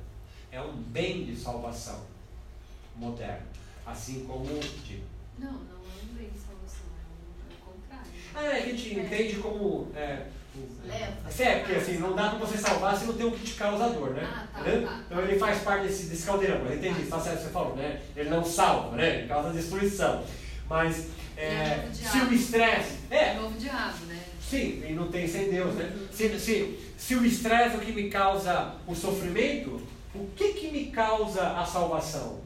[0.52, 2.02] É um bem de salvação
[2.96, 3.48] moderno.
[3.86, 4.46] Assim como.
[4.86, 5.04] Digo.
[5.40, 8.12] Não, não é um bem de salvação, é, o contrário.
[8.12, 9.92] Ah, é que a gente entende como.
[9.96, 10.24] É,
[11.40, 13.90] é, porque assim, não dá pra você salvar se não tem um que te causa
[13.90, 14.24] dor, né?
[14.24, 15.02] Ah, tá, tá.
[15.06, 18.02] Então ele faz parte desse, desse caldeirão, eu entendi, tá certo você falou, né?
[18.16, 19.20] Ele não salva, né?
[19.20, 20.24] Ele causa destruição.
[20.68, 22.98] Mas é, é se o estresse.
[23.12, 24.20] É, é novo diabo, né?
[24.42, 25.94] Sim, e não tem sem Deus, né?
[26.12, 29.82] Se, se, se o estresse é o que me causa o sofrimento,
[30.16, 32.40] o que, que me causa a salvação?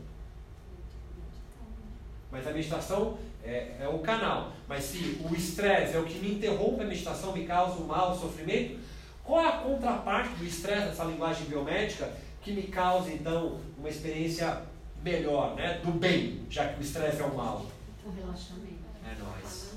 [2.32, 4.54] Mas a meditação é, é o canal.
[4.68, 8.12] Mas se o estresse é o que me interrompe a meditação, me causa o mal,
[8.12, 8.80] o sofrimento,
[9.24, 12.12] qual é a contraparte do estresse, dessa linguagem biomédica,
[12.42, 14.62] que me causa então uma experiência
[15.04, 15.80] melhor, né?
[15.84, 17.66] do bem, já que o estresse é o mal?
[18.06, 18.82] O relaxamento.
[19.06, 19.72] É nóis.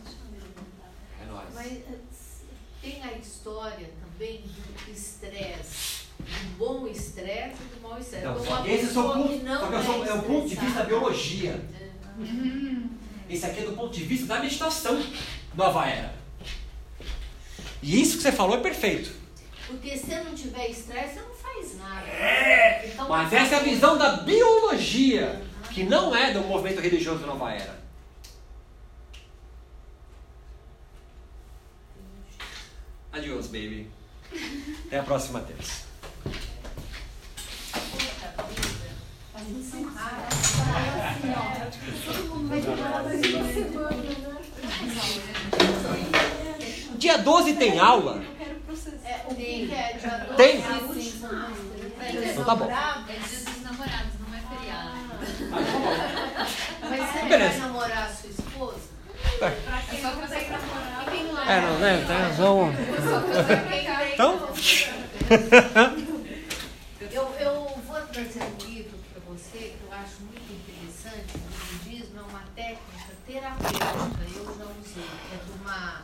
[1.23, 1.49] É nóis.
[1.55, 1.99] Mas eh,
[2.81, 8.27] tem a história também do estresse, do bom estresse e do mau estresse.
[8.27, 10.85] Então, só esse é o ponto, só que é, é o ponto de vista da
[10.85, 11.51] biologia.
[11.53, 11.91] É.
[12.19, 12.91] Uhum.
[13.29, 15.03] Esse aqui é do ponto de vista da meditação
[15.55, 16.15] nova era.
[17.83, 19.13] E isso que você falou é perfeito.
[19.67, 22.07] Porque se não tiver estresse, você não faz nada.
[22.07, 25.43] É, então, mas essa é a visão da biologia,
[25.73, 27.83] que não é do movimento religioso da nova era.
[33.13, 33.91] Adiós, baby.
[34.87, 35.85] Até a próxima terça.
[46.97, 48.23] Dia 12 tem aula?
[49.37, 49.69] Tem.
[50.37, 50.65] Tem?
[52.31, 52.71] Então tá bom.
[52.71, 54.95] É dia dos namorados, não é feriado.
[56.89, 58.89] Mas você vai namorar a sua esposa?
[59.41, 61.49] É só consegue namorar.
[61.49, 62.05] É, não, né?
[62.07, 62.73] Tem razão.
[64.15, 64.49] Então.
[67.13, 72.15] Eu, eu vou trazer um livro para você que eu acho muito interessante, do budismo
[72.15, 75.11] exorcismo é uma técnica terapêutica, eu já usei.
[75.33, 76.03] É de uma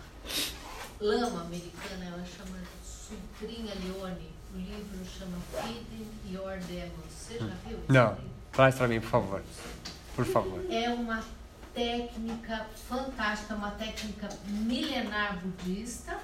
[1.00, 4.30] lama americana, ela chama Sutrinha Leone.
[4.52, 7.12] O livro chama Feeding Your Demons.
[7.12, 7.78] Você já viu?
[7.88, 8.18] Não.
[8.52, 9.42] Traz pra mim, por favor.
[10.16, 10.64] Por favor.
[10.68, 11.22] É uma
[11.72, 16.18] técnica fantástica, uma técnica milenar budista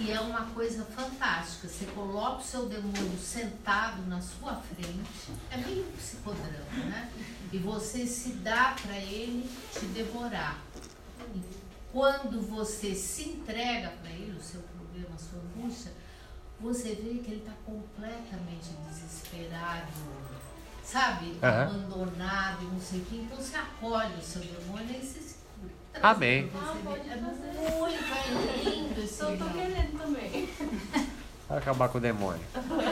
[0.00, 1.68] e é uma coisa fantástica.
[1.68, 7.10] Você coloca o seu demônio sentado na sua frente, é meio psicodrama, né?
[7.54, 10.58] E você se dá para ele te devorar.
[11.36, 11.40] E
[11.92, 15.92] quando você se entrega para ele, o seu problema, a sua angústia,
[16.58, 19.86] você vê que ele está completamente desesperado,
[20.82, 21.38] sabe?
[21.40, 21.62] Aham.
[21.62, 23.16] Abandonado e não sei o quê.
[23.24, 25.34] Então você acolhe o seu demônio e você se
[26.02, 26.50] Amém.
[26.56, 29.52] Ah, É muito é lindo esse Então, tô livro.
[29.52, 30.48] querendo também.
[31.48, 32.44] Vai acabar com o demônio.
[32.52, 32.84] Vamos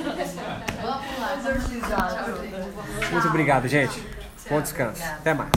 [1.19, 1.37] lá.
[1.37, 2.27] Exorcizar.
[3.11, 4.23] Muito obrigado, gente.
[4.49, 5.03] Bom descanso.
[5.03, 5.51] Até mais.